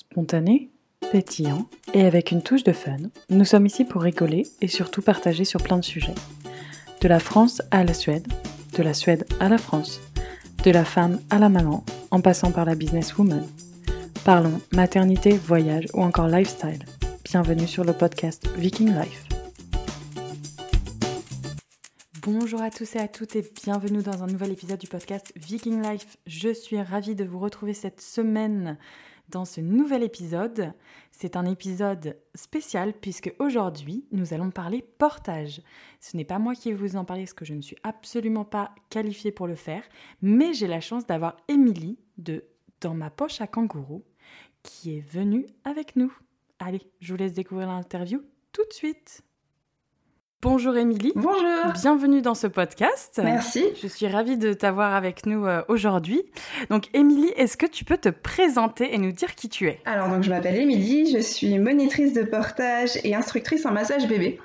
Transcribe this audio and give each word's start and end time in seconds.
Spontané, 0.00 0.70
pétillant 1.10 1.66
et 1.92 2.06
avec 2.06 2.30
une 2.30 2.40
touche 2.40 2.62
de 2.62 2.70
fun, 2.70 2.98
nous 3.30 3.44
sommes 3.44 3.66
ici 3.66 3.84
pour 3.84 4.02
rigoler 4.02 4.44
et 4.60 4.68
surtout 4.68 5.02
partager 5.02 5.44
sur 5.44 5.60
plein 5.60 5.76
de 5.76 5.84
sujets. 5.84 6.14
De 7.00 7.08
la 7.08 7.18
France 7.18 7.62
à 7.72 7.82
la 7.82 7.94
Suède, 7.94 8.28
de 8.76 8.84
la 8.84 8.94
Suède 8.94 9.26
à 9.40 9.48
la 9.48 9.58
France, 9.58 10.00
de 10.62 10.70
la 10.70 10.84
femme 10.84 11.18
à 11.30 11.40
la 11.40 11.48
maman, 11.48 11.84
en 12.12 12.20
passant 12.20 12.52
par 12.52 12.64
la 12.64 12.76
businesswoman. 12.76 13.44
Parlons 14.24 14.60
maternité, 14.72 15.32
voyage 15.32 15.86
ou 15.94 16.02
encore 16.02 16.28
lifestyle. 16.28 16.84
Bienvenue 17.24 17.66
sur 17.66 17.82
le 17.82 17.92
podcast 17.92 18.46
Viking 18.56 18.94
Life. 18.96 19.24
Bonjour 22.22 22.62
à 22.62 22.70
tous 22.70 22.94
et 22.94 23.00
à 23.00 23.08
toutes 23.08 23.34
et 23.34 23.44
bienvenue 23.64 24.02
dans 24.02 24.22
un 24.22 24.28
nouvel 24.28 24.52
épisode 24.52 24.78
du 24.78 24.86
podcast 24.86 25.32
Viking 25.34 25.82
Life. 25.82 26.18
Je 26.28 26.54
suis 26.54 26.80
ravie 26.80 27.16
de 27.16 27.24
vous 27.24 27.40
retrouver 27.40 27.74
cette 27.74 28.00
semaine 28.00 28.78
dans 29.28 29.44
ce 29.44 29.60
nouvel 29.60 30.02
épisode. 30.02 30.72
C'est 31.12 31.36
un 31.36 31.44
épisode 31.44 32.16
spécial 32.34 32.92
puisque 32.92 33.34
aujourd'hui 33.38 34.06
nous 34.12 34.34
allons 34.34 34.50
parler 34.50 34.82
portage. 34.98 35.62
Ce 36.00 36.16
n'est 36.16 36.24
pas 36.24 36.38
moi 36.38 36.54
qui 36.54 36.70
vais 36.72 36.78
vous 36.78 36.96
en 36.96 37.04
parler 37.04 37.22
parce 37.22 37.34
que 37.34 37.44
je 37.44 37.54
ne 37.54 37.62
suis 37.62 37.76
absolument 37.82 38.44
pas 38.44 38.74
qualifiée 38.90 39.32
pour 39.32 39.46
le 39.46 39.54
faire, 39.54 39.82
mais 40.22 40.54
j'ai 40.54 40.66
la 40.66 40.80
chance 40.80 41.06
d'avoir 41.06 41.36
Émilie 41.48 41.98
de 42.16 42.44
Dans 42.80 42.94
ma 42.94 43.10
poche 43.10 43.40
à 43.40 43.46
kangourou 43.46 44.04
qui 44.62 44.96
est 44.96 45.00
venue 45.00 45.46
avec 45.64 45.96
nous. 45.96 46.12
Allez, 46.58 46.82
je 47.00 47.12
vous 47.12 47.18
laisse 47.18 47.34
découvrir 47.34 47.68
l'interview 47.68 48.22
tout 48.52 48.64
de 48.68 48.72
suite. 48.72 49.22
Bonjour 50.40 50.76
Émilie. 50.76 51.12
Bonjour. 51.16 51.72
Bienvenue 51.74 52.22
dans 52.22 52.36
ce 52.36 52.46
podcast. 52.46 53.20
Merci. 53.24 53.64
Je 53.82 53.88
suis 53.88 54.06
ravie 54.06 54.36
de 54.36 54.52
t'avoir 54.52 54.94
avec 54.94 55.26
nous 55.26 55.44
euh, 55.44 55.62
aujourd'hui. 55.66 56.22
Donc 56.70 56.84
Émilie, 56.94 57.32
est-ce 57.36 57.56
que 57.56 57.66
tu 57.66 57.84
peux 57.84 57.96
te 57.96 58.08
présenter 58.08 58.94
et 58.94 58.98
nous 58.98 59.10
dire 59.10 59.34
qui 59.34 59.48
tu 59.48 59.66
es? 59.66 59.80
Alors 59.84 60.08
donc 60.08 60.22
je 60.22 60.30
m'appelle 60.30 60.54
Émilie, 60.54 61.12
je 61.12 61.18
suis 61.18 61.58
monitrice 61.58 62.12
de 62.12 62.22
portage 62.22 62.90
et 63.02 63.16
instructrice 63.16 63.66
en 63.66 63.72
massage 63.72 64.06
bébé. 64.06 64.38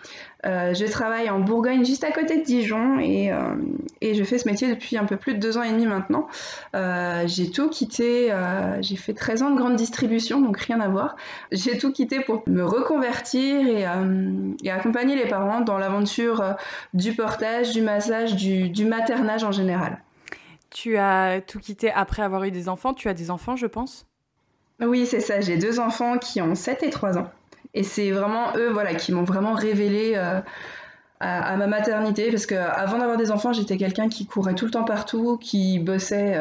Euh, 0.46 0.74
je 0.74 0.86
travaille 0.86 1.30
en 1.30 1.40
Bourgogne, 1.40 1.86
juste 1.86 2.04
à 2.04 2.12
côté 2.12 2.38
de 2.38 2.44
Dijon, 2.44 3.00
et, 3.00 3.32
euh, 3.32 3.56
et, 4.02 4.14
je 4.14 4.24
fais 4.24 4.38
ce 4.38 4.48
métier 4.48 4.68
depuis 4.68 4.98
un 4.98 5.06
peu 5.06 5.16
plus 5.16 5.36
de 5.36 5.40
deux 5.40 5.58
ans 5.58 5.64
et 5.64 5.72
demi 5.72 5.86
maintenant. 5.86 6.28
Euh, 6.76 7.24
j'ai 7.28 7.50
tout 7.50 7.70
quitté, 7.70 8.34
j'ai 8.82 8.96
fait 8.96 9.14
13 9.14 9.44
ans 9.44 9.52
de 9.52 9.58
grande 9.58 9.76
distribution, 9.76 10.42
donc 10.42 10.58
rien 10.58 10.82
à 10.82 10.88
voir. 10.90 11.16
J'ai 11.52 11.78
tout 11.78 11.92
quitté 11.92 12.20
pour 12.20 12.44
me 12.48 12.64
reconvertir 12.64 13.68
et, 13.68 13.86
et 14.64 14.72
accompagner 14.72 15.16
les 15.16 15.28
parents 15.28 15.62
dans 15.62 15.78
l'aventure 15.78 16.56
du 16.94 17.14
portage, 17.14 17.72
du 17.72 17.82
massage, 17.82 18.36
du, 18.36 18.70
du 18.70 18.86
maternage 18.86 19.44
en 19.44 19.52
général. 19.52 20.02
Tu 20.70 20.98
as 20.98 21.40
tout 21.42 21.60
quitté 21.60 21.92
après 21.92 22.24
avoir 22.24 22.44
eu 22.44 22.52
des 22.52 22.68
enfants. 22.68 22.94
Tu 22.94 23.08
as 23.08 23.14
des 23.14 23.30
enfants, 23.30 23.56
je 23.56 23.68
pense? 23.68 24.08
Oui, 24.82 25.06
c'est 25.06 25.20
ça. 25.20 25.40
J'ai 25.40 25.58
deux 25.58 25.80
enfants 25.80 26.18
qui 26.18 26.42
ont 26.42 26.56
7 26.56 26.84
et 26.84 26.90
3 26.90 27.18
ans. 27.18 27.32
Et 27.74 27.84
c'est 27.84 28.12
vraiment 28.12 28.56
eux 28.56 28.70
voilà, 28.72 28.94
qui 28.96 29.12
m'ont 29.12 29.24
vraiment 29.24 29.54
révélé 29.54 30.16
euh, 31.24 31.42
à, 31.42 31.56
ma 31.56 31.68
maternité. 31.68 32.30
Parce 32.30 32.46
qu'avant 32.46 32.98
d'avoir 32.98 33.18
des 33.18 33.32
enfants, 33.32 33.54
j'étais 33.54 33.78
quelqu'un 33.78 34.10
qui 34.10 34.26
courait 34.26 34.56
tout 34.56 34.66
le 34.66 34.72
temps 34.72 34.84
partout, 34.84 35.38
qui 35.38 35.80
bossait 35.80 36.40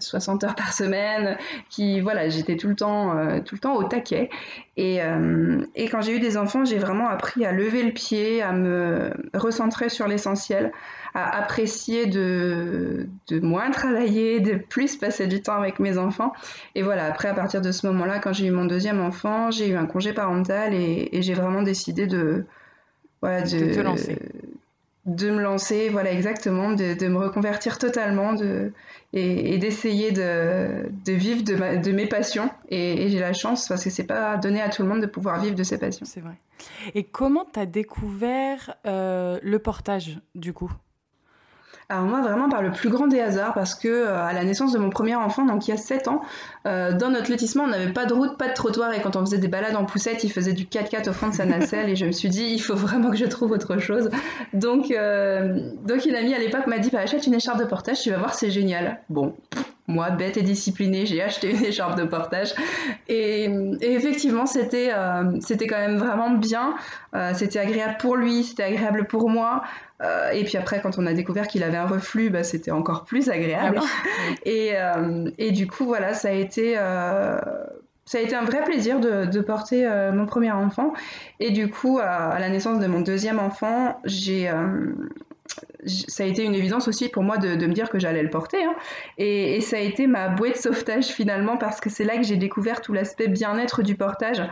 60 0.00 0.42
euh, 0.42 0.46
heures 0.46 0.54
par 0.54 0.72
semaine, 0.72 1.36
qui, 1.70 2.00
voilà, 2.00 2.28
j'étais 2.28 2.56
tout, 2.56 2.68
le 2.68 2.74
temps, 2.74 3.16
euh, 3.16 3.40
tout 3.40 3.54
le 3.54 3.60
temps 3.60 3.74
au 3.74 3.84
taquet. 3.84 4.30
Et, 4.76 5.00
et 5.74 5.88
quand 5.90 6.00
j'ai 6.00 6.16
eu 6.16 6.18
des 6.18 6.38
enfants, 6.38 6.64
j'ai 6.64 6.78
vraiment 6.78 7.06
appris 7.06 7.44
à 7.44 7.52
lever 7.52 7.82
le 7.82 7.92
pied, 7.92 8.40
à 8.40 8.52
me 8.52 9.12
recentrer 9.34 9.90
sur 9.90 10.08
l'essentiel 10.08 10.72
à 11.14 11.38
apprécier 11.38 12.06
de, 12.06 13.08
de 13.28 13.40
moins 13.40 13.70
travailler, 13.70 14.40
de 14.40 14.54
plus 14.54 14.96
passer 14.96 15.26
du 15.26 15.42
temps 15.42 15.54
avec 15.54 15.78
mes 15.78 15.98
enfants. 15.98 16.32
Et 16.74 16.82
voilà, 16.82 17.04
après, 17.06 17.28
à 17.28 17.34
partir 17.34 17.60
de 17.60 17.70
ce 17.70 17.86
moment-là, 17.88 18.18
quand 18.18 18.32
j'ai 18.32 18.46
eu 18.46 18.50
mon 18.50 18.64
deuxième 18.64 19.00
enfant, 19.00 19.50
j'ai 19.50 19.68
eu 19.68 19.76
un 19.76 19.86
congé 19.86 20.12
parental 20.12 20.74
et, 20.74 21.08
j'ai 21.22 21.34
vraiment 21.34 21.62
décidé 21.62 22.06
de, 22.06 22.46
voilà, 23.22 23.42
de, 23.42 23.72
te 23.72 23.80
lancer. 23.80 24.18
De 25.06 25.30
me 25.30 25.40
lancer, 25.40 25.88
voilà, 25.88 26.12
exactement, 26.12 26.72
de, 26.72 26.94
de 26.94 27.08
me 27.08 27.18
reconvertir 27.18 27.78
totalement 27.78 28.34
de, 28.34 28.72
et, 29.12 29.58
d'essayer 29.58 30.12
de, 30.12 30.90
de, 31.04 31.12
vivre 31.12 31.42
de, 31.42 31.82
de 31.82 31.92
mes 31.92 32.06
passions. 32.06 32.50
Et, 32.68 33.08
j'ai 33.08 33.20
la 33.20 33.32
chance, 33.32 33.68
parce 33.68 33.84
que 33.84 33.90
c'est 33.90 34.06
pas 34.06 34.36
donné 34.36 34.60
à 34.60 34.68
tout 34.68 34.82
le 34.82 34.88
monde 34.88 35.00
de 35.00 35.06
pouvoir 35.06 35.40
vivre 35.40 35.54
de 35.54 35.62
ses 35.62 35.78
passions. 35.78 36.04
C'est 36.04 36.20
vrai. 36.20 36.34
Et 36.94 37.04
comment 37.04 37.46
tu 37.50 37.60
as 37.60 37.66
découvert 37.66 38.74
euh, 38.86 39.38
le 39.42 39.58
portage, 39.58 40.20
du 40.34 40.52
coup? 40.52 40.72
Alors 41.88 42.04
moi 42.04 42.20
vraiment 42.22 42.48
par 42.48 42.62
le 42.62 42.70
plus 42.70 42.88
grand 42.88 43.06
des 43.06 43.20
hasards 43.20 43.54
parce 43.54 43.74
que 43.74 43.88
euh, 43.88 44.24
à 44.24 44.32
la 44.32 44.44
naissance 44.44 44.72
de 44.72 44.78
mon 44.78 44.90
premier 44.90 45.14
enfant, 45.14 45.44
donc 45.44 45.66
il 45.66 45.72
y 45.72 45.74
a 45.74 45.76
7 45.76 46.08
ans, 46.08 46.22
euh, 46.66 46.92
dans 46.92 47.10
notre 47.10 47.30
lotissement 47.30 47.64
on 47.64 47.68
n'avait 47.68 47.92
pas 47.92 48.06
de 48.06 48.14
route, 48.14 48.36
pas 48.38 48.48
de 48.48 48.54
trottoir 48.54 48.92
et 48.92 49.00
quand 49.00 49.16
on 49.16 49.20
faisait 49.20 49.38
des 49.38 49.48
balades 49.48 49.76
en 49.76 49.84
poussette, 49.84 50.24
il 50.24 50.32
faisait 50.32 50.52
du 50.52 50.64
4x4 50.64 51.10
au 51.10 51.12
fond 51.12 51.28
de 51.28 51.34
sa 51.34 51.44
nacelle 51.44 51.88
et 51.90 51.96
je 51.96 52.06
me 52.06 52.12
suis 52.12 52.28
dit 52.28 52.44
il 52.44 52.60
faut 52.60 52.76
vraiment 52.76 53.10
que 53.10 53.16
je 53.16 53.26
trouve 53.26 53.52
autre 53.52 53.78
chose. 53.78 54.10
Donc, 54.52 54.90
euh, 54.90 55.70
donc 55.86 56.06
une 56.06 56.14
amie 56.14 56.34
à 56.34 56.38
l'époque 56.38 56.66
m'a 56.66 56.78
dit 56.78 56.90
bah, 56.90 57.00
achète 57.00 57.26
une 57.26 57.34
écharpe 57.34 57.58
de 57.58 57.64
portage, 57.64 58.00
tu 58.00 58.10
vas 58.10 58.18
voir 58.18 58.34
c'est 58.34 58.50
génial. 58.50 59.00
Bon, 59.10 59.34
moi, 59.88 60.10
bête 60.10 60.36
et 60.36 60.42
disciplinée, 60.42 61.04
j'ai 61.06 61.20
acheté 61.20 61.50
une 61.50 61.64
écharpe 61.64 61.98
de 61.98 62.04
portage. 62.04 62.54
Et, 63.08 63.50
effectivement, 63.80 64.46
c'était 64.46 64.92
c'était 65.40 65.66
quand 65.66 65.78
même 65.78 65.98
vraiment 65.98 66.30
bien. 66.30 66.74
c'était 67.34 67.58
agréable 67.58 67.96
pour 67.98 68.16
lui, 68.16 68.44
c'était 68.44 68.62
agréable 68.62 69.06
pour 69.06 69.28
moi. 69.28 69.64
Euh, 70.02 70.30
et 70.30 70.44
puis 70.44 70.56
après, 70.56 70.80
quand 70.80 70.98
on 70.98 71.06
a 71.06 71.12
découvert 71.12 71.46
qu'il 71.46 71.62
avait 71.62 71.76
un 71.76 71.86
reflux, 71.86 72.30
bah, 72.30 72.44
c'était 72.44 72.70
encore 72.70 73.04
plus 73.04 73.28
agréable. 73.28 73.78
Ah 73.80 74.34
et, 74.44 74.72
euh, 74.74 75.30
et, 75.38 75.52
du 75.52 75.66
coup, 75.66 75.84
voilà, 75.84 76.14
ça 76.14 76.28
a 76.28 76.32
été, 76.32 76.74
euh, 76.76 77.38
ça 78.04 78.18
a 78.18 78.20
été 78.20 78.34
un 78.34 78.44
vrai 78.44 78.64
plaisir 78.64 79.00
de, 79.00 79.26
de 79.26 79.40
porter 79.40 79.88
mon 80.12 80.26
premier 80.26 80.50
enfant. 80.50 80.92
Et 81.40 81.50
du 81.50 81.68
coup, 81.68 81.98
à, 82.02 82.38
la 82.38 82.48
naissance 82.48 82.80
de 82.80 82.86
mon 82.86 83.00
deuxième 83.00 83.38
enfant, 83.38 84.00
j'ai 84.04 84.50
ça 85.84 86.22
a 86.22 86.26
été 86.26 86.44
une 86.44 86.54
évidence 86.54 86.86
aussi 86.86 87.08
pour 87.08 87.24
moi 87.24 87.38
de, 87.38 87.56
de 87.56 87.66
me 87.66 87.72
dire 87.72 87.90
que 87.90 87.98
j'allais 87.98 88.22
le 88.22 88.30
porter. 88.30 88.62
Hein. 88.64 88.74
Et, 89.18 89.56
et, 89.56 89.60
ça 89.60 89.76
a 89.76 89.80
été 89.80 90.06
ma 90.06 90.28
bouée 90.28 90.52
de 90.52 90.56
sauvetage 90.56 91.06
finalement 91.06 91.56
parce 91.56 91.80
que 91.80 91.90
c'est 91.90 92.04
là 92.04 92.16
que 92.16 92.22
j'ai 92.22 92.36
découvert 92.36 92.80
tout 92.80 92.92
l'aspect 92.92 93.26
bien-être 93.26 93.82
du 93.82 93.96
portage. 93.96 94.42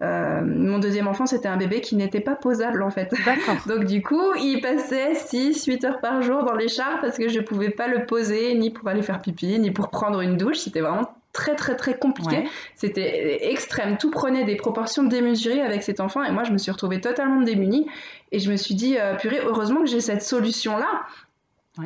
Euh, 0.00 0.40
mon 0.44 0.78
deuxième 0.78 1.08
enfant, 1.08 1.26
c'était 1.26 1.48
un 1.48 1.56
bébé 1.56 1.80
qui 1.80 1.96
n'était 1.96 2.20
pas 2.20 2.36
posable 2.36 2.82
en 2.82 2.90
fait. 2.90 3.12
Donc 3.66 3.84
du 3.84 4.02
coup, 4.02 4.34
il 4.36 4.60
passait 4.60 5.12
6-8 5.14 5.86
heures 5.86 6.00
par 6.00 6.22
jour 6.22 6.44
dans 6.44 6.54
l'écharpe 6.54 7.00
parce 7.00 7.18
que 7.18 7.28
je 7.28 7.40
pouvais 7.40 7.70
pas 7.70 7.88
le 7.88 8.06
poser 8.06 8.54
ni 8.54 8.70
pour 8.70 8.88
aller 8.88 9.02
faire 9.02 9.20
pipi, 9.20 9.58
ni 9.58 9.70
pour 9.70 9.90
prendre 9.90 10.20
une 10.20 10.36
douche. 10.36 10.58
C'était 10.58 10.80
vraiment 10.80 11.12
très 11.32 11.56
très 11.56 11.76
très 11.76 11.98
compliqué. 11.98 12.44
C'était 12.76 13.50
extrême. 13.50 13.98
Tout 13.98 14.10
prenait 14.10 14.44
des 14.44 14.56
proportions 14.56 15.02
démesurées 15.02 15.62
avec 15.62 15.82
cet 15.82 16.00
enfant 16.00 16.22
et 16.22 16.30
moi 16.30 16.44
je 16.44 16.52
me 16.52 16.58
suis 16.58 16.70
retrouvée 16.70 17.00
totalement 17.00 17.42
démunie 17.42 17.86
et 18.32 18.38
je 18.38 18.50
me 18.50 18.56
suis 18.56 18.74
dit 18.74 18.96
euh, 18.98 19.14
purée 19.16 19.40
heureusement 19.44 19.80
que 19.80 19.86
j'ai 19.86 20.00
cette 20.00 20.22
solution 20.22 20.76
là 20.76 21.02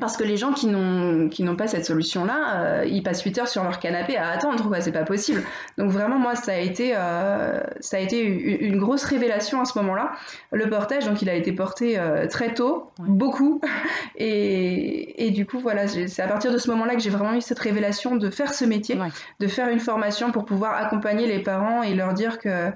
parce 0.00 0.16
que 0.16 0.24
les 0.24 0.36
gens 0.36 0.52
qui 0.52 0.66
n'ont 0.66 1.28
qui 1.28 1.42
n'ont 1.42 1.56
pas 1.56 1.66
cette 1.66 1.84
solution-là, 1.84 2.60
euh, 2.60 2.84
ils 2.86 3.02
passent 3.02 3.22
8 3.22 3.38
heures 3.38 3.48
sur 3.48 3.62
leur 3.62 3.78
canapé 3.78 4.16
à 4.16 4.30
attendre, 4.30 4.68
quoi. 4.68 4.80
C'est 4.80 4.92
pas 4.92 5.04
possible. 5.04 5.42
Donc 5.78 5.90
vraiment, 5.90 6.18
moi, 6.18 6.34
ça 6.34 6.52
a 6.52 6.56
été 6.56 6.92
euh, 6.96 7.60
ça 7.80 7.96
a 7.96 8.00
été 8.00 8.22
une 8.22 8.78
grosse 8.78 9.04
révélation 9.04 9.60
à 9.60 9.64
ce 9.64 9.78
moment-là. 9.78 10.12
Le 10.50 10.68
portage, 10.68 11.06
donc 11.06 11.22
il 11.22 11.28
a 11.28 11.34
été 11.34 11.52
porté 11.52 11.98
euh, 11.98 12.26
très 12.26 12.54
tôt, 12.54 12.90
beaucoup, 12.98 13.60
et, 14.16 15.26
et, 15.26 15.30
du 15.30 15.46
coup, 15.46 15.58
voilà, 15.58 15.88
c'est 15.88 16.20
à 16.20 16.28
partir 16.28 16.52
de 16.52 16.58
ce 16.58 16.70
moment-là 16.70 16.94
que 16.94 17.00
j'ai 17.00 17.10
vraiment 17.10 17.34
eu 17.34 17.40
cette 17.40 17.58
révélation 17.58 18.16
de 18.16 18.30
faire 18.30 18.54
ce 18.54 18.64
métier, 18.64 18.98
de 19.40 19.46
faire 19.46 19.68
une 19.68 19.80
formation 19.80 20.32
pour 20.32 20.44
pouvoir 20.44 20.74
accompagner 20.74 21.26
les 21.26 21.40
parents 21.40 21.82
et 21.82 21.94
leur 21.94 22.14
dire 22.14 22.38
que 22.38 22.70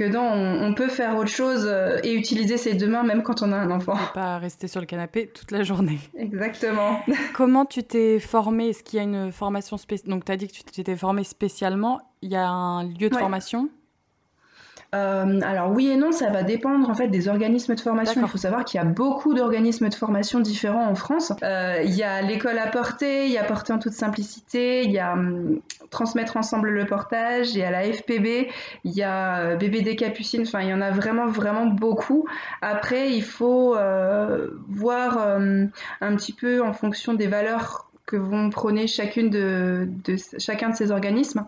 que 0.00 0.08
non, 0.08 0.66
on, 0.66 0.72
peut 0.72 0.88
faire 0.88 1.18
autre 1.18 1.30
chose 1.30 1.66
euh, 1.66 1.98
et 2.02 2.14
utiliser 2.14 2.56
ses 2.56 2.72
deux 2.72 2.88
mains 2.88 3.02
même 3.02 3.22
quand 3.22 3.42
on 3.42 3.52
a 3.52 3.56
un 3.56 3.70
enfant. 3.70 3.98
pas 4.14 4.38
rester 4.38 4.66
sur 4.66 4.80
le 4.80 4.86
canapé 4.86 5.26
toute 5.26 5.50
la 5.50 5.62
journée. 5.62 5.98
Exactement. 6.16 7.00
Comment 7.34 7.66
tu 7.66 7.82
t'es 7.82 8.18
formée? 8.18 8.70
Est-ce 8.70 8.82
qu'il 8.82 8.96
y 8.96 9.00
a 9.00 9.02
une 9.02 9.30
formation 9.30 9.76
spéciale 9.76 10.08
Donc, 10.08 10.24
tu 10.24 10.32
as 10.32 10.38
dit 10.38 10.48
que 10.48 10.54
tu 10.54 10.62
t'étais 10.62 10.96
formée 10.96 11.22
spécialement. 11.22 12.00
Il 12.22 12.30
y 12.30 12.36
a 12.36 12.48
un 12.48 12.84
lieu 12.84 13.10
de 13.10 13.16
formation? 13.16 13.68
Euh, 14.94 15.40
alors 15.42 15.70
oui 15.70 15.88
et 15.88 15.96
non, 15.96 16.10
ça 16.10 16.30
va 16.30 16.42
dépendre 16.42 16.90
en 16.90 16.94
fait 16.94 17.08
des 17.08 17.28
organismes 17.28 17.74
de 17.74 17.80
formation. 17.80 18.20
Il 18.22 18.28
faut 18.28 18.38
savoir 18.38 18.64
qu'il 18.64 18.78
y 18.78 18.82
a 18.82 18.86
beaucoup 18.86 19.34
d'organismes 19.34 19.88
de 19.88 19.94
formation 19.94 20.40
différents 20.40 20.86
en 20.86 20.94
France. 20.94 21.32
Euh, 21.42 21.80
il 21.84 21.94
y 21.94 22.02
a 22.02 22.22
l'école 22.22 22.58
à 22.58 22.66
porter, 22.66 23.26
il 23.26 23.32
y 23.32 23.38
a 23.38 23.44
porter 23.44 23.72
en 23.72 23.78
toute 23.78 23.92
simplicité, 23.92 24.82
il 24.82 24.90
y 24.90 24.98
a 24.98 25.12
hum, 25.12 25.60
transmettre 25.90 26.36
ensemble 26.36 26.70
le 26.70 26.86
portage, 26.86 27.52
il 27.54 27.58
y 27.58 27.62
a 27.62 27.70
la 27.70 27.82
FPB, 27.82 28.50
il 28.84 28.92
y 28.92 29.02
a 29.02 29.38
euh, 29.38 29.56
BBD 29.56 29.94
Capucine. 29.94 30.42
Enfin, 30.42 30.60
il 30.62 30.68
y 30.68 30.74
en 30.74 30.80
a 30.80 30.90
vraiment 30.90 31.26
vraiment 31.26 31.66
beaucoup. 31.66 32.26
Après, 32.60 33.12
il 33.12 33.22
faut 33.22 33.76
voir 34.68 35.18
un 36.00 36.16
petit 36.16 36.32
peu 36.32 36.62
en 36.62 36.72
fonction 36.72 37.14
des 37.14 37.26
valeurs 37.26 37.89
que 38.10 38.16
vont 38.16 38.50
prôner 38.50 38.88
chacune 38.88 39.30
de, 39.30 39.88
de, 40.04 40.16
chacun 40.38 40.70
de 40.70 40.74
ces 40.74 40.90
organismes. 40.90 41.46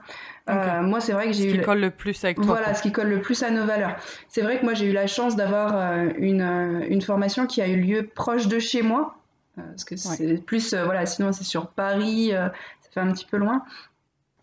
Euh, 0.48 0.82
moi, 0.82 1.00
c'est 1.00 1.12
vrai 1.12 1.26
que 1.26 1.32
j'ai 1.32 1.46
eu. 1.46 1.50
Ce 1.50 1.56
qui 1.56 1.62
colle 1.62 1.80
le 1.80 1.90
plus 1.90 2.24
avec 2.24 2.36
toi. 2.36 2.46
Voilà, 2.46 2.74
ce 2.74 2.82
qui 2.82 2.92
colle 2.92 3.08
le 3.08 3.20
plus 3.20 3.42
à 3.42 3.50
nos 3.50 3.66
valeurs. 3.66 3.96
C'est 4.28 4.42
vrai 4.42 4.60
que 4.60 4.64
moi, 4.64 4.74
j'ai 4.74 4.86
eu 4.86 4.92
la 4.92 5.08
chance 5.08 5.34
d'avoir 5.34 5.76
euh, 5.76 6.10
une, 6.18 6.40
euh, 6.40 6.86
une, 6.88 7.02
formation 7.02 7.46
qui 7.46 7.60
a 7.60 7.66
eu 7.66 7.80
lieu 7.80 8.06
proche 8.06 8.46
de 8.46 8.60
chez 8.60 8.82
moi. 8.82 9.16
parce 9.56 9.84
que 9.84 9.96
c'est 9.96 10.44
plus. 10.44 10.72
voilà, 10.72 11.04
sinon, 11.04 11.32
c'est 11.32 11.42
sur 11.42 11.66
Paris, 11.66 12.30
ça 12.30 12.52
fait 12.92 13.00
un 13.00 13.12
petit 13.12 13.26
peu 13.26 13.38
loin. 13.38 13.64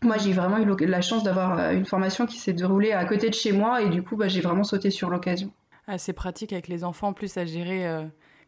Moi, 0.02 0.18
j'ai 0.18 0.34
vraiment 0.34 0.58
eu 0.58 0.86
la 0.86 1.02
chance 1.02 1.24
d'avoir 1.24 1.72
une 1.72 1.86
formation 1.86 2.26
qui 2.26 2.38
s'est 2.38 2.54
déroulée 2.54 2.92
à 2.92 3.06
côté 3.06 3.30
de 3.30 3.34
chez 3.34 3.54
moi 3.54 3.82
et 3.82 3.90
du 3.90 4.04
coup, 4.04 4.18
bah, 4.18 4.28
j'ai 4.28 4.42
vraiment 4.42 4.64
sauté 4.66 4.92
sur 4.92 5.10
l'occasion. 5.10 5.52
Ah, 5.88 5.98
c'est 5.98 6.14
pratique 6.14 6.52
avec 6.52 6.68
les 6.68 6.84
enfants 6.84 7.10
en 7.10 7.14
plus 7.14 7.38
à 7.38 7.46
gérer 7.46 7.86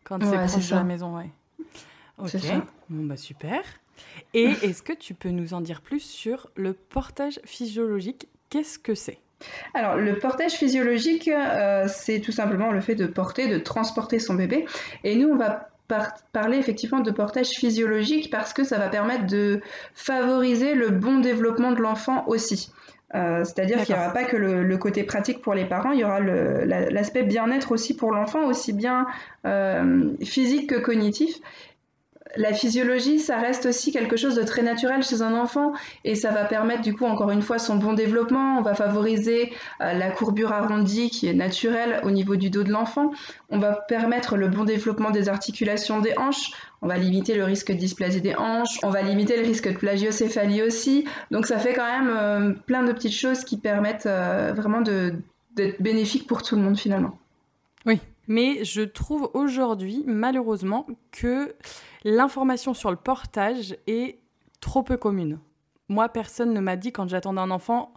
quand 0.04 0.20
c'est 0.22 0.36
proche 0.36 0.70
de 0.70 0.76
la 0.76 0.84
maison, 0.84 1.16
ouais. 1.16 1.30
Ok, 2.18 2.36
bon 2.90 3.06
bah 3.06 3.18
super. 3.18 3.62
Et 4.34 4.46
est-ce 4.64 4.84
que 4.84 4.94
tu 4.94 5.14
peux 5.14 5.30
nous 5.30 5.54
en 5.54 5.62
dire 5.62 5.82
plus 5.82 6.00
sur 6.00 6.50
le 6.56 6.74
portage 6.74 7.40
physiologique? 7.46 8.28
Qu'est-ce 8.50 8.80
que 8.80 8.96
c'est? 8.96 9.20
Alors, 9.74 9.96
le 9.96 10.20
portage 10.20 10.54
physiologique, 10.54 11.28
euh, 11.28 11.86
c'est 11.88 12.20
tout 12.20 12.32
simplement 12.32 12.72
le 12.72 12.82
fait 12.82 12.96
de 12.96 13.08
porter, 13.08 13.48
de 13.48 13.58
transporter 13.58 14.20
son 14.20 14.36
bébé. 14.36 14.66
Et 15.04 15.16
nous, 15.16 15.30
on 15.30 15.36
va 15.36 15.70
parler 16.32 16.58
effectivement 16.58 17.02
de 17.02 17.12
portage 17.12 17.50
physiologique 17.50 18.30
parce 18.30 18.54
que 18.54 18.64
ça 18.64 18.78
va 18.78 18.88
permettre 18.88 19.26
de 19.26 19.62
favoriser 19.94 20.74
le 20.74 20.90
bon 20.90 21.20
développement 21.20 21.72
de 21.72 21.82
l'enfant 21.82 22.24
aussi. 22.28 22.72
Euh, 23.14 23.44
c'est-à-dire 23.44 23.84
qu'il 23.84 23.94
n'y 23.94 24.00
aura 24.00 24.14
pas 24.14 24.24
que 24.24 24.38
le, 24.38 24.78
côté 24.78 25.04
pratique 25.04 25.42
pour 25.42 25.54
les 25.54 25.66
parents, 25.66 25.92
il 25.92 26.00
y 26.00 26.04
aura 26.06 26.22
l'aspect 26.22 27.24
bien-être 27.24 27.74
aussi 27.74 27.94
pour 27.94 28.12
l'enfant, 28.12 28.46
aussi 28.46 28.72
bien 28.72 29.06
euh, 29.46 30.12
physique 30.24 30.70
que 30.70 30.80
cognitif 30.80 31.42
la 32.36 32.54
physiologie, 32.54 33.20
ça 33.20 33.38
reste 33.38 33.66
aussi 33.66 33.92
quelque 33.92 34.16
chose 34.16 34.36
de 34.36 34.44
très 34.44 34.62
naturel 34.62 35.04
chez 35.04 35.22
un 35.22 35.34
enfant 35.34 35.74
et 36.04 36.16
ça 36.16 36.32
va 36.32 36.46
permettre 36.46 36.82
du 36.82 36.94
coup 36.94 37.06
encore 37.06 37.32
une 37.32 37.42
fois 37.42 37.60
son 37.60 37.76
bon 37.76 37.94
développement. 37.94 38.58
On 38.58 38.62
va 38.62 38.74
favoriser 38.74 39.52
euh, 39.82 39.94
la 39.94 40.12
courbure 40.12 40.52
arrondie 40.52 41.10
qui 41.10 41.28
est 41.28 41.34
naturelle 41.34 42.00
au 42.04 42.12
niveau 42.12 42.36
du 42.36 42.50
dos 42.50 42.64
de 42.64 42.72
l'enfant. 42.72 43.12
On 43.50 43.60
va 43.60 43.74
permettre 43.74 44.38
le 44.38 44.48
bon 44.48 44.64
développement 44.64 45.12
des 45.12 45.30
articulations 45.30 46.00
des 46.00 46.18
hanches. 46.18 46.52
On 46.82 46.88
va 46.88 46.98
limiter 46.98 47.36
le 47.36 47.44
risque 47.44 47.72
de 47.72 47.78
dysplasie 47.78 48.22
des 48.22 48.36
hanches. 48.36 48.80
On 48.84 48.90
va 48.90 49.02
limiter 49.02 49.36
le 49.38 49.44
risque 49.44 49.68
de 49.72 49.78
plagiocéphalie 49.78 50.64
aussi. 50.64 51.06
Donc 51.32 51.46
ça 51.46 51.60
fait 51.60 51.74
quand 51.74 51.86
même 51.86 52.10
euh, 52.10 52.54
plein 52.66 52.84
de 52.84 52.92
petites 52.94 53.16
choses 53.16 53.44
qui 53.44 53.58
permettent 53.58 54.06
euh, 54.06 54.54
vraiment 54.56 54.82
d'être 54.82 55.82
bénéfiques 55.82 56.28
pour 56.28 56.42
tout 56.42 56.56
le 56.56 56.62
monde 56.62 56.78
finalement. 56.78 57.21
Mais 58.28 58.64
je 58.64 58.82
trouve 58.82 59.30
aujourd'hui, 59.34 60.04
malheureusement, 60.06 60.88
que 61.12 61.56
l'information 62.04 62.74
sur 62.74 62.92
le 62.92 62.98
portage 62.98 63.76
est 63.88 64.20
trop 64.60 64.84
peu 64.84 64.98
commune. 64.98 65.40
Moi, 65.90 66.08
personne 66.10 66.54
ne 66.54 66.60
m'a 66.60 66.78
dit 66.78 66.92
quand 66.92 67.10
j'attendais 67.10 67.42
un 67.42 67.52
enfant, 67.52 67.94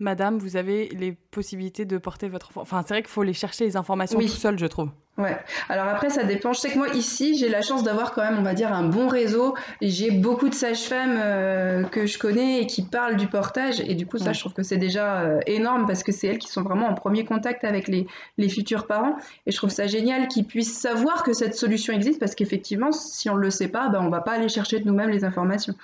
Madame, 0.00 0.38
vous 0.38 0.56
avez 0.56 0.88
les 0.88 1.12
possibilités 1.12 1.84
de 1.84 1.98
porter 1.98 2.28
votre 2.28 2.48
enfant. 2.48 2.62
Enfin, 2.62 2.82
c'est 2.82 2.94
vrai 2.94 3.02
qu'il 3.02 3.10
faut 3.10 3.22
les 3.22 3.34
chercher 3.34 3.64
les 3.64 3.76
informations 3.76 4.18
tout 4.18 4.26
seul, 4.28 4.58
je 4.58 4.66
trouve. 4.66 4.88
Ouais. 5.18 5.36
Alors 5.68 5.86
après, 5.86 6.08
ça 6.08 6.24
dépend. 6.24 6.54
Je 6.54 6.60
sais 6.60 6.70
que 6.70 6.78
moi, 6.78 6.88
ici, 6.88 7.36
j'ai 7.36 7.50
la 7.50 7.60
chance 7.60 7.82
d'avoir 7.82 8.12
quand 8.12 8.22
même, 8.22 8.38
on 8.38 8.42
va 8.42 8.54
dire, 8.54 8.72
un 8.72 8.84
bon 8.88 9.08
réseau. 9.08 9.54
J'ai 9.82 10.10
beaucoup 10.10 10.48
de 10.48 10.54
sages-femmes 10.54 11.18
euh, 11.18 11.84
que 11.84 12.06
je 12.06 12.18
connais 12.18 12.62
et 12.62 12.66
qui 12.66 12.82
parlent 12.82 13.16
du 13.16 13.26
portage. 13.26 13.80
Et 13.80 13.94
du 13.94 14.06
coup, 14.06 14.16
ça, 14.16 14.32
je 14.32 14.40
trouve 14.40 14.54
que 14.54 14.62
c'est 14.62 14.78
déjà 14.78 15.20
euh, 15.20 15.40
énorme 15.46 15.86
parce 15.86 16.02
que 16.02 16.12
c'est 16.12 16.28
elles 16.28 16.38
qui 16.38 16.48
sont 16.48 16.62
vraiment 16.62 16.88
en 16.88 16.94
premier 16.94 17.26
contact 17.26 17.64
avec 17.64 17.86
les, 17.86 18.06
les 18.38 18.48
futurs 18.48 18.86
parents. 18.86 19.16
Et 19.46 19.50
je 19.50 19.56
trouve 19.58 19.70
ça 19.70 19.86
génial 19.86 20.28
qu'ils 20.28 20.46
puissent 20.46 20.78
savoir 20.78 21.22
que 21.22 21.34
cette 21.34 21.54
solution 21.54 21.92
existe 21.92 22.18
parce 22.18 22.34
qu'effectivement, 22.34 22.92
si 22.92 23.28
on 23.28 23.34
ne 23.34 23.40
le 23.40 23.50
sait 23.50 23.68
pas, 23.68 23.90
ben, 23.90 24.00
on 24.00 24.04
ne 24.04 24.10
va 24.10 24.22
pas 24.22 24.32
aller 24.32 24.48
chercher 24.48 24.80
de 24.80 24.86
nous-mêmes 24.86 25.10
les 25.10 25.24
informations. 25.24 25.74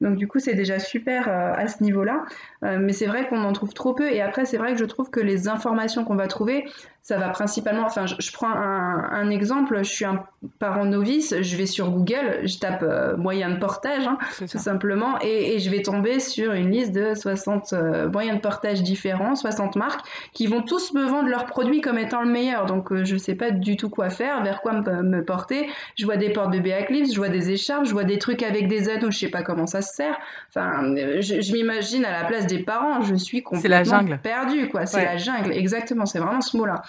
Donc 0.00 0.16
du 0.16 0.28
coup, 0.28 0.38
c'est 0.38 0.54
déjà 0.54 0.78
super 0.78 1.28
euh, 1.28 1.52
à 1.56 1.68
ce 1.68 1.82
niveau-là. 1.82 2.24
Mais 2.62 2.92
c'est 2.92 3.06
vrai 3.06 3.28
qu'on 3.28 3.44
en 3.44 3.52
trouve 3.52 3.72
trop 3.74 3.94
peu. 3.94 4.10
Et 4.10 4.20
après, 4.20 4.44
c'est 4.44 4.56
vrai 4.56 4.72
que 4.72 4.78
je 4.78 4.84
trouve 4.84 5.10
que 5.10 5.20
les 5.20 5.48
informations 5.48 6.04
qu'on 6.04 6.16
va 6.16 6.26
trouver, 6.26 6.64
ça 7.06 7.18
va 7.18 7.28
principalement, 7.28 7.84
enfin, 7.86 8.06
je, 8.06 8.32
prends 8.32 8.50
un, 8.50 9.30
exemple, 9.30 9.78
je 9.78 9.88
suis 9.88 10.04
un 10.04 10.24
parent 10.58 10.84
novice, 10.84 11.36
je 11.40 11.56
vais 11.56 11.66
sur 11.66 11.92
Google, 11.92 12.40
je 12.42 12.58
tape 12.58 12.82
euh, 12.82 13.16
moyen 13.16 13.48
de 13.48 13.60
portage, 13.60 14.08
hein, 14.08 14.18
tout 14.40 14.58
simplement, 14.58 15.16
et, 15.20 15.60
je 15.60 15.70
vais 15.70 15.82
tomber 15.82 16.18
sur 16.18 16.50
une 16.50 16.72
liste 16.72 16.90
de 16.90 17.14
60 17.14 17.72
euh, 17.74 18.08
moyens 18.08 18.38
de 18.38 18.40
portage 18.40 18.82
différents, 18.82 19.36
60 19.36 19.76
marques, 19.76 20.04
qui 20.32 20.48
vont 20.48 20.62
tous 20.62 20.94
me 20.94 21.04
vendre 21.04 21.28
leurs 21.28 21.46
produits 21.46 21.80
comme 21.80 21.96
étant 21.96 22.22
le 22.22 22.28
meilleur. 22.28 22.66
Donc, 22.66 22.90
euh, 22.90 23.04
je 23.04 23.14
ne 23.14 23.18
sais 23.20 23.36
pas 23.36 23.52
du 23.52 23.76
tout 23.76 23.88
quoi 23.88 24.10
faire, 24.10 24.42
vers 24.42 24.60
quoi 24.60 24.72
me, 24.72 25.24
porter. 25.24 25.68
Je 25.96 26.06
vois 26.06 26.16
des 26.16 26.30
portes 26.30 26.50
bébé 26.50 26.72
à 26.72 26.82
clips, 26.82 27.12
je 27.12 27.18
vois 27.18 27.28
des 27.28 27.50
écharpes, 27.50 27.84
je 27.84 27.92
vois 27.92 28.02
des 28.02 28.18
trucs 28.18 28.42
avec 28.42 28.66
des 28.66 28.88
anneaux, 28.88 29.12
je 29.12 29.18
sais 29.18 29.30
pas 29.30 29.42
comment 29.42 29.66
ça 29.66 29.80
se 29.80 29.94
sert. 29.94 30.18
Enfin, 30.48 30.82
je, 30.96 31.52
m'imagine 31.52 32.04
à 32.04 32.10
la 32.10 32.24
place 32.24 32.45
des 32.46 32.62
parents, 32.62 33.02
je 33.02 33.14
suis 33.14 33.42
complètement 33.42 33.76
la 33.76 33.84
jungle. 33.84 34.18
perdue, 34.22 34.68
quoi. 34.68 34.86
C'est 34.86 35.04
la 35.04 35.16
jungle, 35.18 35.52
exactement, 35.52 36.06
c'est 36.06 36.18
vraiment 36.18 36.40
ce 36.40 36.56
mot-là 36.56 36.82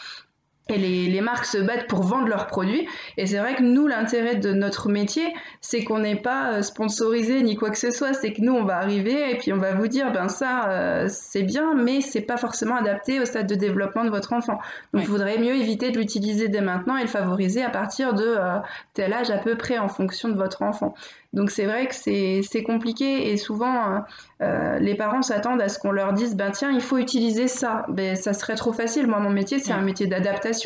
et 0.69 0.77
les, 0.77 1.07
les, 1.07 1.21
marques 1.21 1.45
se 1.45 1.57
battent 1.57 1.87
pour 1.87 2.03
vendre 2.03 2.27
leurs 2.27 2.47
produits. 2.47 2.87
Et 3.17 3.25
c'est 3.25 3.37
vrai 3.37 3.55
que 3.55 3.63
nous, 3.63 3.87
l'intérêt 3.87 4.35
de 4.35 4.53
notre 4.53 4.89
métier, 4.89 5.33
c'est 5.61 5.83
qu'on 5.83 5.99
n'est 5.99 6.15
pas 6.15 6.53
euh, 6.53 6.61
sponsorisé 6.61 7.41
ni 7.41 7.55
quoi 7.55 7.69
que 7.69 7.77
ce 7.77 7.91
soit. 7.91 8.13
C'est 8.13 8.33
que 8.33 8.41
nous, 8.41 8.53
on 8.53 8.63
va 8.63 8.77
arriver 8.77 9.31
et 9.31 9.37
puis 9.37 9.53
on 9.53 9.57
va 9.57 9.73
vous 9.73 9.87
dire, 9.87 10.11
ben 10.11 10.27
ça, 10.27 10.69
euh, 10.69 11.07
c'est 11.09 11.43
bien, 11.43 11.73
mais 11.75 12.01
c'est 12.01 12.21
pas 12.21 12.37
forcément 12.37 12.75
adapté 12.75 13.19
au 13.19 13.25
stade 13.25 13.47
de 13.47 13.55
développement 13.55 14.03
de 14.03 14.09
votre 14.09 14.33
enfant. 14.33 14.59
Donc, 14.93 15.03
il 15.03 15.09
vaudrait 15.09 15.37
mieux 15.37 15.55
éviter 15.55 15.91
de 15.91 15.97
l'utiliser 15.97 16.47
dès 16.47 16.61
maintenant 16.61 16.97
et 16.97 17.01
le 17.01 17.07
favoriser 17.07 17.63
à 17.63 17.69
partir 17.69 18.13
de 18.13 18.25
euh, 18.25 18.57
tel 18.93 19.13
âge 19.13 19.29
à 19.29 19.37
peu 19.37 19.55
près 19.55 19.77
en 19.77 19.87
fonction 19.87 20.29
de 20.29 20.35
votre 20.35 20.61
enfant. 20.61 20.93
Donc 21.33 21.51
c'est 21.51 21.65
vrai 21.65 21.87
que 21.87 21.93
c'est 21.93 22.63
compliqué 22.63 23.31
et 23.31 23.37
souvent 23.37 24.03
euh, 24.41 24.79
les 24.79 24.95
parents 24.95 25.21
s'attendent 25.21 25.61
à 25.61 25.69
ce 25.69 25.77
qu'on 25.77 25.91
leur 25.91 26.13
dise 26.13 26.35
ben 26.35 26.51
tiens 26.51 26.71
il 26.71 26.81
faut 26.81 26.97
utiliser 26.97 27.47
ça. 27.47 27.85
Ben 27.89 28.15
ça 28.15 28.33
serait 28.33 28.55
trop 28.55 28.73
facile. 28.73 29.07
Moi 29.07 29.19
mon 29.19 29.29
métier 29.29 29.59
c'est 29.59 29.73
un 29.73 29.81
métier 29.81 30.07
d'adaptation. 30.07 30.56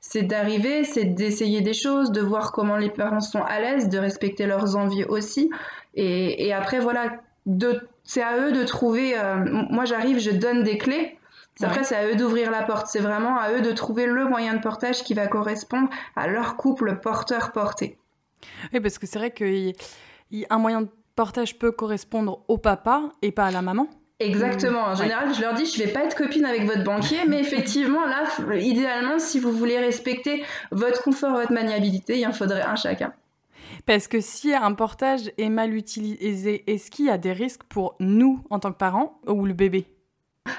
C'est 0.00 0.22
d'arriver, 0.22 0.84
c'est 0.84 1.04
d'essayer 1.04 1.60
des 1.60 1.74
choses, 1.74 2.12
de 2.12 2.20
voir 2.20 2.52
comment 2.52 2.76
les 2.76 2.90
parents 2.90 3.20
sont 3.20 3.42
à 3.42 3.60
l'aise, 3.60 3.88
de 3.88 3.98
respecter 3.98 4.46
leurs 4.46 4.76
envies 4.76 5.04
aussi. 5.04 5.50
Et, 5.94 6.52
après 6.52 6.78
voilà, 6.78 7.20
c'est 8.04 8.22
à 8.22 8.38
eux 8.38 8.52
de 8.52 8.64
trouver. 8.64 9.18
Euh, 9.18 9.36
moi 9.70 9.84
j'arrive, 9.84 10.18
je 10.18 10.30
donne 10.30 10.62
des 10.62 10.78
clés. 10.78 11.18
Après, 11.60 11.82
c'est 11.82 11.96
à 11.96 12.06
eux 12.06 12.14
d'ouvrir 12.14 12.50
la 12.52 12.62
porte. 12.62 12.86
C'est 12.86 13.00
vraiment 13.00 13.36
à 13.36 13.52
eux 13.52 13.60
de 13.60 13.72
trouver 13.72 14.06
le 14.06 14.28
moyen 14.28 14.54
de 14.54 14.60
portage 14.60 15.02
qui 15.02 15.14
va 15.14 15.26
correspondre 15.26 15.88
à 16.14 16.28
leur 16.28 16.56
couple 16.56 17.00
porteur-porté. 17.00 17.98
Oui, 18.72 18.80
parce 18.80 18.98
que 18.98 19.06
c'est 19.06 19.18
vrai 19.18 19.32
que 19.32 19.72
un 20.50 20.58
moyen 20.58 20.82
de 20.82 20.88
portage 21.16 21.58
peut 21.58 21.72
correspondre 21.72 22.44
au 22.46 22.58
papa 22.58 23.10
et 23.22 23.32
pas 23.32 23.46
à 23.46 23.50
la 23.50 23.62
maman. 23.62 23.88
Exactement. 24.20 24.82
En 24.82 24.94
général, 24.96 25.32
je 25.32 25.40
leur 25.40 25.54
dis, 25.54 25.64
je 25.64 25.78
vais 25.82 25.92
pas 25.92 26.04
être 26.04 26.16
copine 26.16 26.44
avec 26.44 26.64
votre 26.64 26.82
banquier, 26.82 27.18
mais 27.28 27.38
effectivement, 27.38 28.04
là, 28.04 28.24
idéalement, 28.56 29.18
si 29.18 29.38
vous 29.38 29.52
voulez 29.52 29.78
respecter 29.78 30.44
votre 30.72 31.02
confort, 31.02 31.32
votre 31.32 31.52
maniabilité, 31.52 32.18
il 32.18 32.26
en 32.26 32.32
faudrait 32.32 32.62
un 32.62 32.74
chacun. 32.74 33.12
Parce 33.86 34.08
que 34.08 34.20
si 34.20 34.54
un 34.54 34.72
portage 34.74 35.30
est 35.38 35.48
mal 35.48 35.72
utilisé, 35.72 36.64
est-ce 36.66 36.90
qu'il 36.90 37.06
y 37.06 37.10
a 37.10 37.18
des 37.18 37.32
risques 37.32 37.62
pour 37.64 37.94
nous 38.00 38.42
en 38.50 38.58
tant 38.58 38.72
que 38.72 38.76
parents 38.76 39.20
ou 39.26 39.46
le 39.46 39.54
bébé? 39.54 39.86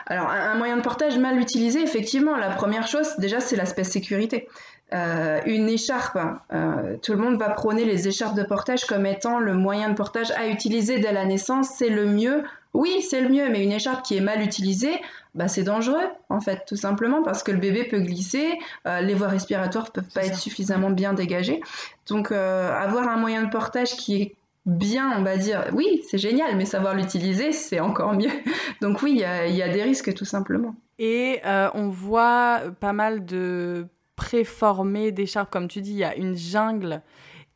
Alors, 0.05 0.29
un 0.29 0.55
moyen 0.55 0.77
de 0.77 0.81
portage 0.81 1.17
mal 1.17 1.39
utilisé, 1.39 1.81
effectivement, 1.81 2.37
la 2.37 2.49
première 2.49 2.87
chose, 2.87 3.15
déjà, 3.17 3.39
c'est 3.39 3.55
l'aspect 3.55 3.83
sécurité. 3.83 4.47
Euh, 4.93 5.39
une 5.45 5.69
écharpe, 5.69 6.17
euh, 6.51 6.97
tout 7.01 7.13
le 7.13 7.19
monde 7.19 7.37
va 7.37 7.49
prôner 7.49 7.85
les 7.85 8.07
écharpes 8.07 8.35
de 8.35 8.43
portage 8.43 8.85
comme 8.85 9.05
étant 9.05 9.39
le 9.39 9.53
moyen 9.53 9.89
de 9.89 9.95
portage 9.95 10.31
à 10.31 10.47
utiliser 10.47 10.99
dès 10.99 11.11
la 11.11 11.25
naissance, 11.25 11.69
c'est 11.77 11.89
le 11.89 12.05
mieux. 12.05 12.43
Oui, 12.73 13.01
c'est 13.01 13.21
le 13.21 13.29
mieux, 13.29 13.49
mais 13.49 13.63
une 13.63 13.71
écharpe 13.71 14.03
qui 14.03 14.15
est 14.15 14.21
mal 14.21 14.41
utilisée, 14.41 15.01
bah, 15.33 15.47
c'est 15.47 15.63
dangereux, 15.63 16.07
en 16.29 16.39
fait, 16.39 16.63
tout 16.67 16.75
simplement, 16.75 17.23
parce 17.23 17.41
que 17.41 17.51
le 17.51 17.57
bébé 17.57 17.83
peut 17.83 17.99
glisser, 17.99 18.59
euh, 18.85 19.01
les 19.01 19.15
voies 19.15 19.27
respiratoires 19.27 19.91
peuvent 19.91 20.11
pas 20.13 20.25
être 20.25 20.37
suffisamment 20.37 20.91
bien 20.91 21.13
dégagées. 21.13 21.61
Donc, 22.07 22.31
avoir 22.31 23.07
un 23.07 23.17
moyen 23.17 23.43
de 23.43 23.49
portage 23.49 23.95
qui 23.95 24.21
est 24.21 24.35
bien, 24.65 25.17
on 25.17 25.23
va 25.23 25.37
dire, 25.37 25.65
oui, 25.73 26.03
c'est 26.07 26.17
génial, 26.17 26.55
mais 26.57 26.65
savoir 26.65 26.93
l'utiliser, 26.93 27.51
c'est 27.51 27.79
encore 27.79 28.13
mieux. 28.13 28.29
Donc 28.81 29.01
oui, 29.01 29.11
il 29.13 29.55
y 29.55 29.63
a, 29.63 29.69
des 29.69 29.83
risques, 29.83 30.13
tout 30.13 30.25
simplement. 30.25 30.75
Et 30.99 31.41
on 31.73 31.89
voit 31.89 32.61
pas 32.79 32.93
mal 32.93 33.25
de 33.25 33.87
préformé 34.15 35.11
d'écharpes, 35.11 35.49
comme 35.49 35.67
tu 35.67 35.81
dis, 35.81 35.91
il 35.91 35.97
y 35.97 36.03
a 36.03 36.15
une 36.15 36.35
jungle. 36.35 37.01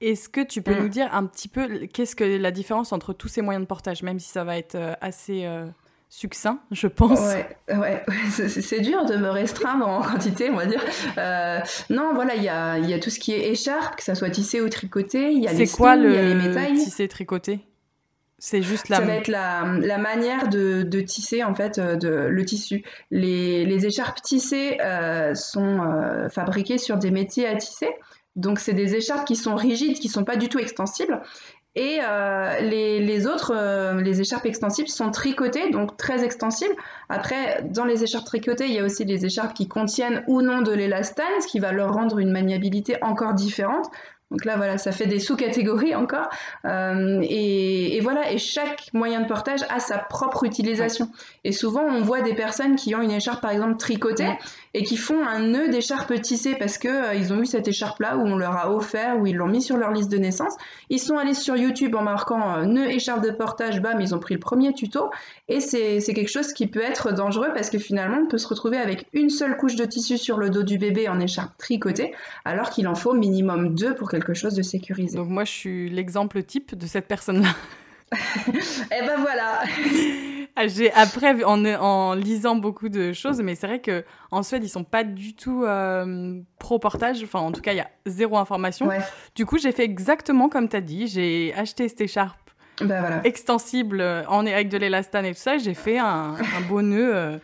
Est-ce 0.04 0.28
que 0.28 0.42
tu 0.42 0.62
peux 0.62 0.76
mm. 0.76 0.80
nous 0.80 0.90
dire 0.90 1.10
un 1.14 1.26
petit 1.26 1.48
peu 1.48 1.88
qu'est-ce 1.88 2.16
que 2.16 2.26
la 2.26 2.52
différence 2.52 2.92
entre 2.92 3.14
tous 3.14 3.30
ces 3.30 3.42
moyens 3.42 3.64
de 3.64 3.68
portage, 3.68 4.04
même 4.04 4.20
si 4.20 4.30
ça 4.30 4.44
va 4.44 4.58
être 4.58 4.76
euh, 4.76 4.94
assez 5.00 5.46
euh, 5.46 5.66
succinct, 6.10 6.60
je 6.72 6.88
pense? 6.88 7.20
Ouais, 7.22 7.58
ouais, 7.70 8.04
c'est 8.30 8.82
dur 8.82 9.06
de 9.06 9.16
me 9.16 9.30
restreindre 9.30 9.88
en 9.88 10.02
quantité, 10.04 10.50
on 10.50 10.58
va 10.58 10.66
dire. 10.66 10.84
Euh, 11.18 11.60
non, 11.90 12.12
voilà, 12.14 12.36
il 12.36 12.44
y 12.44 12.50
a, 12.50 12.80
y 12.80 12.94
a, 12.94 13.00
tout 13.00 13.10
ce 13.10 13.20
qui 13.20 13.32
est 13.32 13.50
écharpe, 13.50 13.96
que 13.96 14.04
ça 14.04 14.14
soit 14.14 14.30
tissé 14.30 14.60
ou 14.60 14.68
tricoté. 14.68 15.32
Il 15.32 15.42
y 15.42 15.48
a 15.48 15.54
les 15.54 15.68
quoi 15.68 15.96
le 15.96 16.14
y 16.14 16.18
a 16.18 16.22
les 16.22 16.36
métailles. 16.36 16.76
tissé 16.76 17.08
tricoté 17.08 17.62
c'est 18.40 18.62
juste 18.62 18.90
la. 18.90 18.98
Ça 18.98 19.04
va 19.04 19.14
être 19.14 19.30
la, 19.30 19.64
la 19.80 19.98
manière 19.98 20.50
de, 20.50 20.84
de, 20.84 21.00
tisser 21.00 21.46
en 21.46 21.56
fait 21.56 21.80
de, 21.80 22.10
le 22.10 22.44
tissu. 22.44 22.84
Les, 23.10 23.64
les 23.64 23.86
écharpes 23.86 24.22
tissées 24.22 24.80
euh, 24.82 25.34
sont 25.34 25.80
fabriquées 26.30 26.78
sur 26.78 26.98
des 26.98 27.10
métiers 27.10 27.48
à 27.48 27.56
tisser. 27.56 27.88
Donc 28.36 28.60
c'est 28.60 28.74
des 28.74 28.96
écharpes 28.96 29.26
qui 29.26 29.36
sont 29.36 29.56
rigides, 29.56 30.00
qui 30.00 30.10
sont 30.10 30.24
pas 30.24 30.36
du 30.36 30.50
tout 30.50 30.60
extensibles. 30.60 31.22
Et 31.76 32.00
euh, 32.04 32.60
les, 32.60 33.00
les, 33.00 33.26
autres, 33.26 33.56
les 34.00 34.22
écharpes 34.22 34.46
extensibles 34.46 34.90
sont 34.90 35.10
tricotées, 35.10 35.72
donc 35.72 35.98
très 35.98 36.24
extensibles. 36.24 36.76
Après, 37.10 37.64
dans 37.64 37.86
les 37.86 38.04
écharpes 38.04 38.26
tricotées, 38.26 38.66
il 38.66 38.74
y 38.74 38.80
a 38.80 38.84
aussi 38.84 39.06
des 39.06 39.26
écharpes 39.26 39.56
qui 39.56 39.68
contiennent 39.68 40.24
ou 40.28 40.44
non 40.44 40.62
de 40.62 40.72
l'élastane, 40.72 41.42
ce 41.42 41.48
qui 41.48 41.60
va 41.60 41.72
leur 41.72 41.94
rendre 41.94 42.20
une 42.20 42.32
maniabilité 42.32 42.98
encore 43.02 43.34
différente. 43.34 43.90
Donc 44.34 44.46
là, 44.46 44.58
voilà, 44.58 44.80
ça 44.80 44.92
fait 44.92 45.06
des 45.06 45.20
sous-catégories 45.20 45.94
encore. 45.94 46.28
Euh, 46.66 47.20
et, 47.22 48.00
voilà, 48.02 48.32
et 48.32 48.40
chaque 48.40 48.90
moyen 48.92 49.22
de 49.22 49.28
portage 49.28 49.60
a 49.70 49.80
sa 49.80 50.00
propre 50.00 50.44
utilisation. 50.44 51.10
Et 51.44 51.52
souvent, 51.52 51.84
on 51.84 52.02
voit 52.02 52.22
des 52.22 52.34
personnes 52.34 52.76
qui 52.76 52.96
ont 52.96 53.02
une 53.02 53.12
écharpe, 53.12 53.42
par 53.42 53.52
exemple, 53.52 53.78
tricotée 53.78 54.32
et 54.74 54.84
qui 54.84 54.98
font 54.98 55.26
un 55.26 55.40
nœud 55.40 55.70
d'écharpe 55.70 56.20
tissée 56.22 56.56
parce 56.56 56.78
que 56.78 56.88
euh, 56.88 57.14
ils 57.14 57.32
ont 57.32 57.42
eu 57.42 57.46
cette 57.46 57.68
écharpe-là 57.68 58.18
où 58.18 58.22
on 58.22 58.36
leur 58.36 58.58
a 58.58 58.72
offert, 58.74 59.20
où 59.20 59.28
ils 59.28 59.36
l'ont 59.36 59.48
mis 59.48 59.62
sur 59.62 59.78
leur 59.78 59.92
liste 59.92 60.12
de 60.12 60.18
naissance. 60.18 60.56
Ils 60.90 61.00
sont 61.00 61.18
allés 61.18 61.36
sur 61.36 61.56
YouTube 61.56 61.96
en 61.96 62.02
marquant 62.02 62.58
euh, 62.58 62.66
nœud 62.66 62.90
écharpe 62.90 63.24
de 63.24 63.32
portage, 63.32 63.82
bam, 63.82 64.02
ils 64.02 64.16
ont 64.16 64.20
pris 64.20 64.34
le 64.34 64.40
premier 64.40 64.74
tuto. 64.74 65.12
Et 65.48 65.60
c'est 65.60 66.02
quelque 66.02 66.32
chose 66.32 66.54
qui 66.54 66.68
peut 66.68 66.82
être 66.82 67.14
dangereux 67.14 67.50
parce 67.54 67.70
que 67.70 67.78
finalement, 67.78 68.18
on 68.24 68.28
peut 68.28 68.38
se 68.38 68.48
retrouver 68.48 68.78
avec 68.78 69.08
une 69.14 69.30
seule 69.30 69.58
couche 69.58 69.76
de 69.76 69.86
tissu 69.86 70.18
sur 70.18 70.38
le 70.38 70.50
dos 70.50 70.64
du 70.64 70.78
bébé 70.78 71.08
en 71.08 71.20
écharpe 71.20 71.58
tricotée, 71.58 72.14
alors 72.46 72.70
qu'il 72.70 72.88
en 72.88 72.96
faut 72.96 73.14
minimum 73.14 73.76
deux 73.76 73.94
pour 73.94 74.10
quelque 74.10 74.34
chose 74.34 74.56
de 74.56 74.62
sécurisé. 74.64 75.18
Donc 75.18 75.30
moi, 75.30 75.44
je 75.44 75.52
suis 75.52 75.90
l'exemple 75.90 76.42
type 76.44 76.76
de 76.76 76.88
cette 76.88 77.08
personne-là. 77.08 77.50
eh 78.48 79.06
ben 79.06 79.20
voilà. 79.20 79.64
Ah, 80.56 80.68
j'ai 80.68 80.92
après 80.94 81.44
en, 81.44 81.66
en, 81.66 82.14
lisant 82.14 82.56
beaucoup 82.56 82.90
de 82.90 83.12
choses, 83.12 83.42
mais 83.42 83.56
c'est 83.56 83.66
vrai 83.66 83.80
que 83.80 84.06
en 84.30 84.44
Suède 84.44 84.64
ils 84.64 84.70
sont 84.70 84.84
pas 84.84 85.04
du 85.04 85.36
tout 85.36 85.64
euh, 85.64 86.40
pro 86.60 86.78
portage. 86.78 87.24
Enfin, 87.24 87.40
en 87.40 87.52
tout 87.52 87.62
cas, 87.62 87.74
il 87.74 87.78
y 87.78 87.82
a 87.82 87.90
zéro 88.06 88.38
information. 88.38 88.88
Du 89.36 89.46
coup, 89.46 89.58
j'ai 89.58 89.72
fait 89.72 89.84
exactement 89.84 90.50
comme 90.50 90.70
tu 90.70 90.76
as 90.76 90.82
dit. 90.82 91.08
J'ai 91.08 91.54
acheté 91.56 91.88
cette 91.90 92.02
écharpe 92.02 92.38
bah, 92.82 93.22
extensible 93.24 94.02
euh, 94.02 94.24
en 94.28 94.46
avec 94.46 94.70
de 94.70 94.78
l'élastane 94.78 95.26
et 95.26 95.34
tout 95.34 95.42
ça. 95.42 95.58
J'ai 95.58 95.74
fait 95.74 95.98
un, 95.98 96.36
un 96.36 96.62
beau 96.68 96.82
nœud 96.82 97.16
euh, 97.16 97.38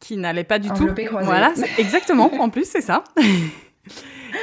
qui 0.00 0.16
n'allait 0.16 0.44
pas 0.44 0.58
du 0.58 0.68
tout. 0.68 0.86
Croisé. 0.86 1.08
Voilà, 1.26 1.52
exactement. 1.78 2.30
en 2.40 2.48
plus, 2.50 2.68
c'est 2.68 2.80
ça. 2.80 3.04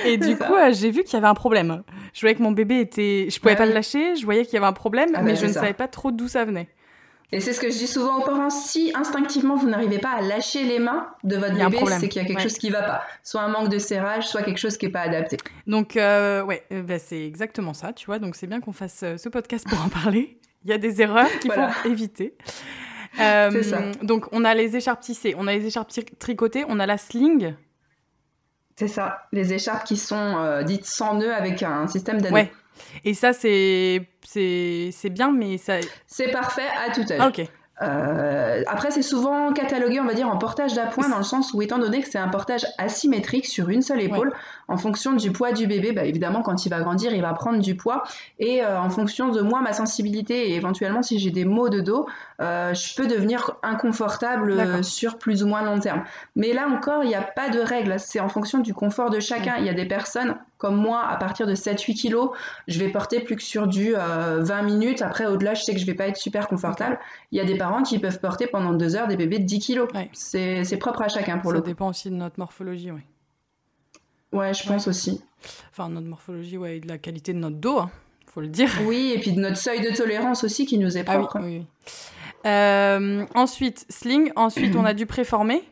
Et 0.05 0.17
du 0.17 0.37
coup, 0.37 0.55
euh, 0.55 0.71
j'ai 0.73 0.89
vu 0.89 1.03
qu'il 1.03 1.13
y 1.13 1.17
avait 1.17 1.27
un 1.27 1.33
problème. 1.33 1.83
Je 2.13 2.21
voyais 2.21 2.35
que 2.35 2.41
mon 2.41 2.51
bébé 2.51 2.79
était. 2.79 3.27
Je 3.29 3.39
pouvais 3.39 3.55
pas 3.55 3.65
le 3.65 3.73
lâcher, 3.73 4.15
je 4.15 4.23
voyais 4.25 4.45
qu'il 4.45 4.53
y 4.53 4.57
avait 4.57 4.65
un 4.65 4.73
problème, 4.73 5.09
ah 5.15 5.21
mais 5.21 5.33
bah, 5.33 5.39
je 5.39 5.45
ne 5.45 5.51
savais 5.51 5.73
pas 5.73 5.87
trop 5.87 6.11
d'où 6.11 6.27
ça 6.27 6.45
venait. 6.45 6.69
Et 7.33 7.39
c'est 7.39 7.53
ce 7.53 7.61
que 7.61 7.69
je 7.69 7.77
dis 7.77 7.87
souvent 7.87 8.19
aux 8.19 8.23
parents, 8.23 8.49
si 8.49 8.91
instinctivement 8.93 9.55
vous 9.55 9.69
n'arrivez 9.69 9.99
pas 9.99 10.11
à 10.11 10.21
lâcher 10.21 10.63
les 10.63 10.79
mains 10.79 11.07
de 11.23 11.37
votre 11.37 11.53
bébé, 11.53 11.79
c'est 11.99 12.09
qu'il 12.09 12.21
y 12.21 12.25
a 12.25 12.27
quelque 12.27 12.41
chose 12.41 12.57
qui 12.57 12.69
va 12.69 12.81
pas. 12.81 13.03
Soit 13.23 13.41
un 13.41 13.47
manque 13.47 13.69
de 13.69 13.79
serrage, 13.79 14.27
soit 14.27 14.41
quelque 14.43 14.57
chose 14.57 14.77
qui 14.77 14.87
n'est 14.87 14.91
pas 14.91 15.01
adapté. 15.01 15.37
Donc, 15.65 15.95
euh, 15.95 16.43
ouais, 16.43 16.63
euh, 16.73 16.81
bah, 16.81 16.99
c'est 16.99 17.25
exactement 17.25 17.73
ça, 17.73 17.93
tu 17.93 18.05
vois. 18.05 18.19
Donc, 18.19 18.35
c'est 18.35 18.47
bien 18.47 18.59
qu'on 18.59 18.73
fasse 18.73 18.99
ce 18.99 19.29
podcast 19.29 19.65
pour 19.69 19.81
en 19.81 19.89
parler. 19.89 20.39
Il 20.65 20.71
y 20.71 20.73
a 20.73 20.77
des 20.77 21.01
erreurs 21.01 21.29
qu'il 21.39 21.51
faut 21.51 21.87
éviter. 21.89 22.35
ça. 23.15 23.81
Donc, 24.03 24.27
on 24.33 24.43
a 24.43 24.53
les 24.53 24.75
écharpes 24.75 25.01
tissées, 25.01 25.33
on 25.37 25.47
a 25.47 25.53
les 25.53 25.65
écharpes 25.65 25.91
tricotées, 26.19 26.65
on 26.67 26.79
a 26.79 26.85
la 26.85 26.97
sling. 26.97 27.53
C'est 28.75 28.87
ça, 28.87 29.27
les 29.31 29.53
écharpes 29.53 29.85
qui 29.85 29.97
sont 29.97 30.15
euh, 30.37 30.63
dites 30.63 30.85
sans 30.85 31.15
nœud 31.15 31.33
avec 31.33 31.61
un 31.63 31.87
système 31.87 32.21
d'anneaux. 32.21 32.35
Ouais. 32.35 32.51
Et 33.03 33.13
ça, 33.13 33.33
c'est 33.33 34.07
bien, 35.09 35.31
mais 35.31 35.57
ça. 35.57 35.75
C'est 36.07 36.31
parfait 36.31 36.67
à 36.85 36.91
tout 36.91 37.05
âge. 37.11 37.27
ok. 37.27 37.47
Euh, 37.81 38.61
après, 38.67 38.91
c'est 38.91 39.01
souvent 39.01 39.51
catalogué, 39.53 39.99
on 39.99 40.05
va 40.05 40.13
dire, 40.13 40.27
en 40.27 40.37
portage 40.37 40.73
d'appoint, 40.73 41.09
dans 41.09 41.17
le 41.17 41.23
sens 41.23 41.53
où, 41.53 41.61
étant 41.61 41.79
donné 41.79 42.01
que 42.01 42.09
c'est 42.09 42.19
un 42.19 42.27
portage 42.27 42.65
asymétrique 42.77 43.45
sur 43.45 43.69
une 43.69 43.81
seule 43.81 44.01
épaule, 44.01 44.33
en 44.67 44.77
fonction 44.77 45.13
du 45.13 45.31
poids 45.31 45.51
du 45.51 45.67
bébé, 45.67 45.91
bah, 45.91 46.05
évidemment, 46.05 46.41
quand 46.41 46.65
il 46.65 46.69
va 46.69 46.79
grandir, 46.79 47.13
il 47.13 47.21
va 47.21 47.33
prendre 47.33 47.59
du 47.59 47.75
poids. 47.75 48.03
Et 48.39 48.63
euh, 48.63 48.79
en 48.79 48.89
fonction 48.89 49.29
de 49.29 49.41
moi, 49.41 49.61
ma 49.61 49.73
sensibilité, 49.73 50.49
et 50.49 50.55
éventuellement, 50.55 51.01
si 51.01 51.19
j'ai 51.19 51.31
des 51.31 51.45
maux 51.45 51.69
de 51.69 51.81
dos, 51.81 52.05
euh, 52.39 52.73
je 52.73 52.95
peux 52.95 53.07
devenir 53.07 53.53
inconfortable 53.63 54.83
sur 54.83 55.17
plus 55.17 55.43
ou 55.43 55.47
moins 55.47 55.63
long 55.63 55.79
terme. 55.79 56.03
Mais 56.35 56.53
là 56.53 56.67
encore, 56.67 57.03
il 57.03 57.07
n'y 57.07 57.15
a 57.15 57.21
pas 57.21 57.49
de 57.49 57.59
règle. 57.59 57.95
C'est 57.99 58.19
en 58.19 58.29
fonction 58.29 58.59
du 58.59 58.73
confort 58.73 59.09
de 59.09 59.19
chacun. 59.19 59.55
Il 59.57 59.65
y 59.65 59.69
a 59.69 59.73
des 59.73 59.87
personnes 59.87 60.35
comme 60.61 60.75
moi, 60.75 61.03
à 61.07 61.17
partir 61.17 61.47
de 61.47 61.55
7-8 61.55 61.95
kilos, 61.95 62.29
je 62.67 62.77
vais 62.77 62.89
porter 62.89 63.19
plus 63.19 63.35
que 63.35 63.41
sur 63.41 63.65
du 63.65 63.93
20 63.93 64.61
minutes. 64.61 65.01
Après, 65.01 65.25
au-delà, 65.25 65.55
je 65.55 65.63
sais 65.63 65.73
que 65.73 65.79
je 65.79 65.87
vais 65.87 65.95
pas 65.95 66.07
être 66.07 66.17
super 66.17 66.47
confortable. 66.47 66.99
Il 67.31 67.39
y 67.39 67.41
a 67.41 67.45
des 67.45 67.57
parents 67.57 67.81
qui 67.81 67.97
peuvent 67.97 68.19
porter 68.19 68.45
pendant 68.45 68.71
2 68.71 68.95
heures 68.95 69.07
des 69.07 69.17
bébés 69.17 69.39
de 69.39 69.45
10 69.45 69.57
kilos. 69.57 69.89
C'est 70.13 70.77
propre 70.77 71.01
à 71.01 71.07
chacun 71.07 71.39
pour 71.39 71.51
le 71.51 71.57
Ça 71.57 71.65
dépend 71.65 71.89
aussi 71.89 72.11
de 72.11 72.15
notre 72.15 72.35
morphologie, 72.37 72.91
oui. 72.91 73.01
Ouais, 74.31 74.53
je 74.53 74.65
pense 74.67 74.87
aussi. 74.87 75.23
Enfin, 75.71 75.89
notre 75.89 76.05
morphologie, 76.05 76.57
ouais, 76.57 76.77
et 76.77 76.79
de 76.79 76.87
la 76.87 76.99
qualité 76.99 77.33
de 77.33 77.39
notre 77.39 77.57
dos, 77.57 77.79
hein, 77.79 77.89
faut 78.27 78.41
le 78.41 78.47
dire. 78.47 78.69
Oui, 78.85 79.13
et 79.15 79.19
puis 79.19 79.33
de 79.33 79.39
notre 79.39 79.57
seuil 79.57 79.81
de 79.81 79.89
tolérance 79.89 80.43
aussi 80.43 80.67
qui 80.67 80.77
nous 80.77 80.95
est 80.95 81.05
ah 81.07 81.17
propre. 81.17 81.39
oui, 81.41 81.57
oui, 81.57 81.65
euh, 82.45 83.25
ensuite, 83.33 83.85
sling. 83.89 84.31
Ensuite, 84.35 84.75
on 84.75 84.85
a 84.85 84.93
du 84.93 85.07
préformé. 85.07 85.63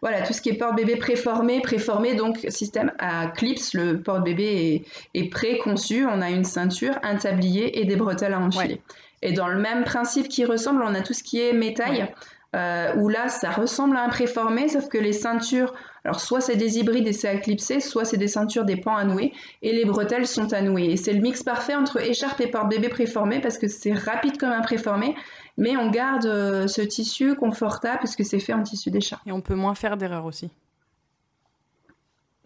Voilà, 0.00 0.22
tout 0.22 0.32
ce 0.32 0.40
qui 0.40 0.50
est 0.50 0.54
porte-bébé 0.54 0.96
préformé, 0.96 1.60
préformé, 1.60 2.14
donc 2.14 2.38
système 2.48 2.92
à 2.98 3.28
clips, 3.28 3.72
le 3.74 4.00
porte-bébé 4.00 4.84
est, 5.14 5.20
est 5.20 5.28
préconçu, 5.28 6.06
on 6.06 6.20
a 6.20 6.30
une 6.30 6.44
ceinture, 6.44 6.98
un 7.02 7.16
tablier 7.16 7.80
et 7.80 7.84
des 7.84 7.96
bretelles 7.96 8.34
à 8.34 8.40
enfiler. 8.40 8.80
Et 9.22 9.32
dans 9.32 9.48
le 9.48 9.58
même 9.58 9.84
principe 9.84 10.28
qui 10.28 10.44
ressemble, 10.44 10.82
on 10.82 10.94
a 10.94 11.00
tout 11.00 11.12
ce 11.12 11.22
qui 11.22 11.40
est 11.40 11.52
métal, 11.52 12.12
euh, 12.56 12.94
où 12.96 13.08
là, 13.08 13.28
ça 13.28 13.50
ressemble 13.50 13.96
à 13.96 14.04
un 14.04 14.08
préformé, 14.08 14.68
sauf 14.68 14.88
que 14.88 14.96
les 14.96 15.12
ceintures, 15.12 15.74
alors 16.04 16.18
soit 16.18 16.40
c'est 16.40 16.56
des 16.56 16.78
hybrides 16.78 17.06
et 17.06 17.12
c'est 17.12 17.28
à 17.28 17.36
clipser, 17.36 17.80
soit 17.80 18.06
c'est 18.06 18.16
des 18.16 18.28
ceintures 18.28 18.64
des 18.64 18.76
pans 18.76 18.96
à 18.96 19.04
nouer, 19.04 19.34
et 19.60 19.72
les 19.72 19.84
bretelles 19.84 20.26
sont 20.26 20.52
à 20.54 20.62
nouer. 20.62 20.84
Et 20.84 20.96
c'est 20.96 21.12
le 21.12 21.20
mix 21.20 21.42
parfait 21.42 21.74
entre 21.74 22.00
écharpe 22.00 22.40
et 22.40 22.46
porte-bébé 22.46 22.88
préformé, 22.88 23.40
parce 23.40 23.58
que 23.58 23.68
c'est 23.68 23.92
rapide 23.92 24.38
comme 24.38 24.50
un 24.50 24.62
préformé, 24.62 25.14
mais 25.58 25.76
on 25.76 25.90
garde 25.90 26.24
euh, 26.24 26.66
ce 26.68 26.80
tissu 26.80 27.34
confortable, 27.34 27.98
parce 27.98 28.16
que 28.16 28.24
c'est 28.24 28.40
fait 28.40 28.54
en 28.54 28.62
tissu 28.62 28.90
d'écharpe. 28.90 29.22
Et 29.26 29.32
on 29.32 29.42
peut 29.42 29.54
moins 29.54 29.74
faire 29.74 29.98
d'erreurs 29.98 30.24
aussi. 30.24 30.50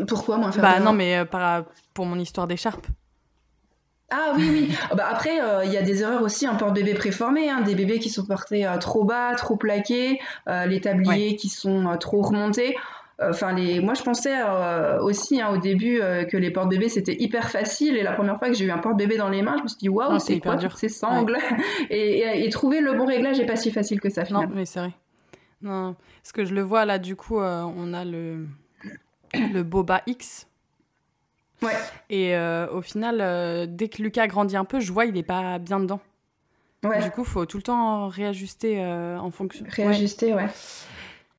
Pourquoi 0.09 0.37
moins 0.37 0.51
faire 0.51 0.63
Bah 0.63 0.81
non, 0.81 0.93
mais 0.93 1.19
euh, 1.19 1.63
pour 1.95 2.07
mon 2.07 2.19
histoire 2.19 2.49
d'écharpe. 2.49 2.87
Ah 4.15 4.35
oui, 4.37 4.49
oui. 4.51 4.77
Ah 4.91 4.95
bah 4.95 5.07
après, 5.11 5.41
euh, 5.41 5.65
il 5.65 5.73
y 5.73 5.79
a 5.79 5.83
des 5.83 6.03
erreurs 6.03 6.23
aussi 6.23 6.47
en 6.47 6.57
porte-bébé 6.57 6.93
préformé, 6.93 7.49
hein, 7.49 7.63
des 7.63 7.75
bébés 7.75 7.99
qui 7.99 8.11
sont 8.11 8.27
portés 8.27 8.67
euh, 8.67 8.77
trop 8.77 9.05
bas, 9.05 9.35
trop 9.37 9.57
plaqués, 9.57 10.21
euh, 10.49 10.67
les 10.67 10.83
tabliers 10.83 11.35
qui 11.37 11.49
sont 11.49 11.97
trop 11.99 12.21
remontés. 12.21 12.77
Enfin, 13.23 13.53
les... 13.53 13.81
moi, 13.81 13.95
je 13.95 14.03
pensais 14.03 14.35
aussi 15.01 15.41
hein, 15.41 15.51
au 15.51 15.57
début 15.57 16.01
que 16.29 16.37
les 16.37 16.51
porte-bébés 16.51 16.89
c'était 16.89 17.15
hyper 17.21 17.51
facile. 17.51 17.97
Et 17.97 18.03
la 18.03 18.13
première 18.13 18.37
fois 18.39 18.49
que 18.49 18.55
j'ai 18.55 18.65
eu 18.65 18.71
un 18.73 18.79
porte-bébé 18.79 19.17
dans 19.17 19.29
les 19.29 19.43
mains, 19.43 19.57
je 19.59 19.63
me 19.63 19.69
suis 19.69 19.79
dit 19.79 19.89
waouh, 19.89 20.19
c'est 20.19 20.41
quoi 20.41 20.57
dur. 20.57 20.77
ces 20.77 20.89
sangles? 20.89 21.39
Et, 21.91 22.49
trouver 22.51 22.81
le 22.81 22.95
bon 22.95 23.07
réglage 23.07 23.39
n'est 23.39 23.47
pas 23.47 23.57
si 23.57 23.71
facile 23.71 24.01
que 24.01 24.11
ça 24.11 24.25
finalement. 24.25 24.49
Non, 24.49 24.57
mais 24.57 24.67
c'est 24.67 24.81
vrai. 24.81 24.93
Non, 25.63 25.95
parce 26.21 26.33
que 26.33 26.45
je 26.45 26.53
le 26.53 26.63
vois 26.63 26.85
là, 26.85 26.99
du 26.99 27.15
coup, 27.15 27.39
on 27.39 27.95
a 27.95 28.05
le 28.05 28.47
le 29.35 29.63
Boba 29.63 30.03
X 30.07 30.49
Ouais. 31.63 31.77
Et 32.11 32.37
euh, 32.37 32.69
au 32.71 32.83
final, 32.83 33.21
euh, 33.21 33.67
dès 33.69 33.89
que 33.89 34.03
Lucas 34.03 34.27
grandit 34.27 34.57
un 34.57 34.65
peu, 34.65 34.81
je 34.81 34.93
vois 34.93 35.07
il 35.07 35.15
n'est 35.15 35.23
pas 35.23 35.59
bien 35.59 35.81
dedans. 35.81 36.01
Ouais. 36.85 37.03
Du 37.03 37.11
coup, 37.11 37.23
il 37.23 37.29
faut 37.29 37.47
tout 37.47 37.59
le 37.59 37.63
temps 37.63 38.09
réajuster 38.09 38.83
euh, 38.83 39.17
en 39.19 39.31
fonction. 39.31 39.65
Réajuster, 39.69 40.35
ouais. 40.35 40.49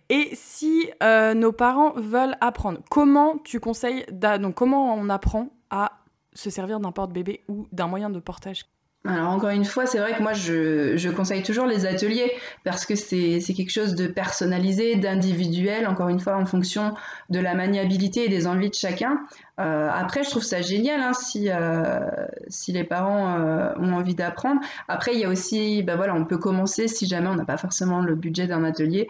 Et 0.10 0.30
si 0.34 0.90
nos 1.02 1.52
parents 1.52 1.94
veulent 1.96 2.38
apprendre, 2.40 2.80
comment 2.90 3.38
tu 3.40 3.60
conseilles, 3.60 4.06
donc 4.12 4.56
comment 4.56 4.94
on 4.96 5.10
apprend 5.10 5.50
à 5.70 5.92
se 6.34 6.50
servir 6.50 6.80
d'un 6.80 6.92
porte-bébé 6.92 7.42
ou 7.48 7.68
d'un 7.72 7.88
moyen 7.88 8.10
de 8.10 8.20
portage? 8.20 8.66
Alors 9.06 9.32
encore 9.32 9.50
une 9.50 9.66
fois, 9.66 9.86
c'est 9.86 10.00
vrai 10.00 10.16
que 10.16 10.22
moi 10.22 10.32
je, 10.32 10.96
je, 10.96 11.10
conseille 11.10 11.44
toujours 11.44 11.66
les 11.66 11.86
ateliers 11.86 12.32
parce 12.64 12.86
que 12.86 12.96
c'est 12.96 13.42
quelque 13.42 13.70
chose 13.70 13.96
de 13.96 14.08
personnalisé, 14.08 14.96
d'individuel, 14.96 15.88
encore 15.88 16.08
une 16.08 16.22
fois 16.22 16.38
en 16.38 16.46
fonction 16.46 16.94
de 17.30 17.40
la 17.40 17.54
maniabilité 17.54 18.24
et 18.24 18.30
des 18.30 18.48
envies 18.48 18.70
de 18.70 18.76
chacun. 18.76 19.20
Euh, 19.60 19.90
après, 19.92 20.24
je 20.24 20.30
trouve 20.30 20.44
ça 20.44 20.62
génial 20.62 21.02
hein, 21.02 21.12
si, 21.14 21.50
euh, 21.50 22.00
si 22.48 22.72
les 22.72 22.86
parents 22.86 23.40
euh, 23.42 23.74
ont 23.78 23.92
envie 23.92 24.16
d'apprendre. 24.16 24.62
Après, 24.88 25.14
il 25.14 25.20
y 25.20 25.26
a 25.26 25.30
aussi, 25.30 25.84
bah 25.84 25.98
voilà, 25.98 26.16
on 26.16 26.24
peut 26.24 26.38
commencer 26.38 26.88
si 26.88 27.06
jamais 27.06 27.28
on 27.28 27.36
n'a 27.36 27.46
pas 27.46 27.58
forcément 27.58 28.00
le 28.00 28.16
budget 28.16 28.48
d'un 28.48 28.64
atelier. 28.64 29.10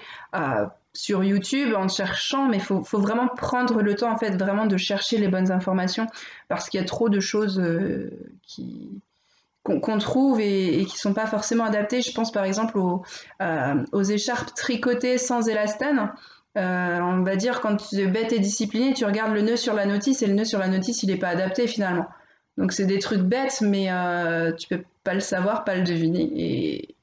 sur 0.94 1.24
YouTube 1.24 1.74
en 1.76 1.88
cherchant, 1.88 2.48
mais 2.50 2.58
il 2.58 2.64
faut, 2.64 2.84
faut, 2.84 3.00
vraiment 3.00 3.28
prendre 3.28 3.82
le 3.82 3.96
temps 3.96 4.12
en 4.12 4.18
fait 4.18 4.32
vraiment 4.38 4.66
de 4.66 4.78
chercher 4.78 5.18
les 5.18 5.28
bonnes 5.28 5.52
informations 5.52 6.08
parce 6.50 6.70
qu'il 6.70 6.80
y 6.80 6.84
a 6.84 6.86
trop 6.86 7.10
de 7.10 7.20
choses 7.20 7.62
qui, 8.44 9.02
qu'on 9.64 9.98
trouve 9.98 10.42
et, 10.42 10.86
qui 10.86 10.98
sont 10.98 11.14
pas 11.14 11.26
forcément 11.26 11.64
adaptés. 11.64 12.02
Je 12.02 12.12
pense 12.12 12.32
par 12.32 12.44
exemple 12.44 12.78
aux, 12.78 13.02
euh, 13.42 14.04
écharpes 14.10 14.54
tricotées 14.56 15.18
sans 15.18 15.48
élastane. 15.48 16.12
Euh, 16.58 17.00
on 17.00 17.24
va 17.24 17.36
dire 17.36 17.62
quand 17.62 17.78
tu 17.78 17.96
es 17.96 18.08
bête 18.08 18.34
et 18.34 18.40
discipliné, 18.40 18.94
tu 18.94 19.06
regardes 19.06 19.34
le 19.34 19.42
nœud 19.42 19.56
sur 19.56 19.74
la 19.74 19.86
notice 19.86 20.22
et 20.22 20.28
le 20.28 20.34
nœud 20.34 20.46
sur 20.46 20.60
la 20.60 20.68
notice 20.68 21.02
il 21.02 21.08
n'est 21.08 21.18
pas 21.18 21.30
adapté 21.30 21.66
finalement. 21.68 22.06
Donc 22.58 22.74
c'est 22.74 22.86
des 22.86 23.00
trucs 23.00 23.22
bêtes, 23.22 23.62
mais 23.62 23.88
euh, 23.90 24.52
tu 24.52 24.68
peux 24.68 24.84
pas 25.04 25.16
le 25.16 25.20
savoir, 25.20 25.64
pas 25.64 25.76
le 25.76 25.84
deviner. 25.84 26.30
Et, 26.36 26.96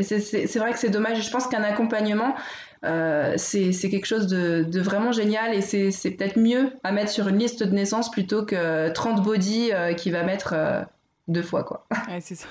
c'est 0.00 0.58
vrai 0.58 0.70
que 0.72 0.78
c'est 0.78 0.90
dommage. 0.90 1.20
Je 1.24 1.30
pense 1.30 1.48
qu'un 1.48 1.64
accompagnement, 1.64 2.36
c'est 2.84 3.72
quelque 3.90 4.06
chose 4.06 4.28
de, 4.28 4.62
de, 4.62 4.80
vraiment 4.80 5.10
génial 5.10 5.54
et 5.54 5.60
c'est 5.60 6.10
peut-être 6.12 6.38
mieux 6.38 6.70
à 6.84 6.92
mettre 6.92 7.10
sur 7.10 7.26
une 7.26 7.38
liste 7.38 7.64
de 7.64 7.74
naissance 7.74 8.08
plutôt 8.08 8.44
que 8.44 8.90
30 8.90 9.24
body 9.24 9.72
qui 9.96 10.12
va 10.12 10.22
mettre 10.22 10.54
deux 11.28 11.42
fois, 11.42 11.64
quoi. 11.64 11.86
Ouais, 12.08 12.20
c'est 12.20 12.34
ça. 12.34 12.46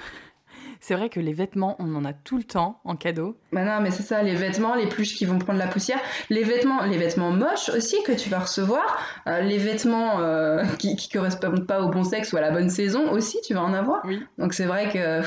C'est 0.79 0.95
vrai 0.95 1.09
que 1.09 1.19
les 1.19 1.33
vêtements, 1.33 1.75
on 1.79 1.95
en 1.95 2.05
a 2.05 2.13
tout 2.13 2.37
le 2.37 2.43
temps 2.43 2.79
en 2.83 2.95
cadeau. 2.95 3.37
Bah 3.51 3.63
non, 3.63 3.81
mais 3.81 3.91
c'est 3.91 4.03
ça, 4.03 4.21
les 4.21 4.35
vêtements, 4.35 4.75
les 4.75 4.87
pluches 4.87 5.15
qui 5.15 5.25
vont 5.25 5.39
prendre 5.39 5.59
la 5.59 5.67
poussière, 5.67 5.99
les 6.29 6.43
vêtements, 6.43 6.83
les 6.83 6.97
vêtements 6.97 7.31
moches 7.31 7.69
aussi 7.69 8.01
que 8.03 8.11
tu 8.11 8.29
vas 8.29 8.39
recevoir, 8.39 8.99
euh, 9.27 9.41
les 9.41 9.57
vêtements 9.57 10.19
euh, 10.19 10.63
qui, 10.79 10.95
qui 10.95 11.09
correspondent 11.09 11.65
pas 11.65 11.81
au 11.81 11.89
bon 11.89 12.03
sexe 12.03 12.31
ou 12.33 12.37
à 12.37 12.41
la 12.41 12.51
bonne 12.51 12.69
saison 12.69 13.11
aussi, 13.11 13.39
tu 13.41 13.53
vas 13.53 13.63
en 13.63 13.73
avoir. 13.73 14.01
Oui. 14.05 14.23
Donc 14.37 14.53
c'est 14.53 14.65
vrai 14.65 14.89
que 14.91 15.21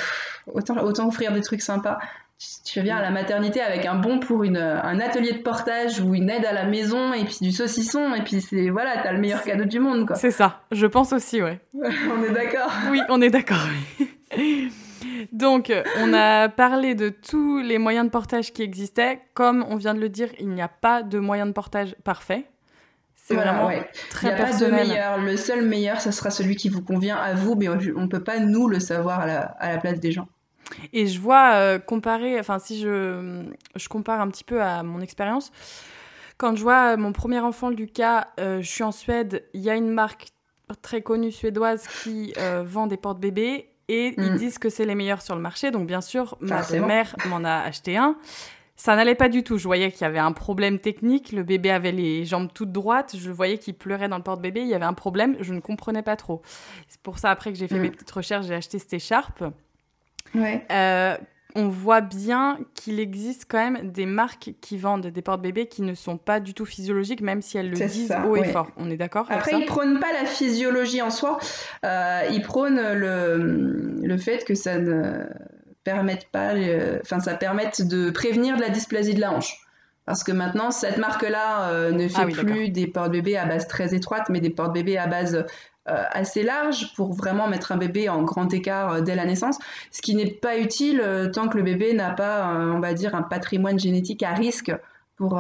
autant, 0.53 0.79
autant 0.85 1.09
offrir 1.09 1.33
des 1.33 1.41
trucs 1.41 1.63
sympas. 1.63 1.99
Tu 2.65 2.81
viens 2.81 2.97
à 2.97 3.03
la 3.03 3.11
maternité 3.11 3.61
avec 3.61 3.85
un 3.85 3.97
bon 3.97 4.19
pour 4.19 4.45
une, 4.45 4.57
un 4.57 4.99
atelier 4.99 5.33
de 5.33 5.43
portage 5.43 6.01
ou 6.01 6.15
une 6.15 6.31
aide 6.31 6.47
à 6.47 6.53
la 6.53 6.65
maison 6.65 7.13
et 7.13 7.25
puis 7.25 7.37
du 7.43 7.53
saucisson 7.53 8.15
et 8.15 8.23
puis 8.23 8.41
c'est 8.41 8.71
voilà, 8.71 9.03
t'as 9.03 9.13
le 9.13 9.19
meilleur 9.19 9.43
cadeau 9.43 9.65
du 9.65 9.79
monde 9.79 10.07
quoi. 10.07 10.17
C'est 10.17 10.31
ça, 10.31 10.63
je 10.73 10.87
pense 10.87 11.13
aussi, 11.13 11.43
ouais. 11.43 11.61
on 11.75 12.25
est 12.25 12.33
d'accord. 12.33 12.73
Oui, 12.91 13.01
on 13.11 13.21
est 13.21 13.29
d'accord. 13.29 13.67
Donc, 15.33 15.73
on 15.99 16.15
a 16.15 16.49
parlé 16.49 16.95
de 16.95 17.11
tous 17.11 17.61
les 17.61 17.79
moyens 17.79 18.07
de 18.07 18.11
portage 18.11 18.53
qui 18.53 18.63
existaient. 18.63 19.21
Comme 19.35 19.65
on 19.69 19.77
vient 19.77 19.95
de 19.95 20.01
le 20.01 20.09
dire, 20.09 20.29
il 20.39 20.49
n'y 20.49 20.63
a 20.63 20.69
pas 20.69 21.03
de 21.03 21.19
moyen 21.19 21.47
de 21.47 21.53
portage 21.53 21.95
parfait. 22.05 22.47
C'est 23.17 23.35
vraiment 23.35 23.71
très 24.09 24.29
Il 24.29 24.35
n'y 24.35 24.41
a 24.41 24.45
pas 24.45 24.53
de 24.53 24.67
meilleur. 24.67 25.19
Le 25.19 25.37
seul 25.37 25.65
meilleur, 25.67 26.01
ce 26.01 26.11
sera 26.11 26.31
celui 26.31 26.57
qui 26.57 26.69
vous 26.69 26.83
convient 26.83 27.17
à 27.17 27.35
vous, 27.35 27.55
mais 27.55 27.69
on 27.69 27.77
ne 27.77 28.07
peut 28.07 28.25
pas 28.25 28.39
nous 28.41 28.67
le 28.67 28.81
savoir 28.81 29.21
à 29.21 29.27
la, 29.27 29.41
à 29.41 29.73
la 29.73 29.79
place 29.79 30.01
des 30.01 30.11
gens. 30.11 30.27
Et 30.93 31.07
je 31.07 31.21
vois 31.21 31.55
euh, 31.55 31.79
comparer, 31.79 32.39
enfin 32.39 32.59
si 32.59 32.81
je, 32.81 33.45
je 33.77 33.89
compare 33.89 34.21
un 34.21 34.29
petit 34.29 34.45
peu 34.45 34.63
à 34.63 34.83
mon 34.83 35.01
expérience, 35.01 35.53
quand 36.41 36.57
je 36.57 36.63
vois 36.63 36.97
mon 36.97 37.13
premier 37.13 37.41
enfant 37.41 37.69
Lucas, 37.69 38.29
euh, 38.41 38.63
je 38.63 38.69
suis 38.69 38.83
en 38.83 38.93
Suède, 38.93 39.45
il 39.53 39.61
y 39.61 39.69
a 39.69 39.75
une 39.75 39.91
marque 39.91 40.29
très 40.81 41.03
connue 41.03 41.33
suédoise 41.33 41.87
qui 42.03 42.33
euh, 42.39 42.63
vend 42.65 42.87
des 42.87 42.97
portes-bébés 42.97 43.69
et 43.89 44.15
ils 44.17 44.33
mm. 44.33 44.37
disent 44.37 44.59
que 44.59 44.71
c'est 44.71 44.87
les 44.87 44.95
meilleurs 44.95 45.21
sur 45.21 45.35
le 45.35 45.43
marché. 45.43 45.71
Donc 45.71 45.87
bien 45.87 46.01
sûr, 46.01 46.39
ma 46.41 46.63
mère 46.81 47.15
m'en 47.29 47.45
a 47.45 47.59
acheté 47.59 47.97
un. 47.97 48.17
Ça 48.77 48.97
n'allait 48.97 49.15
pas 49.15 49.29
du 49.29 49.43
tout. 49.43 49.59
Je 49.59 49.65
voyais 49.65 49.93
qu'il 49.93 50.03
y 50.03 50.05
avait 50.05 50.19
un 50.19 50.33
problème 50.33 50.79
technique. 50.79 51.33
Le 51.33 51.43
bébé 51.43 51.71
avait 51.71 51.93
les 51.93 52.25
jambes 52.25 52.49
toutes 52.55 52.73
droites. 52.73 53.15
Je 53.19 53.31
voyais 53.31 53.59
qu'il 53.59 53.75
pleurait 53.75 54.09
dans 54.09 54.17
le 54.17 54.23
porte-bébé. 54.23 54.63
Il 54.63 54.69
y 54.69 54.75
avait 54.75 54.87
un 54.87 54.95
problème. 54.95 55.37
Je 55.41 55.53
ne 55.53 55.61
comprenais 55.61 56.03
pas 56.03 56.17
trop. 56.17 56.41
C'est 56.89 57.03
pour 57.03 57.19
ça, 57.19 57.31
après 57.31 57.53
que 57.53 57.59
j'ai 57.59 57.69
fait 57.69 57.79
mm. 57.79 57.83
mes 57.83 57.91
petites 57.91 58.11
recherches, 58.11 58.47
j'ai 58.47 58.55
acheté 58.55 58.79
cette 58.79 58.95
écharpe. 58.95 59.45
Ouais. 60.35 60.65
Euh, 60.71 61.17
on 61.57 61.69
voit 61.69 62.01
bien 62.01 62.59
qu'il 62.75 63.01
existe 63.01 63.47
quand 63.49 63.59
même 63.59 63.91
des 63.91 64.07
marques 64.07 64.53
qui 64.61 64.79
vendent 64.79 65.09
des 65.09 65.23
porte-bébés 65.23 65.67
qui 65.67 65.83
ne 65.83 65.95
sont 65.95 66.17
pas 66.17 66.39
du 66.39 66.55
tout 66.55 66.65
physiologiques, 66.65 67.23
même 67.23 67.43
si 67.43 67.59
elles 67.59 67.71
le 67.71 67.77
disent 67.77 68.15
haut 68.27 68.37
et 68.37 68.45
fort. 68.45 68.71
On 68.77 68.91
est 68.91 68.97
d'accord 68.97 69.27
Après, 69.31 69.59
ils 69.59 69.67
prônent 69.67 69.99
pas 69.99 70.13
la 70.13 70.27
physiologie 70.27 71.03
en 71.03 71.11
soi. 71.11 71.39
Euh, 71.85 72.23
ils 72.31 72.43
prônent 72.43 72.93
le, 72.95 73.97
le 74.01 74.17
fait 74.17 74.45
que 74.45 74.55
ça 74.55 74.79
ne 74.79 75.25
permette 75.83 76.29
pas, 76.31 76.55
enfin, 77.03 77.21
ça 77.21 77.35
permette 77.35 77.87
de 77.87 78.11
prévenir 78.11 78.57
de 78.57 78.61
la 78.61 78.69
dysplasie 78.69 79.15
de 79.15 79.21
la 79.21 79.33
hanche. 79.33 79.57
Parce 80.11 80.25
que 80.25 80.33
maintenant, 80.33 80.71
cette 80.73 80.99
marque-là 80.99 81.71
euh, 81.71 81.93
ne 81.93 82.09
fait 82.09 82.23
ah 82.23 82.43
plus 82.45 82.69
des 82.69 82.89
porte-bébés 82.89 83.37
à 83.37 83.47
base 83.47 83.69
très 83.69 83.95
étroite, 83.95 84.29
mais 84.29 84.41
des 84.41 84.51
porte-bébés 84.51 84.99
à 84.99 85.07
base 85.07 85.37
euh, 85.37 85.43
assez 85.87 86.43
large 86.43 86.95
pour 86.95 87.13
vraiment 87.13 87.49
mettre 87.49 87.73
un 87.73 87.77
bébé 87.77 88.09
en 88.09 88.23
grand 88.23 88.53
écart 88.53 88.93
euh, 88.93 89.01
dès 89.01 89.15
la 89.15 89.25
naissance, 89.25 89.59
ce 89.91 90.03
qui 90.03 90.15
n'est 90.15 90.31
pas 90.31 90.59
utile 90.59 91.01
euh, 91.03 91.31
tant 91.31 91.49
que 91.49 91.57
le 91.57 91.63
bébé 91.63 91.95
n'a 91.95 92.11
pas, 92.11 92.49
on 92.49 92.81
va 92.81 92.95
dire, 92.95 93.15
un 93.15 93.23
patrimoine 93.23 93.79
génétique 93.79 94.23
à 94.23 94.33
risque 94.33 94.73
pour, 95.17 95.39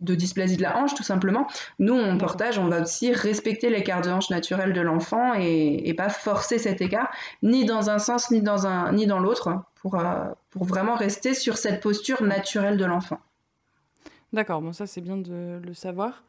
de 0.00 0.14
dysplasie 0.14 0.58
de 0.58 0.62
la 0.62 0.76
hanche, 0.76 0.94
tout 0.94 1.02
simplement. 1.02 1.46
Nous, 1.78 1.98
en 1.98 2.18
portage, 2.18 2.58
on 2.58 2.68
va 2.68 2.82
aussi 2.82 3.10
respecter 3.10 3.70
l'écart 3.70 4.02
de 4.02 4.10
hanche 4.10 4.28
naturel 4.28 4.74
de 4.74 4.82
l'enfant 4.82 5.32
et, 5.32 5.94
pas 5.96 6.10
forcer 6.10 6.58
cet 6.58 6.82
écart, 6.82 7.10
ni 7.42 7.64
dans 7.64 7.88
un 7.88 7.98
sens, 7.98 8.30
ni 8.30 8.42
dans, 8.42 8.66
un, 8.66 8.92
ni 8.92 9.06
dans 9.06 9.18
l'autre, 9.18 9.62
pour, 9.76 9.96
pour 10.50 10.64
vraiment 10.64 10.94
rester 10.94 11.32
sur 11.32 11.56
cette 11.56 11.82
posture 11.82 12.22
naturelle 12.22 12.76
de 12.76 12.84
l'enfant. 12.84 13.18
D'accord, 14.34 14.60
bon 14.60 14.74
ça 14.74 14.86
c'est 14.86 15.00
bien 15.00 15.16
de 15.16 15.58
le 15.64 15.72
savoir. 15.72 16.22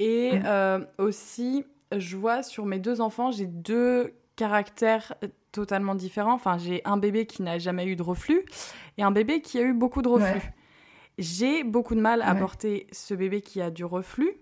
Et 0.00 0.40
mmh. 0.40 0.86
aussi, 0.98 1.64
je 1.98 2.16
vois 2.16 2.42
sur 2.42 2.66
mes 2.66 2.78
deux 2.78 3.00
enfants, 3.00 3.30
j'ai 3.30 3.46
deux 3.46 4.14
caractères 4.36 5.14
totalement 5.52 5.94
différents. 5.94 6.34
Enfin, 6.34 6.58
j'ai 6.58 6.82
un 6.84 6.96
bébé 6.96 7.26
qui 7.26 7.42
n'a 7.42 7.58
jamais 7.58 7.86
eu 7.86 7.96
de 7.96 8.02
reflux 8.02 8.44
et 8.98 9.02
un 9.02 9.10
bébé 9.10 9.40
qui 9.40 9.58
a 9.58 9.62
eu 9.62 9.72
beaucoup 9.72 10.02
de 10.02 10.08
reflux. 10.08 10.42
J'ai 11.18 11.62
beaucoup 11.62 11.94
de 11.94 12.00
mal 12.00 12.22
à 12.22 12.34
porter 12.34 12.86
ce 12.90 13.14
bébé 13.14 13.42
qui 13.42 13.60
a 13.60 13.70
du 13.70 13.84
reflux 13.84 14.32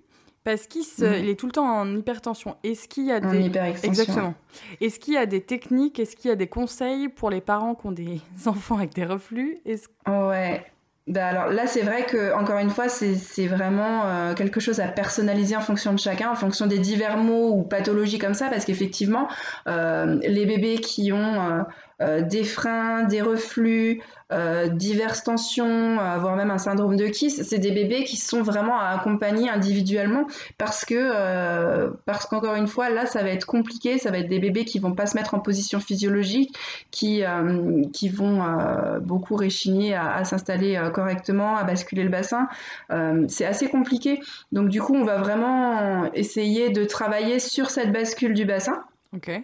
parce 0.45 0.67
qu'il 0.67 0.83
est 1.29 1.39
tout 1.39 1.47
le 1.47 1.53
temps 1.53 1.67
en 1.67 1.97
hypertension. 1.97 2.57
Est-ce 2.63 2.89
qu'il 2.89 3.07
y 3.07 3.13
a 3.13 3.21
des 3.21 3.51
exactement 3.83 4.35
Est-ce 4.81 4.99
qu'il 4.99 5.15
y 5.15 5.19
a 5.19 5.27
des 5.27 5.43
techniques? 5.43 5.99
Est-ce 5.99 6.17
qu'il 6.17 6.31
y 6.31 6.33
a 6.33 6.37
des 6.37 6.47
conseils 6.47 7.09
pour 7.09 7.29
les 7.29 7.41
parents 7.41 7.75
qui 7.75 7.87
ont 7.87 7.93
des 7.93 8.21
enfants 8.47 8.77
avec 8.77 8.95
des 8.95 9.05
reflux? 9.05 9.59
Est-ce... 9.67 9.89
Ouais. 10.09 10.65
Bah, 11.11 11.27
alors 11.27 11.49
là, 11.49 11.67
c'est 11.67 11.83
vrai 11.83 12.07
que 12.07 12.33
encore 12.35 12.59
une 12.59 12.71
fois, 12.71 12.89
c'est 12.89 13.47
vraiment 13.49 14.07
euh, 14.07 14.35
quelque 14.35 14.61
chose 14.61 14.79
à 14.79 14.87
personnaliser 14.87 15.57
en 15.57 15.61
fonction 15.61 15.93
de 15.93 15.99
chacun, 15.99 16.31
en 16.31 16.37
fonction 16.37 16.69
des 16.69 16.79
divers 16.79 17.17
mots 17.17 17.51
ou 17.53 17.65
pathologies 17.65 18.19
comme 18.21 18.35
ça, 18.35 18.49
parce 18.49 18.65
qu'effectivement, 18.65 19.27
euh, 19.67 20.21
les 20.23 20.47
bébés 20.47 20.79
qui 20.79 21.13
ont 21.13 21.65
euh, 22.01 22.23
des 22.23 22.45
freins, 22.45 23.05
des 23.05 23.21
reflux, 23.21 24.01
euh, 24.33 24.69
diverses 24.69 25.23
tensions, 25.23 25.99
euh, 26.01 26.17
voire 26.19 26.35
même 26.35 26.51
un 26.51 26.59
syndrome 26.59 26.97
de 26.97 27.07
Kiss, 27.07 27.43
c'est 27.43 27.59
des 27.59 27.73
bébés 27.73 28.05
qui 28.05 28.17
sont 28.17 28.43
vraiment 28.43 28.79
à 28.79 28.87
accompagner 28.87 29.51
individuellement 29.51 30.27
parce 30.57 30.85
que 30.85 31.91
parce 32.07 32.27
qu'encore 32.27 32.55
une 32.55 32.69
fois 32.69 32.91
là 32.91 33.07
ça 33.07 33.23
va 33.23 33.31
être 33.31 33.45
compliqué, 33.45 33.99
ça 33.99 34.11
va 34.11 34.19
être 34.19 34.29
des 34.29 34.39
bébés 34.39 34.65
qui 34.65 34.79
vont 34.79 34.93
pas 34.93 35.07
se 35.07 35.17
mettre 35.17 35.35
en 35.35 35.41
position 35.41 35.81
physiologique, 35.81 36.57
qui 36.91 37.23
qui 37.93 38.09
vont 38.09 38.43
beaucoup 39.01 39.35
réchigner 39.35 39.95
à, 39.95 40.15
à 40.15 40.25
s'installer 40.25 40.81
correctement, 40.95 41.57
à 41.57 41.65
basculer 41.65 42.05
le 42.05 42.11
bassin, 42.11 42.49
c'est 43.29 43.45
assez 43.45 43.69
compliqué. 43.69 44.21
Donc 44.53 44.69
du 44.69 44.81
coup 44.81 44.95
on 44.95 45.05
va 45.05 45.19
vraiment 45.19 46.11
essayer 46.15 46.71
de 46.71 46.85
travailler 46.85 47.41
sur 47.41 47.71
cette 47.71 47.93
bascule 47.93 48.35
du 48.35 48.45
bassin. 48.45 48.85
Ok 49.15 49.43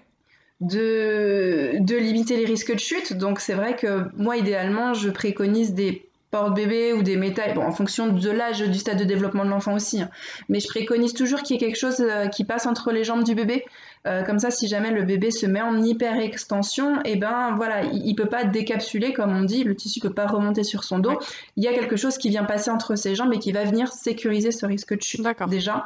de, 0.61 1.73
de 1.81 1.97
limiter 1.97 2.37
les 2.37 2.45
risques 2.45 2.73
de 2.73 2.79
chute. 2.79 3.12
Donc 3.14 3.40
c'est 3.40 3.55
vrai 3.55 3.77
que 3.77 4.05
moi, 4.16 4.37
idéalement, 4.37 4.95
je 4.95 5.11
préconise 5.11 5.75
des 5.75 6.07
porte-bébés 6.31 6.92
ou 6.92 7.03
des 7.03 7.16
métailles, 7.16 7.55
bon, 7.55 7.62
en 7.62 7.73
fonction 7.73 8.09
de 8.09 8.31
l'âge, 8.31 8.61
du 8.61 8.79
stade 8.79 8.99
de 8.99 9.05
développement 9.05 9.45
de 9.45 9.51
l'enfant 9.51 9.75
aussi. 9.75 10.03
Hein. 10.03 10.11
Mais 10.49 10.61
je 10.61 10.66
préconise 10.66 11.14
toujours 11.14 11.42
qu'il 11.42 11.55
y 11.55 11.57
ait 11.57 11.64
quelque 11.64 11.79
chose 11.79 12.01
euh, 12.01 12.27
qui 12.27 12.45
passe 12.45 12.66
entre 12.66 12.90
les 12.90 13.05
jambes 13.05 13.23
du 13.23 13.35
bébé. 13.35 13.64
Euh, 14.07 14.23
comme 14.23 14.38
ça, 14.38 14.51
si 14.51 14.69
jamais 14.69 14.90
le 14.90 15.03
bébé 15.03 15.31
se 15.31 15.47
met 15.47 15.61
en 15.61 15.83
hyper-extension, 15.83 16.97
et 17.05 17.12
eh 17.12 17.16
ben 17.16 17.55
voilà, 17.57 17.83
il, 17.85 18.11
ne 18.11 18.14
peut 18.14 18.29
pas 18.29 18.45
décapsuler, 18.45 19.12
comme 19.12 19.37
on 19.37 19.42
dit, 19.42 19.64
le 19.64 19.75
tissu 19.75 20.01
peut 20.01 20.12
pas 20.12 20.27
remonter 20.27 20.62
sur 20.62 20.85
son 20.85 20.99
dos. 20.99 21.19
Il 21.57 21.64
y 21.64 21.69
a 21.69 21.73
quelque 21.73 21.97
chose 21.97 22.19
qui 22.19 22.29
vient 22.29 22.45
passer 22.45 22.71
entre 22.71 22.97
ses 22.97 23.14
jambes 23.14 23.33
et 23.33 23.38
qui 23.38 23.53
va 23.53 23.64
venir 23.64 23.92
sécuriser 23.92 24.51
ce 24.51 24.66
risque 24.66 24.97
de 24.97 25.03
chute. 25.03 25.27
Déjà. 25.49 25.85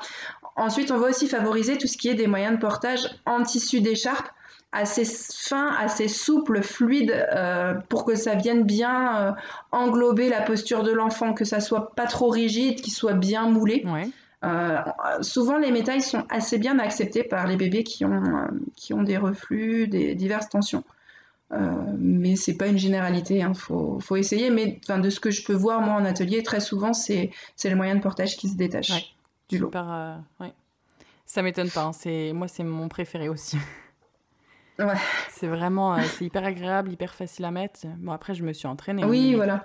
Ensuite, 0.56 0.90
on 0.90 0.98
va 0.98 1.08
aussi 1.08 1.28
favoriser 1.28 1.78
tout 1.78 1.86
ce 1.86 1.96
qui 1.96 2.08
est 2.08 2.14
des 2.14 2.26
moyens 2.26 2.54
de 2.54 2.60
portage 2.60 3.08
en 3.24 3.42
tissu 3.42 3.80
d'écharpe 3.80 4.28
assez 4.72 5.04
fin, 5.04 5.68
assez 5.74 6.08
souple, 6.08 6.62
fluide, 6.62 7.26
euh, 7.34 7.74
pour 7.88 8.04
que 8.04 8.14
ça 8.14 8.34
vienne 8.34 8.62
bien 8.62 9.16
euh, 9.16 9.32
englober 9.72 10.28
la 10.28 10.42
posture 10.42 10.82
de 10.82 10.92
l'enfant, 10.92 11.32
que 11.32 11.44
ça 11.44 11.60
soit 11.60 11.94
pas 11.94 12.06
trop 12.06 12.28
rigide, 12.28 12.80
qu'il 12.80 12.92
soit 12.92 13.14
bien 13.14 13.48
moulé. 13.48 13.84
Euh, 14.42 14.78
souvent, 15.20 15.58
les 15.58 15.70
métailles 15.70 16.00
sont 16.00 16.24
assez 16.30 16.58
bien 16.58 16.78
acceptés 16.78 17.24
par 17.24 17.46
les 17.46 17.56
bébés 17.56 17.84
qui 17.84 18.04
ont, 18.04 18.22
qui 18.76 18.94
ont 18.94 19.02
des 19.02 19.16
reflux, 19.16 19.86
des 19.88 20.14
diverses 20.14 20.48
tensions. 20.48 20.84
mais 21.98 22.36
c'est 22.36 22.56
pas 22.56 22.68
une 22.68 22.78
généralité, 22.78 23.38
il 23.38 23.42
hein. 23.42 23.54
faut, 23.54 23.98
faut, 24.00 24.16
essayer. 24.16 24.50
Mais 24.50 24.80
de 24.88 25.10
ce 25.10 25.20
que 25.20 25.30
je 25.30 25.44
peux 25.44 25.52
voir 25.52 25.80
moi 25.80 25.94
en 25.94 26.04
atelier, 26.04 26.42
très 26.42 26.60
souvent 26.60 26.92
c'est 26.92 27.30
le 27.64 27.74
moyen 27.74 27.96
de 27.96 28.00
portage 28.00 28.36
qui 28.36 28.48
se 28.48 28.56
détache 28.56 29.14
du 29.48 29.58
lot. 29.58 29.72
ouais. 30.38 30.52
Ça 31.26 31.42
m'étonne 31.42 31.70
pas. 31.70 31.82
Hein. 31.82 32.32
Moi 32.32 32.48
c'est 32.48 32.64
mon 32.64 32.88
préféré 32.88 33.28
aussi. 33.28 33.58
C'est 35.30 35.46
vraiment, 35.46 35.94
euh, 35.94 36.00
c'est 36.02 36.24
hyper 36.24 36.44
agréable, 36.44 36.92
hyper 36.92 37.14
facile 37.14 37.44
à 37.44 37.50
mettre. 37.50 37.80
Bon, 37.98 38.12
après, 38.12 38.34
je 38.34 38.42
me 38.42 38.52
suis 38.52 38.66
entraînée. 38.66 39.04
Oui, 39.04 39.34
voilà. 39.34 39.64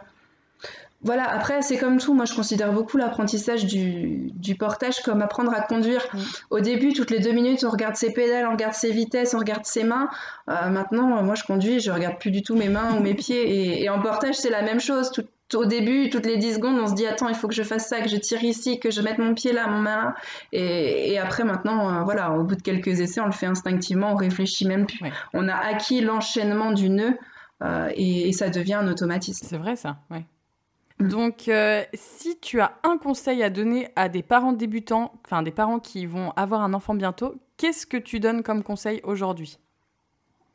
Voilà, 1.01 1.29
après, 1.29 1.61
c'est 1.61 1.77
comme 1.77 1.99
tout. 1.99 2.15
Moi, 2.15 2.25
je 2.25 2.33
considère 2.33 2.73
beaucoup 2.73 2.97
l'apprentissage 2.97 3.65
du, 3.65 4.31
du, 4.33 4.55
portage 4.55 5.01
comme 5.03 5.21
apprendre 5.21 5.53
à 5.53 5.61
conduire. 5.61 6.01
Au 6.49 6.59
début, 6.61 6.93
toutes 6.93 7.11
les 7.11 7.19
deux 7.19 7.31
minutes, 7.31 7.63
on 7.63 7.69
regarde 7.69 7.95
ses 7.95 8.11
pédales, 8.11 8.47
on 8.47 8.53
regarde 8.53 8.73
ses 8.73 8.91
vitesses, 8.91 9.35
on 9.35 9.39
regarde 9.39 9.65
ses 9.65 9.83
mains. 9.83 10.09
Euh, 10.49 10.69
maintenant, 10.69 11.21
moi, 11.21 11.35
je 11.35 11.43
conduis, 11.43 11.79
je 11.79 11.91
regarde 11.91 12.17
plus 12.17 12.31
du 12.31 12.41
tout 12.41 12.55
mes 12.55 12.69
mains 12.69 12.95
ou 12.97 13.01
mes 13.01 13.13
pieds. 13.13 13.83
Et, 13.83 13.89
en 13.89 14.01
portage, 14.01 14.35
c'est 14.35 14.49
la 14.49 14.63
même 14.63 14.79
chose. 14.79 15.11
Tout, 15.11 15.25
au 15.53 15.65
début, 15.65 16.09
toutes 16.09 16.25
les 16.25 16.37
10 16.37 16.55
secondes, 16.55 16.79
on 16.79 16.87
se 16.87 16.95
dit 16.95 17.05
attends, 17.05 17.29
il 17.29 17.35
faut 17.35 17.47
que 17.47 17.53
je 17.53 17.63
fasse 17.63 17.87
ça, 17.87 18.01
que 18.01 18.09
je 18.09 18.17
tire 18.17 18.43
ici, 18.43 18.79
que 18.79 18.89
je 18.89 19.01
mette 19.01 19.19
mon 19.19 19.35
pied 19.35 19.53
là, 19.53 19.67
mon 19.67 19.79
main 19.79 19.95
là. 19.95 20.15
Et, 20.51 21.19
après, 21.19 21.43
maintenant, 21.43 21.89
euh, 21.89 22.03
voilà, 22.03 22.31
au 22.31 22.43
bout 22.43 22.55
de 22.55 22.61
quelques 22.61 22.99
essais, 22.99 23.21
on 23.21 23.27
le 23.27 23.31
fait 23.31 23.45
instinctivement, 23.45 24.13
on 24.13 24.15
réfléchit 24.15 24.67
même 24.67 24.87
plus. 24.87 24.99
On 25.33 25.47
a 25.47 25.55
acquis 25.55 26.01
l'enchaînement 26.01 26.71
du 26.71 26.89
nœud 26.89 27.17
euh, 27.63 27.89
et, 27.95 28.31
ça 28.33 28.49
devient 28.49 28.75
un 28.75 28.87
automatisme. 28.87 29.45
C'est 29.47 29.57
vrai 29.57 29.75
ça. 29.75 29.97
Mm. 30.09 31.07
Donc, 31.07 31.47
euh, 31.47 31.83
si 31.93 32.39
tu 32.39 32.59
as 32.61 32.77
un 32.83 32.97
conseil 32.97 33.43
à 33.43 33.49
donner 33.49 33.89
à 33.95 34.09
des 34.09 34.23
parents 34.23 34.53
débutants, 34.53 35.13
enfin 35.25 35.43
des 35.43 35.51
parents 35.51 35.79
qui 35.79 36.05
vont 36.05 36.31
avoir 36.31 36.61
un 36.61 36.73
enfant 36.73 36.95
bientôt, 36.95 37.35
qu'est-ce 37.57 37.85
que 37.85 37.97
tu 37.97 38.19
donnes 38.19 38.43
comme 38.43 38.63
conseil 38.63 39.01
aujourd'hui? 39.03 39.59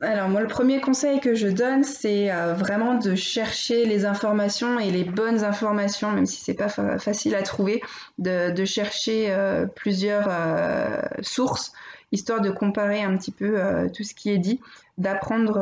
Alors 0.00 0.30
moi, 0.30 0.40
le 0.40 0.46
premier 0.46 0.80
conseil 0.80 1.20
que 1.20 1.34
je 1.34 1.48
donne, 1.48 1.84
c'est 1.84 2.32
euh, 2.32 2.54
vraiment 2.54 2.94
de 2.94 3.14
chercher 3.14 3.84
les 3.84 4.06
informations 4.06 4.78
et 4.78 4.90
les 4.90 5.04
bonnes 5.04 5.44
informations, 5.44 6.10
même 6.10 6.24
si 6.24 6.40
c'est 6.40 6.54
pas 6.54 6.68
facile 6.68 7.34
à 7.34 7.42
trouver, 7.42 7.82
de, 8.18 8.64
chercher 8.64 9.26
euh, 9.30 9.66
plusieurs 9.66 10.26
euh, 10.30 11.02
sources, 11.20 11.72
histoire 12.12 12.40
de 12.40 12.50
comparer 12.50 13.02
un 13.02 13.14
petit 13.18 13.30
peu 13.30 13.58
tout 13.94 14.02
ce 14.02 14.14
qui 14.14 14.30
est 14.30 14.38
dit, 14.38 14.60
d'apprendre 14.96 15.60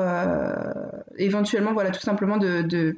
éventuellement, 1.16 1.72
voilà, 1.72 1.90
tout 1.90 2.01
simplement 2.01 2.38
de 2.38 2.62
de 2.62 2.96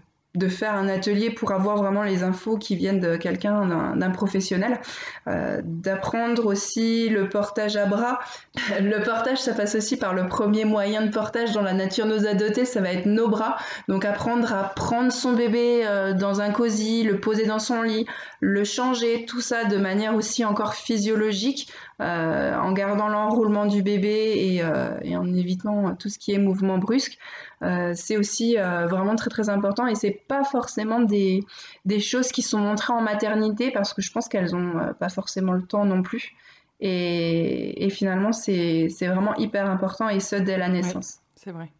faire 0.48 0.74
un 0.74 0.88
atelier 0.88 1.30
pour 1.30 1.50
avoir 1.52 1.76
vraiment 1.76 2.04
les 2.04 2.22
infos 2.22 2.56
qui 2.56 2.76
viennent 2.76 3.00
de 3.00 3.16
quelqu'un, 3.16 3.96
d'un 3.96 4.10
professionnel, 4.10 4.80
euh, 5.26 5.60
d'apprendre 5.64 6.46
aussi 6.46 7.08
le 7.08 7.28
portage 7.28 7.76
à 7.76 7.86
bras. 7.86 8.20
Le 8.80 9.02
portage, 9.02 9.38
ça 9.38 9.54
passe 9.54 9.74
aussi 9.74 9.96
par 9.96 10.14
le 10.14 10.28
premier 10.28 10.64
moyen 10.64 11.02
de 11.02 11.10
portage 11.10 11.52
dans 11.52 11.62
la 11.62 11.72
nature 11.72 12.06
nous 12.06 12.26
a 12.26 12.34
dotés, 12.34 12.64
ça 12.64 12.80
va 12.80 12.92
être 12.92 13.06
nos 13.06 13.28
bras. 13.28 13.56
Donc 13.88 14.04
apprendre 14.04 14.52
à 14.52 14.64
prendre 14.64 15.12
son 15.12 15.32
bébé 15.32 15.82
euh, 15.84 16.14
dans 16.14 16.40
un 16.40 16.50
cosy, 16.50 17.02
le 17.02 17.20
poser 17.20 17.46
dans 17.46 17.58
son 17.58 17.82
lit, 17.82 18.06
le 18.40 18.64
changer, 18.64 19.24
tout 19.26 19.40
ça 19.40 19.64
de 19.64 19.76
manière 19.76 20.14
aussi 20.14 20.44
encore 20.44 20.74
physiologique, 20.74 21.72
euh, 22.00 22.56
en 22.56 22.72
gardant 22.72 23.08
l'enroulement 23.08 23.66
du 23.66 23.82
bébé 23.82 24.60
et, 25.02 25.16
en 25.16 25.34
évitant 25.34 25.94
tout 25.96 26.08
ce 26.08 26.18
qui 26.18 26.32
est 26.32 26.38
mouvement 26.38 26.78
brusque. 26.78 27.18
Euh, 27.62 27.92
c'est 27.94 28.16
aussi 28.16 28.58
euh, 28.58 28.86
vraiment 28.86 29.16
très 29.16 29.28
très 29.28 29.50
important 29.50 29.86
et 29.86 29.94
c'est 29.94 30.12
pas 30.26 30.44
forcément 30.44 31.00
des, 31.00 31.44
des, 31.84 32.00
choses 32.00 32.32
qui 32.32 32.40
sont 32.40 32.58
montrées 32.58 32.94
en 32.94 33.02
maternité 33.02 33.70
parce 33.70 33.92
que 33.92 34.00
je 34.00 34.10
pense 34.10 34.28
qu'elles 34.28 34.56
ont 34.56 34.78
euh, 34.78 34.92
pas 34.94 35.10
forcément 35.10 35.52
le 35.52 35.62
temps 35.62 35.84
non 35.84 36.02
plus. 36.02 36.32
Et, 36.80 37.84
et 37.84 37.90
finalement, 37.90 38.32
c'est 38.32 38.88
vraiment 39.00 39.34
hyper 39.36 39.68
important 39.68 40.08
et 40.08 40.20
ce 40.20 40.36
dès 40.36 40.56
la 40.56 40.70
naissance. 40.70 41.18
c'est 41.36 41.50
vrai. 41.50 41.70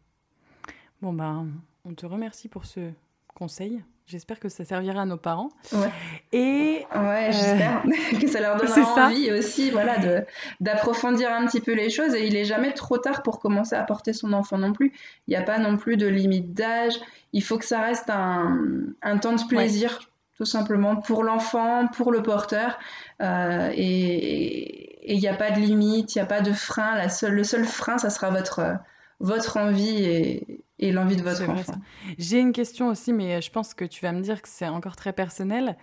Bon, 1.01 1.15
ben, 1.15 1.47
on 1.87 1.95
te 1.95 2.05
remercie 2.05 2.49
pour 2.49 2.67
ce 2.67 2.91
conseil. 3.35 3.83
J'espère 4.11 4.41
que 4.41 4.49
ça 4.49 4.65
servira 4.65 5.03
à 5.03 5.05
nos 5.05 5.17
parents. 5.17 5.51
Ouais. 5.73 5.89
Et 6.33 6.85
ouais, 6.97 7.29
euh, 7.29 7.33
j'espère 7.33 7.83
que 8.21 8.27
ça 8.27 8.41
leur 8.41 8.57
donnera 8.61 9.07
envie 9.07 9.31
aussi, 9.31 9.71
voilà, 9.71 9.99
de 9.99 10.25
d'approfondir 10.59 11.33
un 11.33 11.47
petit 11.47 11.61
peu 11.61 11.75
les 11.75 11.91
choses. 11.91 12.17
Et 12.17 12.27
il 12.27 12.35
est 12.35 12.45
jamais 12.45 12.73
trop 12.73 12.99
tard 12.99 13.23
pour 13.23 13.39
commencer 13.39 13.77
à 13.77 13.85
porter 13.85 14.13
son 14.13 14.33
enfant 14.33 14.59
non 14.59 14.73
plus. 14.73 14.93
Il 15.29 15.31
n'y 15.31 15.37
a 15.37 15.43
pas 15.43 15.61
non 15.61 15.77
plus 15.77 15.97
de 15.97 16.09
limite 16.09 16.55
d'âge. 16.55 16.95
Il 17.33 17.45
faut 17.45 17.57
que 17.57 17.65
ça 17.65 17.83
reste 17.83 18.11
un, 18.11 18.59
un 19.01 19.19
temps 19.19 19.35
de 19.35 19.47
plaisir, 19.47 20.01
tout 20.37 20.45
simplement, 20.45 20.97
pour 20.97 21.23
l'enfant, 21.23 21.87
pour 21.87 22.11
le 22.11 22.21
porteur. 22.21 22.81
Euh, 23.23 23.71
et 23.73 25.15
il 25.15 25.21
n'y 25.21 25.29
a 25.29 25.35
pas 25.35 25.53
de 25.53 25.61
limite, 25.61 26.17
il 26.17 26.19
n'y 26.19 26.23
a 26.23 26.27
pas 26.27 26.41
de 26.41 26.53
frein. 26.53 26.97
La 26.97 27.09
seule, 27.09 27.35
le 27.35 27.45
seul 27.45 27.65
frein, 27.65 27.99
ça 27.99 28.11
sera 28.11 28.31
votre 28.31 28.75
votre 29.21 29.59
envie 29.59 30.05
et, 30.05 30.65
et 30.79 30.93
l'envie 30.93 31.17
de 31.17 31.23
votre 31.23 31.49
enfant. 31.49 31.75
J'ai 32.19 32.41
une 32.41 32.53
question 32.53 32.89
aussi, 32.89 33.13
mais 33.13 33.41
je 33.41 33.51
pense 33.51 33.75
que 33.75 33.85
tu 33.85 34.03
vas 34.03 34.13
me 34.13 34.21
dire 34.21 34.43
que 34.43 34.49
c'est 34.49 34.67
encore 34.67 34.97
très 34.97 35.13
personnel. 35.13 35.77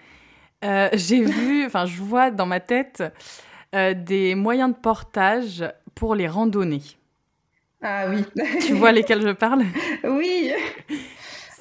Euh, 0.66 0.90
j'ai 0.94 1.24
vu, 1.24 1.66
enfin, 1.66 1.86
je 1.86 2.02
vois 2.02 2.32
dans 2.32 2.46
ma 2.46 2.60
tête 2.60 3.04
euh, 3.76 3.94
des 3.94 4.36
moyens 4.36 4.72
de 4.72 4.76
portage 4.76 5.64
pour 5.96 6.16
les 6.16 6.28
randonnées. 6.28 6.84
Ah 7.82 8.08
oui. 8.10 8.26
tu 8.66 8.74
vois 8.74 8.92
lesquels 8.94 9.22
je 9.22 9.34
parle? 9.34 9.64
Oui. 10.04 10.52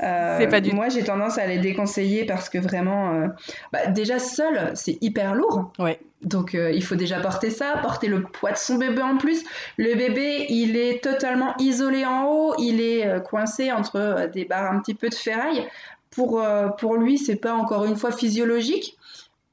Euh, 0.03 0.37
c'est 0.39 0.49
pas 0.49 0.61
du 0.61 0.73
Moi, 0.73 0.89
j'ai 0.89 1.03
tendance 1.05 1.39
à 1.39 1.47
les 1.47 1.59
déconseiller 1.59 2.25
parce 2.25 2.49
que 2.49 2.59
vraiment, 2.59 3.15
euh, 3.15 3.29
bah, 3.73 3.87
déjà 3.87 4.19
seul, 4.19 4.73
c'est 4.75 4.99
hyper 5.01 5.35
lourd. 5.35 5.73
Ouais. 5.79 5.99
Donc, 6.23 6.55
euh, 6.55 6.71
il 6.73 6.83
faut 6.83 6.97
déjà 6.97 7.21
porter 7.21 7.51
ça, 7.51 7.79
porter 7.83 8.09
le 8.09 8.23
poids 8.23 8.53
de 8.53 8.57
son 8.57 8.77
bébé 8.77 9.03
en 9.03 9.17
plus. 9.17 9.45
Le 9.77 9.95
bébé, 9.95 10.47
il 10.49 10.77
est 10.77 11.03
totalement 11.03 11.55
isolé 11.59 12.05
en 12.05 12.25
haut, 12.25 12.55
il 12.59 12.81
est 12.81 13.23
coincé 13.25 13.73
entre 13.73 14.29
des 14.33 14.45
barres 14.45 14.73
un 14.73 14.81
petit 14.81 14.95
peu 14.95 15.09
de 15.09 15.15
ferraille. 15.15 15.67
Pour, 16.11 16.43
pour 16.79 16.97
lui, 16.97 17.19
c'est 17.19 17.37
pas 17.37 17.53
encore 17.53 17.85
une 17.85 17.97
fois 17.97 18.13
physiologique. 18.13 18.97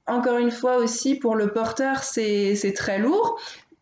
Encore 0.07 0.37
une 0.37 0.51
fois 0.51 0.77
aussi, 0.77 1.15
pour 1.15 1.35
le 1.35 1.49
porteur, 1.49 2.03
c'est 2.03 2.73
très 2.75 2.99
lourd. 2.99 3.37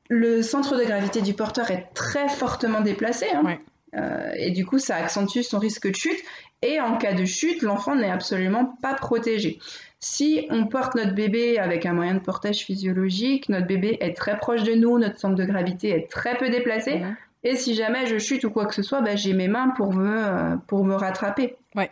Le 0.09 0.41
centre 0.41 0.75
de 0.75 0.83
gravité 0.83 1.21
du 1.21 1.33
porteur 1.33 1.71
est 1.71 1.89
très 1.93 2.27
fortement 2.27 2.81
déplacé. 2.81 3.27
Hein. 3.33 3.57
Et 3.93 4.51
du 4.51 4.65
coup, 4.65 4.79
ça 4.79 4.95
accentue 4.95 5.41
son 5.41 5.59
risque 5.59 5.89
de 5.89 5.95
chute. 5.95 6.19
Et 6.61 6.79
en 6.79 6.97
cas 6.97 7.13
de 7.13 7.25
chute, 7.25 7.61
l'enfant 7.63 7.95
n'est 7.95 8.11
absolument 8.11 8.77
pas 8.81 8.93
protégé. 8.93 9.59
Si 9.99 10.47
on 10.49 10.65
porte 10.65 10.95
notre 10.95 11.13
bébé 11.13 11.59
avec 11.59 11.85
un 11.85 11.93
moyen 11.93 12.15
de 12.15 12.19
portage 12.19 12.59
physiologique, 12.59 13.49
notre 13.49 13.67
bébé 13.67 13.97
est 14.01 14.15
très 14.17 14.37
proche 14.37 14.63
de 14.63 14.73
nous, 14.73 14.97
notre 14.97 15.19
centre 15.19 15.35
de 15.35 15.45
gravité 15.45 15.89
est 15.89 16.09
très 16.09 16.37
peu 16.37 16.49
déplacé. 16.49 17.03
Et 17.43 17.55
si 17.55 17.75
jamais 17.75 18.05
je 18.07 18.17
chute 18.17 18.43
ou 18.43 18.51
quoi 18.51 18.65
que 18.65 18.75
ce 18.75 18.83
soit, 18.83 19.01
bah, 19.01 19.15
j'ai 19.15 19.33
mes 19.33 19.47
mains 19.47 19.69
pour 19.75 19.93
me, 19.93 20.09
euh, 20.09 20.55
pour 20.67 20.85
me 20.85 20.95
rattraper. 20.95 21.55
Ouais. 21.75 21.91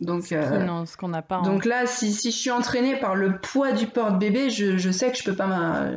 Donc, 0.00 0.24
ce 0.24 0.34
euh, 0.34 0.84
qu'on 0.98 1.08
n'a 1.08 1.22
pas. 1.22 1.40
Donc 1.42 1.64
là, 1.64 1.86
si, 1.86 2.12
si, 2.12 2.30
je 2.30 2.36
suis 2.36 2.50
entraînée 2.50 2.96
par 2.96 3.14
le 3.14 3.38
poids 3.38 3.72
du 3.72 3.86
porte-bébé, 3.86 4.48
je, 4.48 4.76
je, 4.76 4.90
sais 4.90 5.10
que 5.10 5.18
je 5.18 5.24
peux 5.24 5.34
pas. 5.34 5.90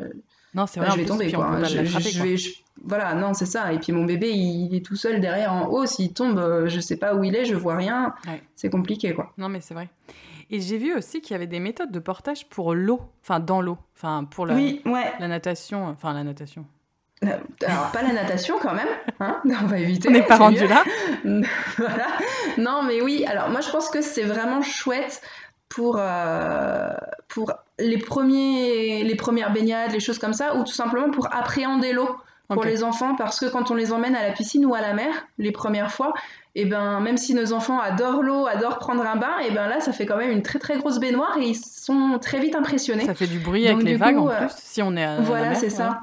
Non, 0.53 0.67
c'est 0.67 0.79
vrai. 0.79 0.91
je 0.91 0.97
vais 0.97 1.05
tomber. 1.05 1.31
Quoi. 1.31 1.63
Je, 1.63 1.85
je, 1.85 2.23
vais, 2.23 2.35
voilà, 2.83 3.13
non, 3.13 3.33
c'est 3.33 3.45
ça. 3.45 3.71
Et 3.73 3.79
puis 3.79 3.91
mon 3.91 4.05
bébé, 4.05 4.31
il, 4.31 4.75
est 4.75 4.85
tout 4.85 4.95
seul 4.95 5.21
derrière 5.21 5.53
en 5.53 5.67
haut. 5.67 5.85
S'il 5.85 6.13
tombe, 6.13 6.39
euh, 6.39 6.67
je 6.67 6.79
sais 6.79 6.97
pas 6.97 7.15
où 7.15 7.23
il 7.23 7.35
est, 7.35 7.45
je 7.45 7.55
vois 7.55 7.75
rien. 7.75 8.13
C'est 8.55 8.69
compliqué, 8.69 9.13
quoi. 9.13 9.31
Non, 9.37 9.49
mais 9.49 9.61
c'est 9.61 9.73
vrai. 9.73 9.89
Et 10.49 10.59
j'ai 10.59 10.77
vu 10.77 10.93
aussi 10.93 11.21
qu'il 11.21 11.31
y 11.31 11.35
avait 11.35 11.47
des 11.47 11.61
méthodes 11.61 11.91
de 11.91 11.99
portage 11.99 12.47
pour 12.49 12.73
l'eau, 12.73 12.99
enfin 13.23 13.39
dans 13.39 13.61
l'eau, 13.61 13.77
enfin 13.95 14.25
pour 14.25 14.45
la, 14.45 14.53
oui, 14.53 14.81
ouais. 14.85 15.13
la 15.17 15.29
natation, 15.29 15.85
enfin 15.85 16.13
la 16.13 16.25
natation. 16.25 16.65
Euh, 17.23 17.37
alors 17.65 17.91
pas 17.91 18.01
la 18.01 18.11
natation 18.11 18.55
quand 18.59 18.73
même, 18.73 18.89
hein 19.21 19.39
on 19.45 19.67
va 19.67 19.79
éviter. 19.79 20.09
On 20.09 20.11
n'est 20.11 20.25
pas 20.25 20.35
rendu 20.35 20.67
là. 20.67 20.83
voilà. 21.77 22.07
Non 22.57 22.83
mais 22.83 23.01
oui, 23.01 23.23
alors 23.25 23.49
moi 23.49 23.61
je 23.61 23.69
pense 23.69 23.89
que 23.89 24.01
c'est 24.01 24.23
vraiment 24.23 24.61
chouette 24.61 25.21
pour, 25.71 25.97
euh, 25.97 26.89
pour 27.29 27.53
les, 27.79 27.97
premiers, 27.97 29.03
les 29.03 29.15
premières 29.15 29.53
baignades, 29.53 29.93
les 29.93 30.01
choses 30.01 30.19
comme 30.19 30.33
ça, 30.33 30.55
ou 30.55 30.63
tout 30.63 30.73
simplement 30.73 31.09
pour 31.09 31.33
appréhender 31.33 31.93
l'eau 31.93 32.09
pour 32.49 32.65
les 32.65 32.83
enfants 32.83 33.15
parce 33.15 33.39
que 33.39 33.45
quand 33.45 33.71
on 33.71 33.75
les 33.75 33.93
emmène 33.93 34.13
à 34.13 34.27
la 34.27 34.33
piscine 34.33 34.65
ou 34.65 34.75
à 34.75 34.81
la 34.81 34.93
mer 34.93 35.13
les 35.37 35.53
premières 35.53 35.89
fois, 35.89 36.13
et 36.53 36.63
eh 36.63 36.65
ben 36.65 36.99
même 36.99 37.15
si 37.15 37.33
nos 37.33 37.53
enfants 37.53 37.79
adorent 37.79 38.21
l'eau, 38.21 38.45
adorent 38.45 38.77
prendre 38.77 39.05
un 39.05 39.15
bain, 39.15 39.39
et 39.41 39.45
eh 39.47 39.53
ben 39.53 39.69
là 39.69 39.79
ça 39.79 39.93
fait 39.93 40.05
quand 40.05 40.17
même 40.17 40.31
une 40.31 40.41
très 40.41 40.59
très 40.59 40.77
grosse 40.77 40.99
baignoire 40.99 41.37
et 41.37 41.45
ils 41.45 41.55
sont 41.55 42.19
très 42.21 42.41
vite 42.41 42.53
impressionnés. 42.53 43.05
Ça 43.05 43.13
fait 43.13 43.27
du 43.27 43.39
bruit 43.39 43.69
avec 43.69 43.83
les 43.83 43.95
vagues 43.95 44.17
en 44.17 44.27
euh, 44.27 44.37
plus 44.37 44.49
si 44.57 44.81
on 44.81 44.97
est 44.97 45.03
à 45.05 45.21
Voilà, 45.21 45.55
c'est 45.55 45.69
ça. 45.69 46.01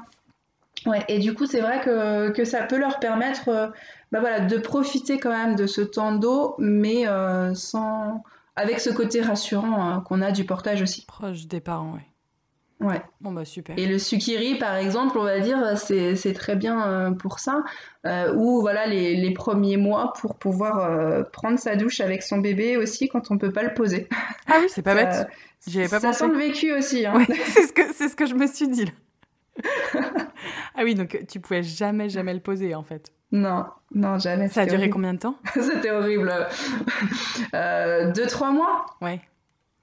Ouais, 0.87 1.05
et 1.07 1.19
du 1.19 1.35
coup, 1.35 1.45
c'est 1.45 1.61
vrai 1.61 1.81
que, 1.81 2.31
que, 2.31 2.45
ça 2.45 2.63
peut 2.63 2.79
leur 2.79 2.99
permettre 2.99 3.49
euh, 3.49 3.67
bah 4.11 4.19
voilà, 4.19 4.39
de 4.39 4.57
profiter 4.57 5.19
quand 5.19 5.29
même 5.29 5.55
de 5.55 5.67
ce 5.67 5.81
temps 5.81 6.13
d'eau, 6.13 6.55
mais 6.57 7.07
euh, 7.07 7.53
sans 7.53 8.23
avec 8.59 8.79
ce 8.79 8.89
côté 8.89 9.21
rassurant 9.21 9.81
hein, 9.81 10.01
qu'on 10.01 10.21
a 10.21 10.31
du 10.31 10.45
portage 10.45 10.81
aussi. 10.81 11.05
Proche 11.05 11.47
des 11.47 11.61
parents, 11.61 11.93
oui. 11.95 12.01
Ouais. 12.81 13.01
Bon, 13.19 13.33
bah 13.33 13.43
super. 13.43 13.77
Et 13.77 13.85
le 13.87 13.99
sukiri, 13.99 14.57
par 14.57 14.75
exemple, 14.75 15.17
on 15.17 15.23
va 15.23 15.39
dire, 15.39 15.77
c'est 15.77 16.33
très 16.33 16.55
bien 16.55 16.87
euh, 16.87 17.11
pour 17.11 17.39
ça. 17.39 17.63
Euh, 18.05 18.33
ou 18.35 18.61
voilà, 18.61 18.87
les, 18.87 19.15
les, 19.15 19.33
premiers 19.33 19.75
mois 19.75 20.13
pour 20.21 20.35
pouvoir 20.35 20.79
euh, 20.79 21.23
prendre 21.23 21.59
sa 21.59 21.75
douche 21.75 21.99
avec 21.99 22.23
son 22.23 22.37
bébé 22.37 22.77
aussi 22.77 23.09
quand 23.09 23.31
on 23.31 23.37
peut 23.37 23.51
pas 23.51 23.63
le 23.63 23.73
poser. 23.73 24.07
Ah 24.47 24.59
oui, 24.61 24.67
c'est 24.69 24.81
pas 24.81 24.95
bête. 24.95 25.27
J'y 25.67 25.79
avais 25.79 25.89
pas 25.89 25.99
ça 25.99 26.07
pensé. 26.07 26.19
Ça 26.19 26.25
sent 26.25 26.31
le 26.31 26.37
vécu 26.37 26.73
aussi. 26.73 27.05
Hein. 27.05 27.17
Ouais, 27.17 27.25
c'est 27.47 27.67
ce, 27.67 27.73
que, 27.73 27.93
ce 27.93 28.15
que 28.15 28.25
je 28.25 28.35
me 28.35 28.47
suis 28.47 28.69
dit. 28.69 28.85
ah 29.93 30.83
oui, 30.83 30.95
donc 30.95 31.25
tu 31.29 31.41
pouvais 31.41 31.63
jamais, 31.63 32.07
jamais 32.07 32.33
le 32.33 32.39
poser 32.39 32.75
en 32.75 32.83
fait. 32.83 33.11
Non, 33.31 33.65
non, 33.93 34.17
jamais. 34.17 34.47
Ça 34.47 34.61
a 34.61 34.65
duré 34.65 34.89
combien 34.89 35.13
de 35.13 35.19
temps 35.19 35.35
C'était 35.53 35.91
horrible. 35.91 36.33
deux, 37.53 38.27
trois 38.27 38.51
mois. 38.51 38.85
Ouais. 39.01 39.21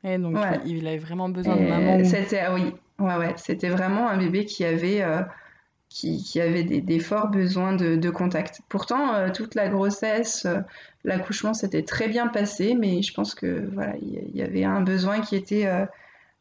Et 0.04 0.18
donc, 0.18 0.36
il 0.64 0.86
avait 0.86 0.98
vraiment 0.98 1.28
besoin 1.28 1.56
de 1.56 1.62
maman. 1.62 2.04
C'était, 2.04 2.40
ah 2.40 2.54
oui, 2.54 2.72
Ouais, 2.98 3.16
ouais, 3.16 3.34
c'était 3.36 3.68
vraiment 3.68 4.08
un 4.08 4.16
bébé 4.16 4.46
qui 4.46 4.64
avait, 4.64 5.02
euh, 5.02 5.20
qui, 5.90 6.22
qui, 6.22 6.40
avait 6.40 6.64
des, 6.64 6.80
des, 6.80 6.98
forts 6.98 7.28
besoins 7.28 7.74
de, 7.74 7.96
de 7.96 8.10
contact. 8.10 8.62
Pourtant, 8.70 9.14
euh, 9.14 9.30
toute 9.30 9.54
la 9.54 9.68
grossesse, 9.68 10.46
euh, 10.46 10.60
l'accouchement 11.04 11.52
s'était 11.52 11.82
très 11.82 12.08
bien 12.08 12.26
passé, 12.28 12.74
mais 12.74 13.02
je 13.02 13.12
pense 13.12 13.34
que 13.34 13.68
voilà, 13.74 13.94
il 14.00 14.34
y, 14.34 14.42
avait 14.42 14.64
un 14.64 14.80
besoin 14.80 15.20
qui 15.20 15.36
était 15.36 15.68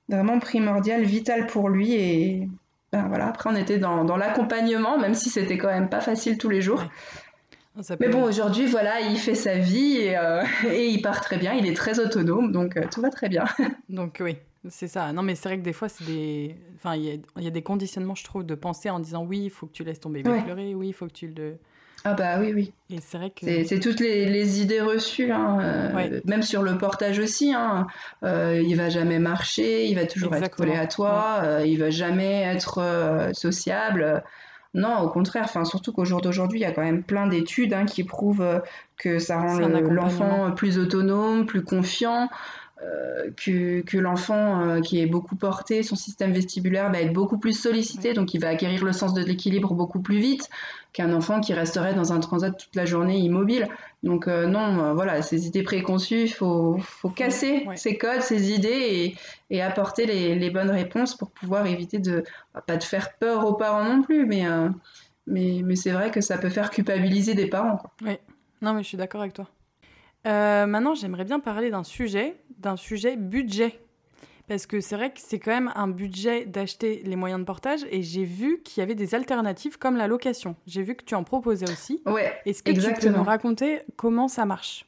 vraiment 0.07 0.39
primordial, 0.39 1.03
vital 1.03 1.47
pour 1.47 1.69
lui. 1.69 1.93
Et 1.93 2.49
ben, 2.95 3.07
voilà, 3.07 3.27
après, 3.27 3.49
on 3.49 3.55
était 3.55 3.77
dans, 3.77 4.05
dans 4.05 4.17
l'accompagnement, 4.17 4.97
même 4.97 5.13
si 5.13 5.29
c'était 5.29 5.57
quand 5.57 5.67
même 5.67 5.89
pas 5.89 6.01
facile 6.01 6.37
tous 6.37 6.49
les 6.49 6.61
jours. 6.61 6.83
Mais 7.99 8.07
bon, 8.07 8.23
aujourd'hui, 8.23 8.67
voilà, 8.67 9.01
il 9.01 9.17
fait 9.17 9.35
sa 9.35 9.57
vie 9.57 9.97
et, 9.97 10.15
et, 10.67 10.87
il 10.87 11.01
part 11.01 11.21
très 11.21 11.37
bien, 11.37 11.53
il 11.53 11.67
est 11.67 11.75
très 11.75 11.99
autonome, 11.99 12.51
donc 12.51 12.77
tout 12.89 13.01
va 13.01 13.09
très 13.09 13.27
bien. 13.27 13.43
donc 13.89 14.21
oui, 14.21 14.37
c'est 14.69 14.87
ça. 14.87 15.11
Non, 15.11 15.21
mais 15.21 15.35
c'est 15.35 15.49
vrai 15.49 15.57
que 15.57 15.63
des 15.63 15.73
fois, 15.73 15.89
c'est 15.89 16.05
des. 16.05 16.55
Enfin, 16.75 16.95
il 16.95 17.21
y, 17.37 17.47
a 17.47 17.51
des 17.51 17.61
conditionnements, 17.61 18.15
je 18.15 18.23
trouve, 18.23 18.45
de 18.45 18.55
penser 18.55 18.89
en 18.89 18.99
disant 18.99 19.25
oui, 19.25 19.43
il 19.45 19.49
faut 19.49 19.67
que 19.67 19.73
tu 19.73 19.83
laisses 19.83 19.99
ton 19.99 20.09
bébé 20.09 20.29
pleurer, 20.43 20.73
oui, 20.73 20.89
il 20.89 20.93
faut 20.93 21.07
que 21.07 21.13
tu 21.13 21.27
le. 21.27 21.57
Ah, 22.07 22.13
bah 22.13 22.37
oui, 22.39 22.53
oui. 22.53 22.71
Et 22.91 22.99
c'est 23.01 23.17
vrai 23.17 23.31
que. 23.31 23.65
C'est 23.65 23.79
toutes 23.79 23.99
les, 23.99 24.61
idées 24.61 24.79
reçues, 24.79 25.31
hein, 25.31 25.57
euh, 25.59 26.21
même 26.25 26.43
sur 26.43 26.61
le 26.61 26.77
portage 26.77 27.17
aussi. 27.17 27.51
Hein, 27.51 27.87
euh, 28.23 28.61
il 28.63 28.77
va 28.77 28.89
jamais 28.89 29.17
marcher, 29.17 29.87
il 29.87 29.95
va 29.95 30.05
toujours 30.05 30.35
être 30.35 30.55
collé 30.55 30.75
à 30.75 30.85
toi, 30.85 31.41
euh, 31.41 31.63
il 31.65 31.79
va 31.79 31.89
jamais 31.89 32.43
être 32.43 33.31
sociable. 33.33 34.23
Non, 34.75 34.99
au 34.99 35.09
contraire. 35.09 35.45
Enfin, 35.45 35.65
surtout 35.65 35.93
qu'au 35.93 36.05
jour 36.05 36.21
d'aujourd'hui, 36.21 36.59
il 36.59 36.61
y 36.61 36.65
a 36.65 36.73
quand 36.73 36.83
même 36.83 37.01
plein 37.01 37.25
d'études 37.25 37.73
hein, 37.73 37.85
qui 37.85 38.03
prouvent 38.03 38.61
que 38.97 39.17
ça 39.17 39.39
rend 39.39 39.57
l'enfant 39.57 40.51
plus 40.51 40.77
autonome, 40.77 41.47
plus 41.47 41.63
confiant. 41.63 42.29
Euh, 42.85 43.31
que, 43.37 43.81
que 43.81 43.97
l'enfant 43.97 44.61
euh, 44.61 44.81
qui 44.81 44.99
est 44.99 45.05
beaucoup 45.05 45.35
porté, 45.35 45.81
son 45.81 45.95
système 45.95 46.33
vestibulaire 46.33 46.91
va 46.91 47.01
être 47.01 47.13
beaucoup 47.13 47.37
plus 47.37 47.53
sollicité, 47.53 48.13
donc 48.13 48.33
il 48.33 48.41
va 48.41 48.49
acquérir 48.49 48.83
le 48.83 48.91
sens 48.91 49.13
de 49.13 49.23
l'équilibre 49.23 49.73
beaucoup 49.73 50.01
plus 50.01 50.19
vite 50.19 50.49
qu'un 50.93 51.11
enfant 51.13 51.39
qui 51.39 51.53
resterait 51.53 51.93
dans 51.93 52.13
un 52.13 52.19
transat 52.19 52.55
toute 52.55 52.75
la 52.75 52.85
journée 52.85 53.17
immobile. 53.17 53.67
Donc 54.03 54.27
euh, 54.27 54.45
non, 54.45 54.93
voilà, 54.93 55.21
ces 55.21 55.47
idées 55.47 55.63
préconçues, 55.63 56.23
il 56.23 56.33
faut, 56.33 56.77
faut, 56.79 57.09
casser 57.09 57.65
ces 57.75 57.97
codes, 57.97 58.21
ces 58.21 58.51
idées 58.51 59.15
et, 59.49 59.55
et 59.55 59.61
apporter 59.61 60.05
les, 60.05 60.35
les, 60.35 60.49
bonnes 60.51 60.69
réponses 60.71 61.15
pour 61.15 61.31
pouvoir 61.31 61.65
éviter 61.65 61.97
de, 61.97 62.23
bah, 62.53 62.61
pas 62.61 62.77
de 62.77 62.83
faire 62.83 63.13
peur 63.13 63.45
aux 63.47 63.53
parents 63.53 63.85
non 63.85 64.03
plus, 64.03 64.25
mais, 64.25 64.43
mais, 65.27 65.61
mais 65.63 65.75
c'est 65.75 65.91
vrai 65.91 66.11
que 66.11 66.21
ça 66.21 66.37
peut 66.37 66.49
faire 66.49 66.69
culpabiliser 66.69 67.33
des 67.33 67.47
parents. 67.47 67.77
Quoi. 67.77 67.91
Oui, 68.03 68.17
non 68.61 68.73
mais 68.73 68.83
je 68.83 68.89
suis 68.89 68.97
d'accord 68.97 69.21
avec 69.21 69.33
toi. 69.33 69.47
Euh, 70.25 70.65
maintenant, 70.65 70.95
j'aimerais 70.95 71.25
bien 71.25 71.39
parler 71.39 71.69
d'un 71.69 71.83
sujet, 71.83 72.37
d'un 72.57 72.75
sujet 72.75 73.15
budget. 73.15 73.79
Parce 74.47 74.67
que 74.67 74.79
c'est 74.79 74.95
vrai 74.95 75.11
que 75.11 75.19
c'est 75.19 75.39
quand 75.39 75.51
même 75.51 75.71
un 75.75 75.87
budget 75.87 76.45
d'acheter 76.45 77.01
les 77.03 77.15
moyens 77.15 77.39
de 77.39 77.45
portage 77.45 77.85
et 77.89 78.03
j'ai 78.03 78.25
vu 78.25 78.61
qu'il 78.61 78.81
y 78.81 78.83
avait 78.83 78.93
des 78.93 79.15
alternatives 79.15 79.79
comme 79.79 79.97
la 79.97 80.07
location. 80.07 80.55
J'ai 80.67 80.83
vu 80.83 80.95
que 80.95 81.03
tu 81.03 81.15
en 81.15 81.23
proposais 81.23 81.69
aussi. 81.69 82.03
Ouais. 82.05 82.31
Est-ce 82.45 82.61
que 82.61 82.71
tu 82.71 82.93
peux 82.93 83.09
nous 83.09 83.23
raconter 83.23 83.81
comment 83.95 84.27
ça 84.27 84.45
marche? 84.45 84.85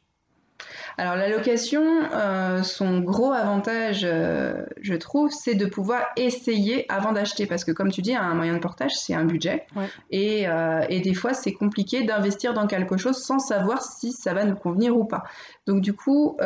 Alors 0.97 1.15
la 1.15 1.29
location, 1.29 1.83
euh, 2.11 2.63
son 2.63 2.99
gros 2.99 3.31
avantage, 3.31 4.01
euh, 4.03 4.65
je 4.81 4.95
trouve, 4.95 5.31
c'est 5.31 5.55
de 5.55 5.65
pouvoir 5.65 6.01
essayer 6.15 6.85
avant 6.91 7.11
d'acheter. 7.11 7.45
Parce 7.45 7.63
que 7.63 7.71
comme 7.71 7.91
tu 7.91 8.01
dis, 8.01 8.15
un 8.15 8.33
moyen 8.33 8.53
de 8.53 8.59
portage, 8.59 8.91
c'est 8.95 9.13
un 9.13 9.25
budget. 9.25 9.67
Et, 10.09 10.47
euh, 10.47 10.85
et, 10.89 10.99
des 11.01 11.13
fois, 11.13 11.33
c'est 11.33 11.53
compliqué 11.53 12.03
d'investir 12.03 12.53
dans 12.53 12.67
quelque 12.67 12.97
chose 12.97 13.17
sans 13.17 13.39
savoir 13.39 13.83
si 13.83 14.11
ça 14.11 14.33
va 14.33 14.43
nous 14.43 14.55
convenir 14.55 14.97
ou 14.97 15.05
pas. 15.05 15.23
Donc 15.67 15.81
du 15.81 15.93
coup, 15.93 16.37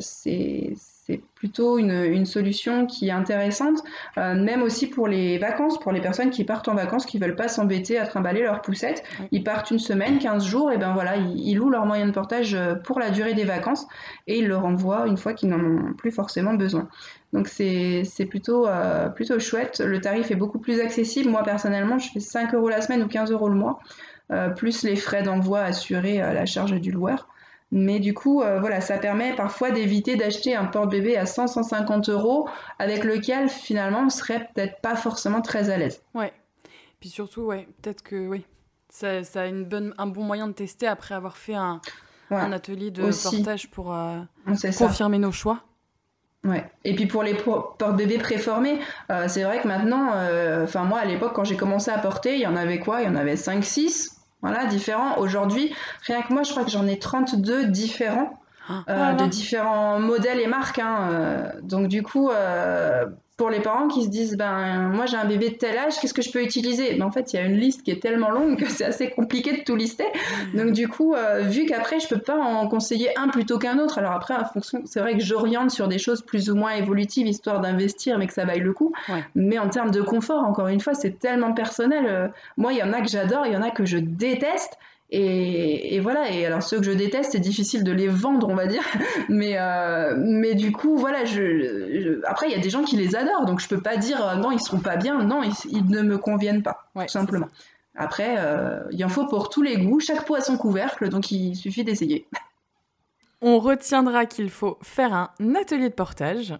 c'est 0.00 0.74
c'est 1.08 1.22
plutôt 1.34 1.78
une, 1.78 2.26
solution 2.26 2.86
qui 2.86 3.08
est 3.08 3.12
intéressante, 3.12 3.82
euh, 4.18 4.34
même 4.34 4.62
aussi 4.62 4.86
pour 4.88 5.08
les 5.08 5.38
vacances, 5.38 5.78
pour 5.80 5.90
les 5.92 6.02
personnes 6.02 6.28
qui 6.28 6.44
partent 6.44 6.68
en 6.68 6.74
vacances, 6.74 7.06
qui 7.06 7.18
veulent 7.18 7.36
pas 7.36 7.48
s'embêter 7.48 7.98
à 7.98 8.06
trimballer 8.06 8.42
leurs 8.42 8.60
poussettes. 8.60 9.02
Ils 9.32 9.42
partent 9.42 9.70
une 9.70 9.78
semaine, 9.78 10.18
15 10.18 10.44
jours, 10.44 10.70
et 10.70 10.76
ben 10.76 10.92
voilà, 10.92 11.16
ils, 11.16 11.54
louent 11.54 11.70
leur 11.70 11.86
moyen 11.86 12.06
de 12.06 12.12
portage 12.12 12.54
euh, 12.54 12.74
pour 12.74 13.00
la 13.00 13.10
durée 13.10 13.32
des 13.32 13.44
vacances 13.44 13.86
et 14.26 14.38
ils 14.38 14.46
le 14.46 14.56
renvoient 14.56 15.06
une 15.06 15.16
fois 15.16 15.32
qu'ils 15.32 15.48
n'en 15.48 15.60
ont 15.60 15.94
plus 15.94 16.10
forcément 16.10 16.52
besoin. 16.52 16.88
Donc 17.32 17.48
c'est 17.48 18.04
plutôt, 18.28 18.66
euh, 18.66 19.08
plutôt 19.08 19.38
chouette. 19.38 19.80
Le 19.80 20.00
tarif 20.00 20.30
est 20.30 20.36
beaucoup 20.36 20.58
plus 20.58 20.80
accessible. 20.80 21.30
Moi 21.30 21.42
personnellement, 21.42 21.98
je 21.98 22.10
fais 22.10 22.20
5 22.20 22.54
euros 22.54 22.68
la 22.68 22.82
semaine 22.82 23.02
ou 23.02 23.08
15 23.08 23.30
euros 23.32 23.48
le 23.48 23.54
mois, 23.54 23.78
plus 24.56 24.82
les 24.82 24.96
frais 24.96 25.22
d'envoi 25.22 25.60
assurés 25.60 26.20
à 26.20 26.34
la 26.34 26.44
charge 26.44 26.78
du 26.78 26.90
loueur. 26.90 27.28
Mais 27.70 28.00
du 28.00 28.14
coup, 28.14 28.42
euh, 28.42 28.58
voilà, 28.60 28.80
ça 28.80 28.96
permet 28.98 29.34
parfois 29.34 29.70
d'éviter 29.70 30.16
d'acheter 30.16 30.56
un 30.56 30.64
porte-bébé 30.64 31.16
à 31.16 31.24
100-150 31.24 32.10
euros 32.10 32.48
avec 32.78 33.04
lequel 33.04 33.48
finalement 33.50 34.04
on 34.06 34.08
serait 34.08 34.48
peut-être 34.54 34.80
pas 34.80 34.96
forcément 34.96 35.42
très 35.42 35.68
à 35.68 35.76
l'aise. 35.76 36.02
Ouais. 36.14 36.32
Puis 37.00 37.10
surtout, 37.10 37.42
ouais, 37.42 37.68
peut-être 37.82 38.02
que 38.02 38.26
oui, 38.26 38.44
ça, 38.88 39.22
ça, 39.22 39.42
a 39.42 39.46
une 39.46 39.64
bonne, 39.64 39.94
un 39.98 40.06
bon 40.06 40.24
moyen 40.24 40.48
de 40.48 40.52
tester 40.52 40.86
après 40.86 41.14
avoir 41.14 41.36
fait 41.36 41.54
un, 41.54 41.80
un 42.30 42.52
atelier 42.52 42.90
de 42.90 43.02
portage 43.02 43.70
pour 43.70 43.94
euh, 43.94 44.18
confirmer 44.78 45.18
nos 45.18 45.32
choix. 45.32 45.60
Ouais. 46.44 46.64
Et 46.84 46.94
puis 46.94 47.06
pour 47.06 47.22
les 47.22 47.34
porte-bébés 47.34 48.18
préformés, 48.18 48.78
euh, 49.10 49.26
c'est 49.28 49.42
vrai 49.42 49.60
que 49.60 49.68
maintenant, 49.68 50.12
enfin 50.62 50.84
moi 50.84 51.00
à 51.00 51.04
l'époque 51.04 51.32
quand 51.34 51.44
j'ai 51.44 51.56
commencé 51.56 51.90
à 51.90 51.98
porter, 51.98 52.34
il 52.36 52.40
y 52.40 52.46
en 52.46 52.56
avait 52.56 52.78
quoi? 52.78 53.02
Il 53.02 53.06
y 53.06 53.08
en 53.08 53.16
avait 53.16 53.34
5-6 53.34 54.17
voilà, 54.42 54.66
différents. 54.66 55.18
Aujourd'hui, 55.18 55.74
rien 56.06 56.22
que 56.22 56.32
moi, 56.32 56.42
je 56.42 56.50
crois 56.50 56.64
que 56.64 56.70
j'en 56.70 56.86
ai 56.86 56.98
32 56.98 57.66
différents, 57.66 58.38
ah. 58.68 58.84
euh, 58.88 59.12
de 59.14 59.26
différents 59.26 59.98
modèles 59.98 60.40
et 60.40 60.46
marques. 60.46 60.78
Hein, 60.78 61.08
euh. 61.10 61.50
donc 61.62 61.88
du 61.88 62.02
coup, 62.02 62.30
euh, 62.30 63.06
pour 63.38 63.50
les 63.50 63.60
parents 63.60 63.86
qui 63.86 64.02
se 64.02 64.08
disent 64.08 64.36
ben 64.36 64.88
moi 64.88 65.06
j'ai 65.06 65.16
un 65.16 65.24
bébé 65.24 65.50
de 65.50 65.54
tel 65.54 65.78
âge, 65.78 65.94
qu'est-ce 66.00 66.12
que 66.12 66.22
je 66.22 66.30
peux 66.32 66.42
utiliser? 66.42 66.96
Mais 66.96 67.02
en 67.02 67.12
fait, 67.12 67.32
il 67.32 67.36
y 67.36 67.38
a 67.38 67.46
une 67.46 67.56
liste 67.56 67.84
qui 67.84 67.92
est 67.92 68.02
tellement 68.02 68.30
longue 68.30 68.58
que 68.58 68.68
c'est 68.68 68.84
assez 68.84 69.10
compliqué 69.10 69.56
de 69.56 69.62
tout 69.62 69.76
lister. 69.76 70.06
Donc 70.54 70.72
du 70.72 70.88
coup, 70.88 71.14
euh, 71.14 71.42
vu 71.42 71.64
qu'après 71.64 72.00
je 72.00 72.08
peux 72.08 72.18
pas 72.18 72.36
en 72.36 72.66
conseiller 72.66 73.16
un 73.16 73.28
plutôt 73.28 73.58
qu'un 73.58 73.78
autre. 73.78 73.98
Alors 73.98 74.12
après, 74.12 74.34
en 74.34 74.44
fonction, 74.44 74.82
c'est 74.84 74.98
vrai 74.98 75.16
que 75.16 75.22
j'oriente 75.22 75.70
sur 75.70 75.86
des 75.86 75.98
choses 75.98 76.20
plus 76.20 76.50
ou 76.50 76.56
moins 76.56 76.72
évolutives 76.72 77.28
histoire 77.28 77.60
d'investir, 77.60 78.18
mais 78.18 78.26
que 78.26 78.32
ça 78.34 78.44
vaille 78.44 78.60
le 78.60 78.72
coup. 78.72 78.92
Mais 79.36 79.58
en 79.58 79.68
termes 79.68 79.92
de 79.92 80.02
confort, 80.02 80.42
encore 80.42 80.66
une 80.66 80.80
fois, 80.80 80.94
c'est 80.94 81.20
tellement 81.20 81.52
personnel. 81.54 82.06
Euh, 82.08 82.28
moi, 82.56 82.72
il 82.72 82.78
y 82.80 82.82
en 82.82 82.92
a 82.92 83.00
que 83.00 83.08
j'adore, 83.08 83.46
il 83.46 83.52
y 83.52 83.56
en 83.56 83.62
a 83.62 83.70
que 83.70 83.86
je 83.86 83.98
déteste. 83.98 84.78
Et, 85.10 86.00
voilà, 86.00 86.30
et 86.30 86.44
alors 86.44 86.62
ceux 86.62 86.78
que 86.78 86.84
je 86.84 86.90
déteste, 86.90 87.32
c'est 87.32 87.40
difficile 87.40 87.82
de 87.82 87.92
les 87.92 88.08
vendre, 88.08 88.48
on 88.48 88.54
va 88.54 88.66
dire. 88.66 88.82
Mais, 89.28 89.58
euh, 89.58 90.14
mais 90.16 90.54
du 90.54 90.72
coup, 90.72 90.96
voilà, 90.96 91.24
je, 91.24 92.20
après, 92.26 92.48
il 92.48 92.52
y 92.52 92.54
a 92.54 92.60
des 92.60 92.70
gens 92.70 92.82
qui 92.82 92.96
les 92.96 93.16
adorent, 93.16 93.44
donc 93.44 93.60
je 93.60 93.68
peux 93.68 93.80
pas 93.80 93.96
dire 93.96 94.26
euh, 94.26 94.36
non, 94.36 94.50
ils 94.50 94.60
sont 94.60 94.80
pas 94.80 94.96
bien, 94.96 95.22
non, 95.22 95.42
ils, 95.42 95.86
ne 95.86 96.02
me 96.02 96.18
conviennent 96.18 96.62
pas, 96.62 96.90
tout 96.94 97.08
simplement. 97.08 97.48
Après, 97.94 98.36
euh, 98.38 98.80
il 98.90 99.04
en 99.04 99.08
faut 99.08 99.26
pour 99.26 99.48
tous 99.48 99.62
les 99.62 99.76
goûts, 99.78 100.00
chaque 100.00 100.24
pot 100.24 100.36
a 100.36 100.40
son 100.40 100.56
couvercle, 100.56 101.08
donc 101.08 101.30
il 101.30 101.56
suffit 101.56 101.84
d'essayer. 101.84 102.26
On 103.40 103.58
retiendra 103.58 104.26
qu'il 104.26 104.50
faut 104.50 104.78
faire 104.82 105.12
un 105.12 105.30
atelier 105.54 105.88
de 105.88 105.94
portage 105.94 106.54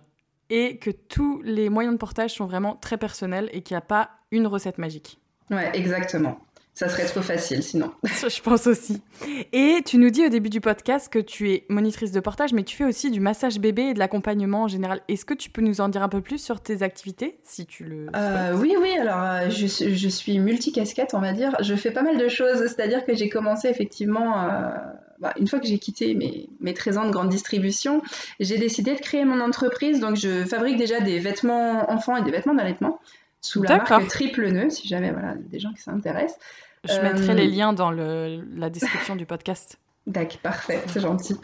et 0.50 0.78
que 0.78 0.90
tous 0.90 1.40
les 1.42 1.68
moyens 1.68 1.94
de 1.94 1.98
portage 1.98 2.34
sont 2.34 2.46
vraiment 2.46 2.76
très 2.76 2.96
personnels 2.96 3.50
et 3.52 3.62
qu'il 3.62 3.74
n'y 3.74 3.78
a 3.78 3.82
pas 3.82 4.10
une 4.30 4.46
recette 4.46 4.78
magique. 4.78 5.18
Ouais, 5.50 5.70
exactement. 5.74 6.38
Ça 6.78 6.88
serait 6.88 7.06
trop 7.06 7.22
facile 7.22 7.60
sinon. 7.64 7.90
Je 8.04 8.40
pense 8.40 8.68
aussi. 8.68 9.02
Et 9.52 9.82
tu 9.84 9.98
nous 9.98 10.10
dis 10.10 10.24
au 10.24 10.28
début 10.28 10.48
du 10.48 10.60
podcast 10.60 11.12
que 11.12 11.18
tu 11.18 11.50
es 11.50 11.64
monitrice 11.68 12.12
de 12.12 12.20
portage, 12.20 12.52
mais 12.52 12.62
tu 12.62 12.76
fais 12.76 12.84
aussi 12.84 13.10
du 13.10 13.18
massage 13.18 13.58
bébé 13.58 13.82
et 13.82 13.94
de 13.94 13.98
l'accompagnement 13.98 14.62
en 14.62 14.68
général. 14.68 15.00
Est-ce 15.08 15.24
que 15.24 15.34
tu 15.34 15.50
peux 15.50 15.60
nous 15.60 15.80
en 15.80 15.88
dire 15.88 16.04
un 16.04 16.08
peu 16.08 16.20
plus 16.20 16.38
sur 16.38 16.60
tes 16.60 16.84
activités, 16.84 17.40
si 17.42 17.66
tu 17.66 17.82
le 17.82 18.06
euh, 18.14 18.54
Oui, 18.54 18.76
oui. 18.80 18.96
Alors, 18.96 19.20
euh, 19.20 19.50
je, 19.50 19.66
je, 19.66 20.08
suis 20.08 20.38
multicasquette, 20.38 21.14
on 21.14 21.20
va 21.20 21.32
dire. 21.32 21.56
Je 21.62 21.74
fais 21.74 21.90
pas 21.90 22.02
mal 22.02 22.16
de 22.16 22.28
choses. 22.28 22.58
C'est-à-dire 22.58 23.04
que 23.04 23.12
j'ai 23.12 23.28
commencé 23.28 23.66
effectivement... 23.66 24.40
Euh, 24.44 24.68
bah, 25.18 25.34
une 25.40 25.48
fois 25.48 25.58
que 25.58 25.66
j'ai 25.66 25.80
quitté 25.80 26.14
mes, 26.14 26.48
mes 26.60 26.74
13 26.74 26.98
ans 26.98 27.06
de 27.06 27.10
grande 27.10 27.28
distribution, 27.28 28.02
j'ai 28.38 28.56
décidé 28.56 28.94
de 28.94 29.00
créer 29.00 29.24
mon 29.24 29.40
entreprise. 29.40 29.98
Donc, 29.98 30.14
je 30.14 30.44
fabrique 30.44 30.76
déjà 30.76 31.00
des 31.00 31.18
vêtements 31.18 31.90
enfants 31.90 32.16
et 32.16 32.22
des 32.22 32.30
vêtements 32.30 32.54
d'allaitement 32.54 33.00
sous 33.40 33.62
la 33.62 33.78
marque 33.78 34.08
Triple 34.08 34.48
Nœud, 34.48 34.70
si 34.70 34.86
jamais 34.86 35.10
voilà, 35.10 35.34
des 35.34 35.58
gens 35.58 35.72
qui 35.72 35.82
s'intéressent. 35.82 36.38
Je 36.88 37.00
mettrai 37.00 37.34
les 37.34 37.46
euh, 37.46 37.50
liens 37.50 37.72
dans 37.72 37.90
le, 37.90 38.44
la 38.56 38.70
description 38.70 39.16
du 39.16 39.26
podcast. 39.26 39.78
D'accord, 40.08 40.38
parfait, 40.38 40.82
c'est 40.86 41.00
gentil. 41.00 41.36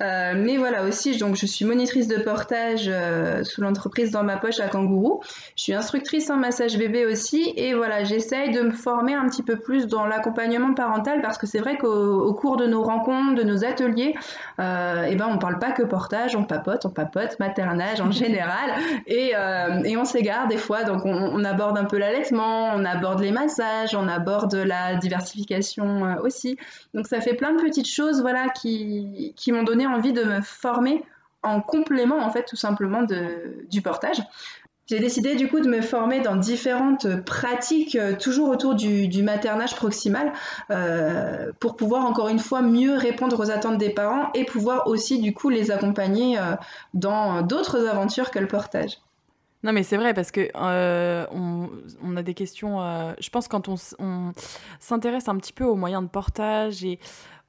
Euh, 0.00 0.34
mais 0.36 0.56
voilà 0.56 0.84
aussi, 0.84 1.18
donc 1.18 1.34
je 1.34 1.44
suis 1.44 1.64
monitrice 1.64 2.06
de 2.06 2.18
portage 2.18 2.84
euh, 2.86 3.42
sous 3.42 3.62
l'entreprise 3.62 4.12
dans 4.12 4.22
ma 4.22 4.36
poche 4.36 4.60
à 4.60 4.68
Kangourou. 4.68 5.20
Je 5.56 5.64
suis 5.64 5.74
instructrice 5.74 6.30
en 6.30 6.36
massage 6.36 6.78
bébé 6.78 7.04
aussi, 7.04 7.52
et 7.56 7.74
voilà, 7.74 8.04
j'essaye 8.04 8.52
de 8.52 8.60
me 8.60 8.70
former 8.70 9.14
un 9.14 9.26
petit 9.28 9.42
peu 9.42 9.56
plus 9.56 9.88
dans 9.88 10.06
l'accompagnement 10.06 10.72
parental 10.72 11.20
parce 11.20 11.36
que 11.36 11.48
c'est 11.48 11.58
vrai 11.58 11.76
qu'au 11.78 12.32
cours 12.34 12.56
de 12.56 12.68
nos 12.68 12.84
rencontres, 12.84 13.34
de 13.34 13.42
nos 13.42 13.64
ateliers, 13.64 14.14
euh, 14.60 15.08
eh 15.10 15.16
ben 15.16 15.26
on 15.28 15.38
parle 15.38 15.58
pas 15.58 15.72
que 15.72 15.82
portage, 15.82 16.36
on 16.36 16.44
papote, 16.44 16.86
on 16.86 16.90
papote 16.90 17.40
maternage 17.40 18.00
en 18.00 18.10
général, 18.12 18.70
et, 19.08 19.32
euh, 19.34 19.82
et 19.82 19.96
on 19.96 20.04
s'égare 20.04 20.46
des 20.46 20.58
fois. 20.58 20.84
Donc 20.84 21.04
on, 21.04 21.12
on, 21.12 21.42
aborde 21.42 21.76
un 21.76 21.86
peu 21.86 21.98
l'allaitement, 21.98 22.70
on 22.72 22.84
aborde 22.84 23.20
les 23.20 23.32
massages, 23.32 23.96
on 23.96 24.06
aborde 24.06 24.54
la 24.54 24.94
diversification 24.94 26.18
aussi. 26.22 26.56
Donc 26.94 27.08
ça 27.08 27.20
fait 27.20 27.34
plein 27.34 27.52
de 27.52 27.60
petites 27.60 27.90
choses 27.90 28.11
voilà, 28.20 28.48
qui, 28.48 29.32
qui 29.36 29.52
m'ont 29.52 29.62
donné 29.62 29.86
envie 29.86 30.12
de 30.12 30.24
me 30.24 30.40
former 30.40 31.02
en 31.42 31.60
complément, 31.60 32.18
en 32.18 32.30
fait, 32.30 32.44
tout 32.44 32.56
simplement 32.56 33.02
de, 33.02 33.66
du 33.70 33.82
portage. 33.82 34.22
J'ai 34.92 34.98
décidé 34.98 35.36
du 35.36 35.48
coup 35.48 35.60
de 35.60 35.68
me 35.68 35.80
former 35.80 36.20
dans 36.20 36.36
différentes 36.36 37.24
pratiques, 37.24 37.96
euh, 37.96 38.14
toujours 38.16 38.50
autour 38.50 38.74
du, 38.74 39.22
maternage 39.22 39.76
proximal, 39.76 40.32
euh, 40.70 41.52
pour 41.60 41.76
pouvoir 41.76 42.04
encore 42.04 42.28
une 42.28 42.40
fois 42.40 42.62
mieux 42.62 42.96
répondre 42.96 43.38
aux 43.40 43.50
attentes 43.50 43.78
des 43.78 43.90
parents 43.90 44.30
et 44.34 44.44
pouvoir 44.44 44.88
aussi 44.88 45.20
du 45.20 45.32
coup 45.32 45.48
les 45.48 45.70
accompagner 45.70 46.38
euh, 46.38 46.56
dans 46.94 47.42
d'autres 47.42 47.86
aventures 47.86 48.30
que 48.30 48.40
le 48.40 48.48
portage. 48.48 48.98
Non, 49.62 49.72
mais 49.72 49.84
c'est 49.84 49.96
vrai 49.96 50.12
parce 50.12 50.32
que 50.32 50.50
on, 50.54 51.70
on, 52.02 52.16
a 52.16 52.22
des 52.22 52.34
questions. 52.34 52.80
je 53.20 53.30
pense 53.30 53.46
quand 53.46 53.68
on, 53.68 53.76
on 54.00 54.32
s'intéresse 54.80 55.28
un 55.28 55.36
petit 55.36 55.52
peu 55.52 55.62
aux 55.62 55.76
moyens 55.76 56.02
de 56.02 56.08
portage 56.08 56.84
et 56.84 56.98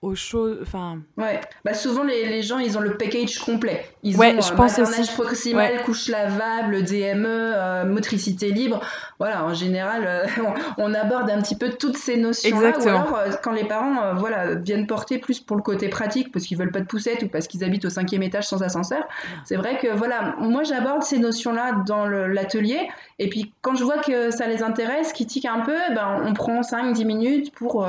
aux 0.03 0.15
choses. 0.15 0.59
Enfin. 0.61 0.99
Ouais. 1.17 1.39
Bah 1.63 1.73
souvent 1.73 2.03
les, 2.03 2.25
les, 2.25 2.43
gens 2.43 2.59
ils 2.59 2.77
ont 2.77 2.81
le 2.81 2.97
package 2.97 3.39
complet. 3.39 3.85
Ils 4.03 4.17
ouais, 4.17 4.35
ont 4.37 4.41
je 4.41 4.53
pense 4.53 4.77
maternage 4.77 5.13
proximal, 5.13 5.81
couche 5.83 6.09
lavable, 6.09 6.83
DME, 6.83 7.25
euh, 7.25 7.85
motricité 7.85 8.51
libre. 8.51 8.81
Voilà, 9.17 9.45
en 9.45 9.53
général, 9.53 10.03
euh, 10.05 10.25
on, 10.77 10.93
aborde 10.93 11.29
un 11.29 11.41
petit 11.41 11.55
peu 11.55 11.69
toutes 11.69 11.97
ces 11.97 12.17
notions-là. 12.17 12.69
Exactement. 12.69 13.03
Ou 13.03 13.15
alors 13.15 13.17
euh, 13.17 13.31
quand 13.41 13.53
les 13.53 13.63
parents 13.63 14.13
voilà 14.15 14.55
viennent 14.55 14.87
porter 14.87 15.17
plus 15.17 15.39
pour 15.39 15.55
le 15.55 15.63
côté 15.63 15.87
pratique 15.87 16.31
parce 16.31 16.45
qu'ils 16.45 16.57
veulent 16.57 16.71
pas 16.71 16.81
de 16.81 16.85
poussette 16.85 17.23
ou 17.23 17.29
parce 17.29 17.47
qu'ils 17.47 17.63
habitent 17.63 17.85
au 17.85 17.89
cinquième 17.89 18.23
étage 18.23 18.45
sans 18.45 18.61
ascenseur. 18.61 19.03
C'est 19.45 19.55
vrai 19.55 19.79
que 19.79 19.87
voilà, 19.95 20.35
moi 20.39 20.63
j'aborde 20.63 21.03
ces 21.03 21.17
notions-là 21.17 21.83
dans 21.87 22.05
l'atelier. 22.05 22.89
Et 23.19 23.29
puis 23.29 23.53
quand 23.61 23.75
je 23.75 23.83
vois 23.85 23.99
que 23.99 24.31
ça 24.31 24.47
les 24.47 24.63
intéresse, 24.63 25.13
qu'ils 25.13 25.27
tiquent 25.27 25.45
un 25.45 25.61
peu, 25.61 25.77
ben, 25.95 26.21
on 26.25 26.33
prend 26.33 26.59
5-10 26.59 27.05
minutes 27.05 27.53
pour 27.53 27.87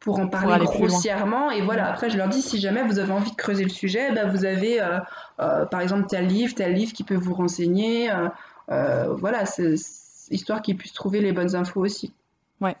pour 0.00 0.20
en 0.20 0.28
parler 0.28 0.64
grossièrement. 0.64 1.50
Et 1.50 1.60
voilà, 1.60 1.90
après, 1.90 2.10
je 2.10 2.16
leur 2.16 2.28
dis, 2.28 2.42
si 2.42 2.60
jamais 2.60 2.82
vous 2.82 2.98
avez 2.98 3.12
envie 3.12 3.30
de 3.30 3.36
creuser 3.36 3.64
le 3.64 3.70
sujet, 3.70 4.12
bah, 4.12 4.26
vous 4.26 4.44
avez, 4.44 4.80
euh, 4.80 4.98
euh, 5.40 5.66
par 5.66 5.80
exemple, 5.80 6.06
tel 6.08 6.26
livre, 6.26 6.54
tel 6.54 6.72
livre 6.74 6.92
qui 6.92 7.04
peut 7.04 7.16
vous 7.16 7.34
renseigner. 7.34 8.10
Euh, 8.70 9.14
voilà, 9.14 9.44
c'est 9.46 9.74
histoire 10.30 10.62
qu'ils 10.62 10.76
puissent 10.76 10.92
trouver 10.92 11.20
les 11.20 11.32
bonnes 11.32 11.56
infos 11.56 11.80
aussi. 11.80 12.12
Ouais. 12.60 12.76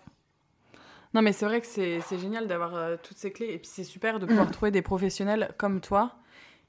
Non, 1.14 1.22
mais 1.22 1.32
c'est 1.32 1.46
vrai 1.46 1.60
que 1.60 1.66
c'est 1.66 2.18
génial 2.18 2.46
d'avoir 2.46 2.98
toutes 3.02 3.16
ces 3.16 3.32
clés. 3.32 3.52
Et 3.52 3.58
puis, 3.58 3.70
c'est 3.72 3.84
super 3.84 4.20
de 4.20 4.26
pouvoir 4.26 4.46
mm. 4.46 4.52
trouver 4.52 4.70
des 4.70 4.82
professionnels 4.82 5.52
comme 5.56 5.80
toi 5.80 6.12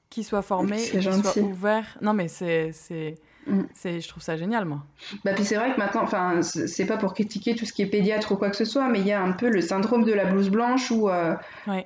qui 0.08 0.24
soient 0.24 0.42
formés 0.42 0.82
et 0.82 0.90
qui 0.90 1.02
soient 1.02 1.38
ouverts. 1.38 1.96
Non, 2.00 2.14
mais 2.14 2.26
c'est 2.26 2.72
Mm. 3.46 3.62
C'est, 3.74 4.00
je 4.00 4.08
trouve 4.08 4.22
ça 4.22 4.36
génial, 4.36 4.64
moi. 4.64 4.82
Bah, 5.24 5.32
puis 5.34 5.44
c'est 5.44 5.56
vrai 5.56 5.72
que 5.72 5.78
maintenant, 5.78 6.02
enfin, 6.02 6.42
c'est 6.42 6.86
pas 6.86 6.96
pour 6.96 7.14
critiquer 7.14 7.54
tout 7.54 7.64
ce 7.64 7.72
qui 7.72 7.82
est 7.82 7.86
pédiatre 7.86 8.32
ou 8.32 8.36
quoi 8.36 8.50
que 8.50 8.56
ce 8.56 8.64
soit, 8.64 8.88
mais 8.88 9.00
il 9.00 9.06
y 9.06 9.12
a 9.12 9.20
un 9.20 9.32
peu 9.32 9.48
le 9.48 9.60
syndrome 9.60 10.04
de 10.04 10.12
la 10.12 10.26
blouse 10.26 10.50
blanche 10.50 10.90
où, 10.90 11.08
euh, 11.08 11.34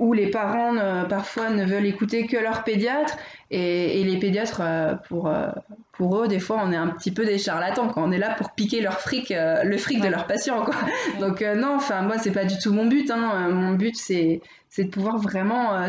où 0.01 0.13
les 0.13 0.31
parents 0.31 0.75
parfois 1.09 1.51
ne 1.51 1.65
veulent 1.65 1.87
écouter 1.87 2.27
que 2.27 2.37
leur 2.37 2.65
pédiatre 2.65 3.17
et, 3.51 4.01
et 4.01 4.05
les 4.05 4.19
pédiatres, 4.19 4.61
euh, 4.61 4.95
pour, 5.09 5.29
euh, 5.29 5.49
pour 5.93 6.21
eux, 6.21 6.29
des 6.29 6.41
fois, 6.41 6.61
on 6.63 6.73
est 6.73 6.77
un 6.77 6.89
petit 6.89 7.13
peu 7.13 7.25
des 7.25 7.39
charlatans 7.39 7.89
quand 7.89 8.03
on 8.03 8.13
est 8.13 8.19
là 8.19 8.35
pour 8.35 8.51
piquer 8.53 8.81
leur 8.81 9.01
fric, 9.01 9.33
le 9.33 9.79
fric 9.79 10.01
de 10.01 10.09
leurs 10.09 10.27
patients, 10.27 10.65
quoi. 10.65 10.75
Donc 11.21 11.41
non, 11.41 11.77
enfin 11.77 12.03
moi 12.03 12.19
c'est 12.19 12.33
pas 12.33 12.45
du 12.45 12.59
tout 12.59 12.73
mon 12.73 12.87
but. 12.87 13.11
Hein. 13.11 13.49
Mon 13.51 13.75
but 13.75 13.95
c'est, 13.95 14.41
c'est 14.69 14.85
de 14.85 14.91
pouvoir 14.91 15.19
vraiment 15.19 15.89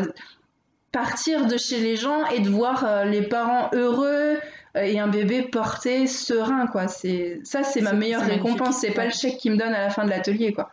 partir 0.92 1.46
de 1.46 1.56
chez 1.56 1.80
les 1.80 1.96
gens 1.96 2.24
et 2.26 2.38
de 2.38 2.48
voir 2.48 3.04
les 3.04 3.22
parents 3.22 3.68
heureux 3.72 4.38
et 4.76 4.98
un 4.98 5.08
bébé 5.08 5.42
porté 5.42 6.06
serein 6.06 6.66
quoi. 6.66 6.88
C'est 6.88 7.40
ça 7.44 7.62
c'est 7.62 7.80
ma 7.80 7.92
meilleure 7.92 8.22
récompense. 8.22 8.78
C'est 8.78 8.92
pas 8.92 9.04
le 9.04 9.10
chèque 9.10 9.38
qui 9.38 9.50
me 9.50 9.56
donne 9.56 9.72
à 9.74 9.82
la 9.82 9.90
fin 9.90 10.04
de 10.04 10.10
l'atelier 10.10 10.52
quoi. 10.52 10.70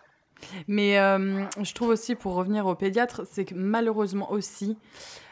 Mais 0.67 0.99
euh, 0.99 1.43
je 1.61 1.73
trouve 1.73 1.89
aussi 1.89 2.15
pour 2.15 2.35
revenir 2.35 2.65
au 2.65 2.75
pédiatre 2.75 3.21
c'est 3.29 3.45
que 3.45 3.55
malheureusement 3.55 4.31
aussi 4.31 4.77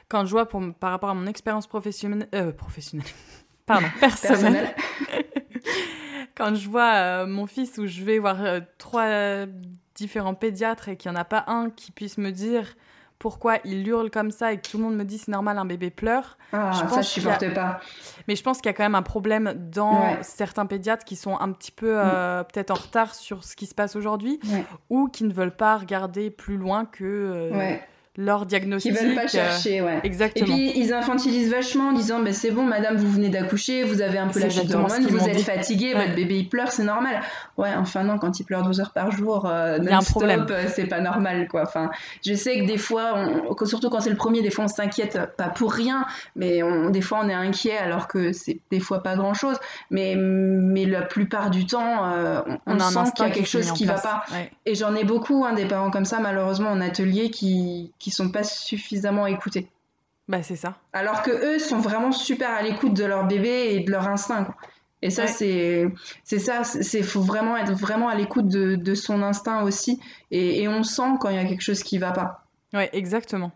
quand 0.08 0.26
je 0.26 0.32
vois 0.32 0.48
pour, 0.48 0.62
par 0.80 0.92
rapport 0.92 1.10
à 1.10 1.14
mon 1.14 1.28
expérience 1.28 1.68
professionnelle 1.68 2.28
euh, 2.36 2.52
professionnelle. 2.52 3.08
Pardon 3.66 3.88
personnelle. 4.00 4.76
Quand 6.36 6.56
je 6.56 6.68
vois 6.68 7.28
mon 7.28 7.46
fils 7.46 7.78
où 7.78 7.86
je 7.86 8.04
vais 8.04 8.18
voir 8.18 8.38
trois 8.80 9.46
différents 9.96 10.34
pédiatres 10.34 10.90
et 10.90 10.98
qu'il 10.98 11.12
n'y 11.12 11.18
en 11.18 11.20
a 11.20 11.26
pas 11.26 11.44
un 11.48 11.70
qui 11.70 11.92
puisse 11.92 12.18
me 12.18 12.32
dire 12.32 12.76
pourquoi 13.22 13.58
il 13.66 13.88
hurle 13.88 14.10
comme 14.10 14.32
ça 14.32 14.52
et 14.52 14.58
que 14.58 14.68
tout 14.68 14.78
le 14.78 14.84
monde 14.84 14.96
me 14.96 15.06
dit 15.06 15.20
c'est 15.20 15.32
normal, 15.32 15.60
un 15.60 15.66
bébé 15.66 15.92
pleure. 15.92 16.40
Ah, 16.52 16.72
je 16.74 16.82
pense 16.82 16.96
ça, 16.96 17.02
je 17.04 17.08
supporte 17.08 17.54
pas. 17.54 17.80
Mais 18.28 18.36
je 18.36 18.42
pense 18.42 18.58
qu'il 18.58 18.66
y 18.66 18.70
a 18.70 18.74
quand 18.74 18.82
même 18.82 18.96
un 18.96 19.04
problème 19.04 19.54
dans 19.56 20.18
certains 20.24 20.66
pédiatres 20.66 21.06
qui 21.06 21.16
sont 21.16 21.40
un 21.40 21.52
petit 21.52 21.72
peu 21.72 22.00
euh, 22.00 22.42
mm. 22.42 22.46
peut-être 22.46 22.72
en 22.72 22.76
retard 22.82 23.14
sur 23.14 23.44
ce 23.44 23.56
qui 23.56 23.68
se 23.68 23.76
passe 23.76 23.96
aujourd'hui 23.96 24.40
ou 24.90 25.08
qui 25.08 25.24
ne 25.24 25.32
veulent 25.32 25.56
pas 25.56 25.78
regarder 25.78 26.32
plus 26.32 26.58
loin 26.58 26.86
que 26.86 27.04
euh, 27.04 27.78
leur 28.24 28.46
diagnostic. 28.46 28.92
Ils 28.92 29.08
veulent 29.08 29.16
pas 29.16 29.28
chercher, 29.28 29.82
ouais. 29.82 30.00
Exactement. 30.04 30.46
Et 30.46 30.50
puis 30.50 30.74
ils 30.76 30.94
infantilisent 30.94 31.52
vachement 31.52 31.90
en 31.90 31.94
disant 31.94 32.20
bah, 32.20 32.34
c'est 32.34 32.52
bon, 32.52 32.64
madame, 32.64 32.96
vous 32.96 33.10
venez 33.10 33.30
d'accoucher, 33.30 33.84
vous 33.84 34.02
avez 34.02 34.18
un 34.18 34.28
peu 34.28 34.40
la 34.40 34.50
chute 34.50 34.68
d'hormones, 34.68 35.06
vous 35.08 35.28
êtes 35.28 35.42
fatiguée, 35.42 35.94
votre 35.94 36.16
bébé 36.16 36.40
il 36.40 36.50
pleure, 36.50 36.72
c'est 36.72 36.84
normal. 36.84 37.22
Ouais, 37.58 37.70
enfin 37.78 38.04
non, 38.04 38.18
quand 38.18 38.40
il 38.40 38.44
pleure 38.44 38.64
12 38.64 38.80
heures 38.80 38.92
par 38.92 39.12
jour, 39.12 39.46
euh, 39.46 39.80
non-stop, 39.80 40.24
euh, 40.50 40.66
c'est 40.68 40.86
pas 40.86 41.00
normal, 41.00 41.48
quoi. 41.48 41.64
Enfin, 41.64 41.90
je 42.26 42.34
sais 42.34 42.60
que 42.60 42.66
des 42.66 42.78
fois, 42.78 43.14
on, 43.16 43.66
surtout 43.66 43.90
quand 43.90 44.02
c'est 44.02 44.10
le 44.10 44.16
premier, 44.16 44.42
des 44.42 44.52
fois 44.52 44.66
on 44.66 44.70
s'inquiète, 44.70 45.20
pas 45.38 45.50
pour 45.50 45.74
rien, 45.74 46.06
mais 46.36 46.64
on, 46.64 46.90
des 46.90 47.02
fois 47.02 47.22
on 47.24 47.30
est 47.30 47.34
inquiet 47.34 47.78
alors 47.78 48.08
que 48.08 48.32
c'est 48.34 48.60
des 48.70 48.80
fois 48.80 49.04
pas 49.04 49.16
grand 49.16 49.34
chose. 49.34 49.58
Mais, 49.90 50.16
mais 50.16 50.86
la 50.86 51.02
plupart 51.02 51.50
du 51.50 51.66
temps, 51.66 52.12
euh, 52.12 52.42
on, 52.66 52.80
sent 52.80 53.12
qu'il 53.16 53.26
y 53.26 53.30
a 53.30 53.32
quelque 53.32 53.50
chose 53.50 53.72
qui 53.74 53.86
va 53.86 53.96
pas. 53.96 54.24
Et 54.66 54.76
j'en 54.76 54.96
ai 54.96 55.04
beaucoup, 55.04 55.46
hein, 55.46 55.54
des 55.54 55.66
parents 55.66 55.92
comme 55.92 56.06
ça, 56.06 56.20
malheureusement, 56.20 56.70
en 56.70 56.82
atelier 56.82 57.30
qui 57.30 57.92
qui 58.00 58.11
sont 58.12 58.30
pas 58.30 58.44
suffisamment 58.44 59.28
écoutés. 59.28 59.68
Bah 60.28 60.44
c'est 60.44 60.56
ça. 60.56 60.78
Alors 60.94 61.24
que 61.24 61.32
eux 61.32 61.60
sont 61.60 61.80
vraiment 61.80 62.12
super 62.12 62.50
à 62.52 62.62
l'écoute 62.62 62.94
de 62.94 63.04
leur 63.04 63.26
bébé 63.26 63.74
et 63.76 63.80
de 63.82 63.92
leur 63.92 64.08
instinct. 64.08 64.48
Et 65.02 65.10
ça 65.10 65.28
c'est 65.28 65.88
c'est 66.24 66.40
ça, 66.40 66.64
c'est 66.64 67.02
faut 67.02 67.22
vraiment 67.22 67.58
être 67.58 67.74
vraiment 67.74 68.08
à 68.08 68.16
l'écoute 68.16 68.48
de, 68.48 68.76
de, 68.76 68.94
son 68.94 69.24
instinct 69.24 69.64
aussi 69.64 70.00
et, 70.30 70.62
et 70.62 70.68
on 70.68 70.84
sent 70.84 71.18
quand 71.20 71.30
il 71.30 71.36
y 71.36 71.40
a 71.40 71.46
quelque 71.46 71.64
chose 71.64 71.82
qui 71.82 71.98
va 71.98 72.12
pas. 72.12 72.46
Ouais, 72.74 72.90
exactement. 72.94 73.52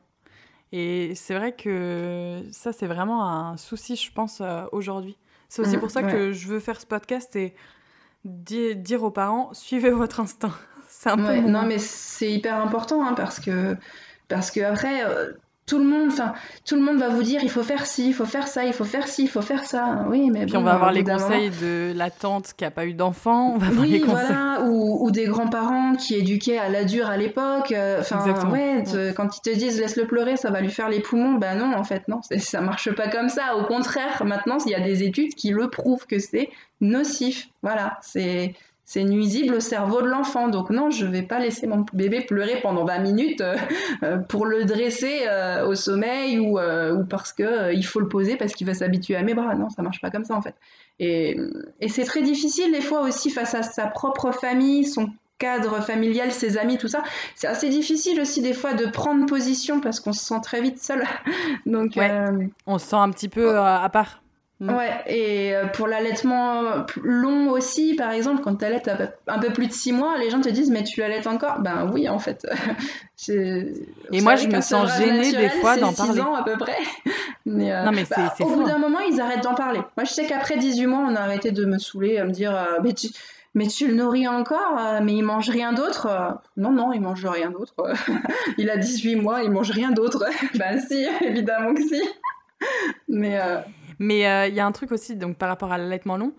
Et 0.72 1.14
c'est 1.16 1.36
vrai 1.36 1.54
que 1.54 2.44
ça 2.52 2.74
c'est 2.74 2.88
vraiment 2.88 3.30
un 3.30 3.58
souci 3.58 3.96
je 3.96 4.12
pense 4.12 4.42
euh, 4.42 4.66
aujourd'hui. 4.72 5.18
C'est 5.48 5.62
aussi 5.62 5.78
mmh, 5.78 5.80
pour 5.80 5.92
ça 5.92 6.02
que 6.02 6.32
je 6.34 6.48
veux 6.48 6.60
faire 6.60 6.82
ce 6.82 6.88
podcast 6.88 7.36
et 7.36 7.54
dire 8.24 9.04
aux 9.04 9.12
parents 9.12 9.54
suivez 9.54 9.90
votre 9.92 10.20
instinct. 10.20 10.54
C'est 10.90 11.10
un 11.10 11.18
peu 11.18 11.38
non 11.42 11.64
mais 11.64 11.78
c'est 11.78 12.32
hyper 12.32 12.60
important 12.60 13.06
hein, 13.06 13.14
parce 13.14 13.40
que 13.40 13.78
parce 14.28 14.52
que 14.52 14.62
après, 14.62 15.04
euh, 15.06 15.32
tout 15.66 15.80
le 15.80 15.86
monde, 15.86 16.10
enfin, 16.12 16.34
tout 16.64 16.76
le 16.76 16.82
monde 16.82 16.98
va 16.98 17.10
vous 17.10 17.24
dire 17.24 17.42
il 17.44 17.50
faut 17.50 17.64
faire 17.64 17.88
ci, 17.88 18.08
il 18.08 18.14
faut 18.14 18.26
faire 18.26 18.48
ça, 18.48 18.66
il 18.66 18.74
faut 18.74 18.84
faire 18.84 19.08
ci, 19.08 19.24
il 19.24 19.28
faut 19.28 19.42
faire 19.42 19.64
ça. 19.64 20.06
Oui, 20.10 20.30
mais 20.32 20.46
puis 20.46 20.58
on 20.58 20.64
va 20.64 20.74
avoir 20.74 20.92
les 20.92 21.04
conseils 21.04 21.50
de 21.50 21.92
la 21.96 22.12
tante 22.12 22.54
qui 22.56 22.66
a 22.66 22.72
pas 22.72 22.86
eu 22.86 22.94
d'enfant. 22.94 23.54
On 23.56 23.58
va 23.58 23.68
avoir 23.68 23.86
les 23.86 24.00
conseils. 24.00 24.28
voilà, 24.28 24.64
ou, 24.64 25.10
des 25.10 25.26
grands-parents 25.26 25.96
qui 25.96 26.16
éduquaient 26.16 26.60
à 26.60 26.70
la 26.70 26.84
dure 26.84 27.10
à 27.10 27.18
l'époque. 27.18 27.72
Euh, 27.72 28.02
enfin, 28.02 28.52
ouais, 28.52 28.84
quand 29.16 29.38
ils 29.38 29.42
te 29.42 29.58
disent 29.58 29.80
laisse-le 29.80 30.06
pleurer, 30.06 30.38
ça 30.38 30.52
va 30.52 30.62
lui 30.62 30.70
faire 30.70 30.90
les 30.90 31.00
poumons. 31.00 31.34
Ben 31.34 31.56
non, 31.58 31.76
en 31.76 31.84
fait, 31.84 32.08
non, 32.08 32.22
ça 32.22 32.62
marche 32.62 32.94
pas 32.94 33.08
comme 33.08 33.30
ça. 33.30 33.56
Au 33.58 33.64
contraire, 33.64 34.24
maintenant, 34.24 34.58
il 34.66 34.72
y 34.72 34.76
a 34.76 34.82
des 34.82 35.02
études 35.04 35.34
qui 35.34 35.50
le 35.50 35.70
prouvent 35.70 36.06
que 36.06 36.20
c'est 36.20 36.50
nocif. 36.80 37.50
Voilà, 37.64 37.98
c'est 38.02 38.54
c'est 38.86 39.04
nuisible 39.04 39.56
au 39.56 39.60
cerveau 39.60 40.02
de 40.02 40.08
l'enfant. 40.08 40.48
Donc 40.48 40.70
non, 40.70 40.92
je 40.92 41.06
ne 41.06 41.12
vais 41.12 41.24
pas 41.24 41.40
laisser 41.40 41.66
mon 41.66 41.84
bébé 41.92 42.22
pleurer 42.22 42.60
pendant 42.62 42.86
20 42.86 43.00
minutes 43.00 43.42
euh, 43.42 43.56
euh, 44.04 44.18
pour 44.18 44.46
le 44.46 44.64
dresser 44.64 45.24
euh, 45.28 45.66
au 45.68 45.74
sommeil 45.74 46.40
ou, 46.40 46.60
parce 47.10 47.34
qu'il 47.34 47.86
faut 47.86 48.00
le 48.00 48.08
poser 48.08 48.38
parce 48.38 48.54
qu'il 48.54 48.68
va 48.68 48.76
s'habituer 48.76 49.16
à 49.16 49.24
mes 49.24 49.34
bras. 49.34 49.56
Non, 49.56 49.70
ça 49.70 49.82
marche 49.82 50.00
pas 50.00 50.12
comme 50.12 50.24
ça 50.24 50.36
en 50.36 50.42
fait. 50.42 50.56
Et, 51.00 51.36
c'est 51.88 52.06
très 52.06 52.22
difficile 52.22 52.72
des 52.72 52.82
fois 52.82 53.02
aussi 53.02 53.32
face 53.32 53.56
à 53.56 53.64
sa 53.64 53.88
propre 53.88 54.32
famille, 54.32 54.86
son 54.86 55.10
cadre 55.40 55.82
familial, 55.82 56.32
ses 56.32 56.58
amis, 56.58 56.78
tout 56.78 56.88
ça. 56.88 57.04
C'est 57.34 57.48
assez 57.48 57.70
difficile 57.70 58.22
aussi 58.22 58.42
des 58.42 58.54
fois 58.54 58.74
de 58.74 58.86
prendre 58.86 59.26
position 59.26 59.82
parce 59.82 60.00
qu'on 60.00 60.14
se 60.14 60.24
sent 60.24 60.40
très 60.44 60.62
vite 60.62 60.80
seul. 60.80 61.04
Donc 61.66 61.98
on 62.68 62.78
se 62.78 62.86
sent 62.86 62.96
un 62.96 63.10
petit 63.10 63.30
peu 63.30 63.58
à 63.58 63.90
part. 63.90 64.22
Mm. 64.62 64.70
Ouais, 64.74 65.02
et 65.08 65.54
euh, 65.54 65.66
pour 65.68 65.88
l'allaitement 65.88 66.86
long 67.04 67.50
aussi, 67.50 67.94
par 67.96 68.12
exemple, 68.12 68.42
quand 68.42 68.56
tu 68.56 68.64
allaites 68.64 68.90
un 69.28 69.40
peu 69.40 69.52
plus 69.52 69.68
de 69.68 69.74
6 69.74 69.92
mois, 69.92 70.18
les 70.18 70.30
gens 70.30 70.40
te 70.40 70.48
disent 70.48 70.72
Mais 70.72 70.84
tu 70.84 71.04
allaites 71.04 71.28
encore? 71.28 71.60
Ben 71.60 71.90
oui, 71.92 72.08
en 72.08 72.20
fait. 72.20 72.48
et 73.28 74.22
moi, 74.22 74.38
je 74.38 74.48
me 74.48 74.62
sens 74.62 74.98
gênée 74.98 75.34
des 75.34 75.50
fois 75.50 75.76
d'en 75.76 75.92
parler. 75.92 76.22
ans 76.22 76.36
à 76.36 76.44
peu 76.44 76.58
près. 76.58 76.78
Mais, 77.46 77.72
euh, 77.72 77.84
non, 77.84 77.92
mais 77.92 78.06
bah, 78.10 78.34
au 78.40 78.46
bout 78.48 78.64
d'un 78.64 78.76
hein. 78.76 78.78
moment, 78.80 78.98
ils 79.02 79.22
arrêtent 79.22 79.44
d'en 79.44 79.54
parler. 79.54 79.80
Moi, 79.96 80.04
je 80.04 80.10
sais 80.10 80.26
qu'après 80.26 80.58
18 80.58 80.88
mois, 80.88 81.06
on 81.08 81.16
a 81.16 81.20
arrêté 81.20 81.52
de 81.52 81.64
me 81.64 81.78
saouler, 81.78 82.18
à 82.18 82.26
me 82.26 82.32
dire 82.32 82.56
euh, 82.56 82.80
Mais 82.84 82.94
tu. 82.94 83.10
Mais 83.54 83.68
tu 83.68 83.88
le 83.88 83.94
nourris 83.94 84.28
encore, 84.28 85.02
mais 85.02 85.14
il 85.14 85.22
mange 85.22 85.50
rien 85.50 85.72
d'autre? 85.72 86.10
Non, 86.58 86.72
non, 86.72 86.92
il 86.92 87.00
mange 87.00 87.26
rien 87.26 87.52
d'autre. 87.52 87.74
il 88.58 88.70
a 88.70 88.76
18 88.76 89.16
mois, 89.16 89.44
il 89.44 89.52
mange 89.52 89.72
rien 89.72 89.92
d'autre. 89.92 90.26
ben 90.56 90.78
si, 90.78 91.08
évidemment 91.22 91.74
que 91.74 91.82
si. 91.82 92.02
mais 93.08 93.40
mais 94.00 94.28
euh, 94.28 94.48
il 94.48 94.56
y 94.56 94.60
a 94.60 94.66
un 94.66 94.72
truc 94.72 94.92
aussi, 94.92 95.16
donc 95.16 95.38
par 95.38 95.50
rapport 95.50 95.72
à 95.72 95.78
l'allaitement 95.78 96.18
long. 96.18 96.34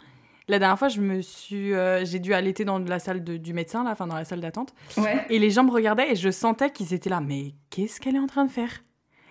La 0.49 0.61
dernière 0.61 0.79
fois, 0.79 0.89
je 0.89 1.01
me 1.01 1.23
suis, 1.23 1.75
euh, 1.75 2.05
j'ai 2.05 2.21
dû 2.21 2.33
allaiter 2.33 2.65
dans 2.65 2.79
la 2.79 3.01
salle 3.01 3.25
du 3.25 3.53
médecin, 3.53 3.83
là, 3.83 3.91
enfin 3.91 4.07
dans 4.07 4.15
la 4.15 4.25
salle 4.25 4.41
d'attente. 4.41 4.75
Et 5.29 5.41
les 5.41 5.51
gens 5.51 5.65
me 5.65 5.73
regardaient 5.73 6.13
et 6.13 6.15
je 6.15 6.31
sentais 6.31 6.71
qu'ils 6.71 6.95
étaient 6.95 7.11
là. 7.11 7.21
Mais 7.21 7.55
qu'est-ce 7.71 8.01
qu'elle 8.01 8.15
est 8.15 8.21
en 8.21 8.29
train 8.29 8.45
de 8.45 8.51
faire? 8.51 8.71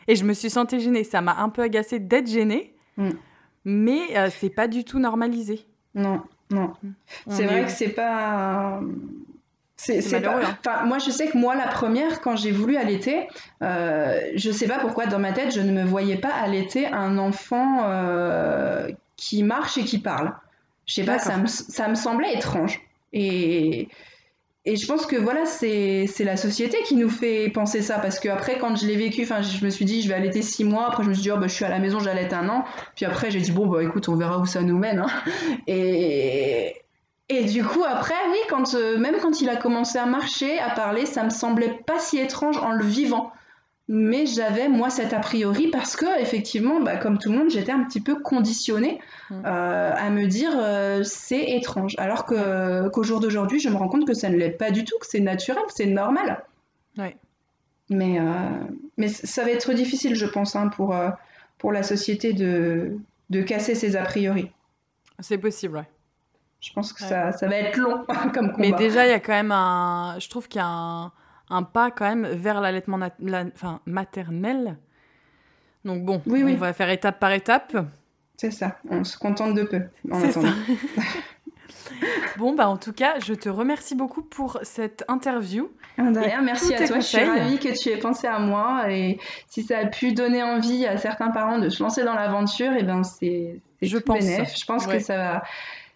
Et 0.08 0.16
je 0.16 0.26
me 0.26 0.34
suis 0.34 0.50
sentie 0.50 0.80
gênée. 0.80 1.06
Ça 1.06 1.22
m'a 1.22 1.38
un 1.38 1.50
peu 1.50 1.62
agacée 1.62 2.00
d'être 2.00 2.28
gênée, 2.28 2.76
mm. 2.98 3.10
mais 3.64 4.18
euh, 4.18 4.30
c'est 4.30 4.50
pas 4.50 4.68
du 4.68 4.84
tout 4.84 5.00
normalisé. 5.00 5.66
Non, 5.94 6.22
non. 6.52 6.74
Mm. 6.84 6.92
C'est 7.30 7.46
vrai 7.46 7.64
que 7.64 7.72
c'est 7.72 7.90
pas. 7.90 8.82
C'est 9.78 10.22
pas... 10.22 10.82
Hein. 10.82 10.86
moi, 10.86 11.00
je 11.00 11.12
sais 11.12 11.28
que 11.28 11.38
moi, 11.38 11.56
la 11.56 11.68
première, 11.68 12.22
quand 12.22 12.36
j'ai 12.36 12.52
voulu 12.52 12.78
allaiter, 12.78 13.28
euh, 13.62 14.20
je 14.36 14.52
sais 14.52 14.68
pas 14.68 14.80
pourquoi 14.80 15.06
dans 15.06 15.20
ma 15.20 15.34
tête, 15.34 15.54
je 15.54 15.62
ne 15.62 15.72
me 15.72 15.84
voyais 15.84 16.18
pas 16.18 16.34
allaiter 16.34 16.88
un 16.88 17.18
enfant 17.18 17.84
euh, 17.86 18.88
qui 19.18 19.44
marche 19.44 19.78
et 19.78 19.84
qui 19.84 20.00
parle. 20.00 20.34
Je 20.86 20.94
sais 20.94 21.04
pas, 21.04 21.20
ça 21.20 21.38
me, 21.38 21.48
ça 21.48 21.88
me, 21.88 21.96
semblait 21.96 22.34
étrange. 22.36 22.80
Et, 23.12 23.90
et 24.66 24.76
je 24.78 24.88
pense 24.88 25.06
que 25.06 25.16
voilà, 25.16 25.46
c'est 25.46 26.08
la 26.20 26.38
société 26.38 26.78
qui 26.86 26.96
nous 26.96 27.10
fait 27.10 27.50
penser 27.50 27.82
ça. 27.82 28.00
Parce 28.00 28.20
que 28.20 28.30
après, 28.30 28.58
quand 28.58 28.76
je 28.78 28.86
l'ai 28.88 28.96
vécu, 28.96 29.26
je 29.26 29.66
me 29.66 29.70
suis 29.70 29.86
dit, 29.86 30.02
je 30.02 30.08
vais 30.08 30.14
allaiter 30.14 30.42
six 30.42 30.64
mois. 30.64 30.88
Après, 30.88 31.04
je 31.04 31.10
me 31.10 31.14
suis 31.14 31.24
dit, 31.24 31.32
oh, 31.32 31.38
bah, 31.38 31.48
je 31.48 31.54
suis 31.54 31.66
à 31.66 31.70
la 31.70 31.80
maison, 31.80 32.00
j'allaite 32.00 32.34
un 32.34 32.48
an. 32.50 32.66
Puis 32.96 33.06
après, 33.06 33.30
j'ai 33.30 33.42
dit, 33.42 33.52
bon, 33.52 33.68
bah 33.68 33.84
écoute, 33.84 34.08
on 34.08 34.16
verra 34.16 34.40
où 34.40 34.46
ça 34.46 34.62
nous 34.62 34.78
mène. 34.78 35.00
Hein. 35.00 35.08
Et, 35.68 36.76
et 37.28 37.46
du 37.46 37.64
coup, 37.64 37.84
après, 37.84 38.14
oui, 38.30 38.38
quand, 38.50 38.76
euh, 38.76 38.98
même 38.98 39.16
quand 39.20 39.42
il 39.42 39.50
a 39.50 39.56
commencé 39.56 39.98
à 39.98 40.06
marcher, 40.06 40.60
à 40.60 40.70
parler, 40.70 41.06
ça 41.08 41.24
me 41.24 41.32
semblait 41.32 41.80
pas 41.86 41.98
si 42.00 42.20
étrange 42.20 42.58
en 42.58 42.72
le 42.72 42.86
vivant. 42.86 43.32
Mais 43.88 44.26
j'avais, 44.26 44.68
moi, 44.68 44.90
cet 44.90 45.14
a 45.14 45.20
priori 45.20 45.70
parce 45.70 45.96
que, 45.96 46.20
effectivement, 46.20 46.80
bah, 46.82 46.98
comme 46.98 47.18
tout 47.18 47.32
le 47.32 47.38
monde, 47.38 47.50
j'étais 47.50 47.72
un 47.72 47.84
petit 47.84 48.02
peu 48.02 48.20
conditionnée 48.20 49.00
mm. 49.30 49.42
euh, 49.46 49.92
à 49.96 50.10
me 50.12 50.28
dire 50.28 50.52
euh, 50.56 51.04
c'est 51.04 51.52
étrange. 51.52 51.96
Alors 51.98 52.26
que, 52.26 52.90
qu'au 52.90 53.04
jour 53.04 53.20
d'aujourd'hui, 53.20 53.60
je 53.60 53.70
me 53.70 53.76
rends 53.76 53.88
compte 53.88 54.06
que 54.06 54.14
ça 54.14 54.30
ne 54.30 54.38
l'est 54.38 54.52
pas 54.52 54.70
du 54.70 54.84
tout, 54.84 54.98
que 55.00 55.08
c'est 55.08 55.20
naturel, 55.20 55.64
que 55.68 55.74
c'est 55.74 55.86
normal. 55.88 56.44
Ouais. 56.98 57.16
Mais, 57.90 58.20
mais 58.98 59.08
ça 59.08 59.44
va 59.44 59.52
être 59.52 59.72
difficile, 59.74 60.16
je 60.16 60.26
pense, 60.26 60.56
hein, 60.56 60.70
pour, 60.70 60.96
pour 61.60 61.72
la 61.72 61.84
société 61.84 62.34
de, 62.34 62.98
de 63.30 63.42
casser 63.44 63.76
ses 63.76 63.96
a 63.96 64.02
priori. 64.02 64.50
C'est 65.20 65.38
possible, 65.38 65.78
ouais. 65.78 65.88
Je 66.66 66.74
pense 66.74 66.94
que 66.94 67.02
ça, 67.02 67.32
ça 67.32 67.48
va 67.48 67.58
être 67.58 67.78
long 67.78 68.04
comme 68.34 68.52
combat. 68.52 68.56
Mais 68.58 68.72
déjà, 68.72 69.06
il 69.06 69.10
y 69.10 69.14
a 69.14 69.20
quand 69.20 69.34
même 69.34 69.52
un. 69.52 70.18
Je 70.20 70.30
trouve 70.30 70.48
qu'il 70.48 70.60
y 70.60 70.64
a 70.64 70.68
un 70.68 71.12
un 71.50 71.64
pas 71.64 71.92
quand 71.92 72.06
même 72.06 72.28
vers 72.28 72.62
l'allaitement 72.62 73.00
enfin, 73.54 73.82
maternel. 73.86 74.78
Donc 75.84 76.04
bon, 76.04 76.22
on 76.26 76.56
va 76.56 76.74
faire 76.74 76.90
étape 76.90 77.20
par 77.20 77.32
étape. 77.32 77.78
C'est 78.38 78.52
ça, 78.52 78.78
on 78.90 79.04
se 79.04 79.18
contente 79.18 79.54
de 79.54 79.64
peu. 79.64 79.82
C'est 80.14 80.32
ça. 80.32 80.42
bon, 82.38 82.54
bah 82.54 82.68
en 82.68 82.78
tout 82.78 82.92
cas, 82.92 83.20
je 83.20 83.34
te 83.34 83.48
remercie 83.48 83.96
beaucoup 83.96 84.24
pour 84.24 84.60
cette 84.64 85.06
interview. 85.08 85.72
Ah, 85.98 86.04
merci 86.42 86.74
à 86.74 86.86
toi. 86.86 87.00
Je 87.00 87.06
suis 87.06 87.24
ravie 87.24 87.60
que 87.60 87.80
tu 87.80 87.90
aies 87.90 87.98
pensé 87.98 88.28
à 88.28 88.40
moi 88.40 88.92
et 88.92 89.20
si 89.48 89.64
ça 89.64 89.80
a 89.80 89.86
pu 89.86 90.12
donner 90.12 90.44
envie 90.44 90.86
à 90.86 90.98
certains 90.98 91.30
parents 91.30 91.60
de 91.60 91.70
se 91.70 91.82
lancer 91.82 92.04
dans 92.04 92.16
l'aventure, 92.16 92.74
et 92.74 92.80
eh 92.80 92.84
ben 92.84 93.04
c'est 93.04 93.62
je 93.82 93.98
pense. 93.98 94.24
Je 94.24 94.66
pense 94.66 94.88
que 94.88 95.00
ça 95.00 95.18
va 95.18 95.44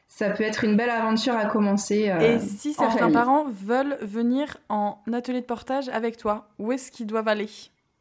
ça 0.10 0.32
peut 0.32 0.44
être 0.44 0.64
une 0.64 0.76
belle 0.76 0.90
aventure 0.90 1.36
à 1.36 1.46
commencer. 1.46 2.10
Euh, 2.10 2.36
et 2.36 2.40
si 2.40 2.74
certains 2.74 3.12
parents 3.12 3.46
veulent 3.48 3.98
venir 4.02 4.58
en 4.68 4.98
atelier 5.14 5.40
de 5.40 5.46
portage 5.46 5.88
avec 5.90 6.18
toi, 6.18 6.50
où 6.58 6.72
est-ce 6.72 6.92
qu'ils 6.92 7.08
doivent 7.08 7.28
aller? 7.28 7.50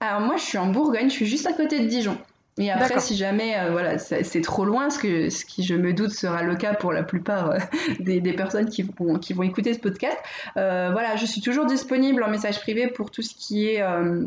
Alors 0.01 0.21
moi, 0.21 0.37
je 0.37 0.43
suis 0.43 0.59
en 0.59 0.67
Bourgogne, 0.67 1.11
je 1.11 1.15
suis 1.15 1.27
juste 1.27 1.47
à 1.47 1.53
côté 1.53 1.81
de 1.81 1.87
Dijon. 1.87 2.17
Et 2.59 2.71
après, 2.71 2.99
si 2.99 3.17
jamais 3.17 3.57
euh, 3.57 3.71
voilà, 3.71 3.99
c'est 3.99 4.41
trop 4.41 4.65
loin, 4.65 4.91
ce, 4.91 4.99
que, 4.99 5.31
ce 5.31 5.45
qui, 5.45 5.63
je 5.63 5.75
me 5.75 5.93
doute, 5.93 6.11
sera 6.11 6.43
le 6.43 6.57
cas 6.57 6.75
pour 6.75 6.93
la 6.93 7.05
plupart 7.05 7.51
euh, 7.51 7.59
des, 8.01 8.21
des, 8.21 8.33
personnes 8.33 8.69
qui 8.69 8.83
vont, 8.83 9.19
qui 9.19 9.33
vont 9.33 9.45
écouter 9.45 9.73
ce 9.75 9.79
podcast, 9.79 10.19
euh, 10.57 10.91
voilà, 10.91 11.17
je 11.17 11.25
suis 11.25 11.41
toujours 11.41 11.67
disponible 11.67 12.23
en 12.23 12.31
message 12.31 12.61
privé 12.61 12.89
pour 12.89 13.11
tout 13.11 13.23
ce 13.23 13.35
qui 13.35 13.69
est 13.69 13.83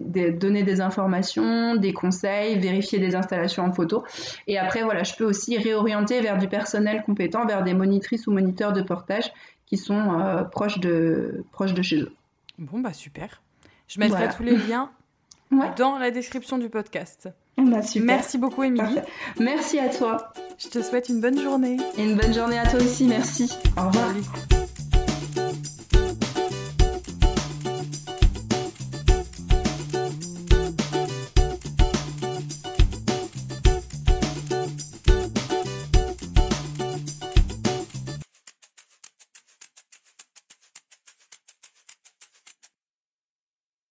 des, 0.05 0.31
donner 0.31 0.63
des 0.63 0.79
informations, 0.79 1.75
des 1.75 1.93
conseils, 1.93 2.57
vérifier 2.57 2.99
des 2.99 3.15
installations 3.15 3.65
en 3.65 3.73
photo. 3.73 4.03
Et 4.47 4.57
après, 4.57 4.83
voilà, 4.83 5.03
je 5.03 5.13
peux 5.15 5.25
aussi 5.25 5.57
réorienter 5.57 6.21
vers 6.21 6.37
du 6.37 6.47
personnel 6.47 7.03
compétent, 7.05 7.45
vers 7.45 7.63
des 7.63 7.73
monitrices 7.73 8.27
ou 8.27 8.31
moniteurs 8.31 8.71
de 8.71 8.81
portage 8.81 9.31
qui 9.65 9.77
sont 9.77 10.45
proches, 10.51 10.79
de, 10.79 11.43
proches 11.51 11.73
de 11.73 11.81
chez 11.81 12.01
eux. 12.01 12.13
Bon, 12.57 12.79
bah 12.79 12.93
super. 12.93 13.41
Je 13.87 13.99
mettrai 13.99 14.29
tous 14.29 14.43
les 14.43 14.55
liens 14.55 14.89
dans 15.77 15.97
la 15.97 16.11
description 16.11 16.57
du 16.57 16.69
podcast. 16.69 17.29
Bah, 17.57 17.81
merci 18.01 18.37
beaucoup, 18.37 18.63
Émilie. 18.63 18.99
Merci 19.39 19.79
à 19.79 19.89
toi. 19.89 20.33
Je 20.57 20.67
te 20.67 20.81
souhaite 20.81 21.09
une 21.09 21.21
bonne 21.21 21.39
journée. 21.39 21.77
Et 21.97 22.03
une 22.03 22.15
bonne 22.15 22.33
journée 22.33 22.59
à 22.59 22.65
toi 22.65 22.79
aussi, 22.79 23.05
merci. 23.05 23.51
Au 23.77 23.87
revoir. 23.87 24.60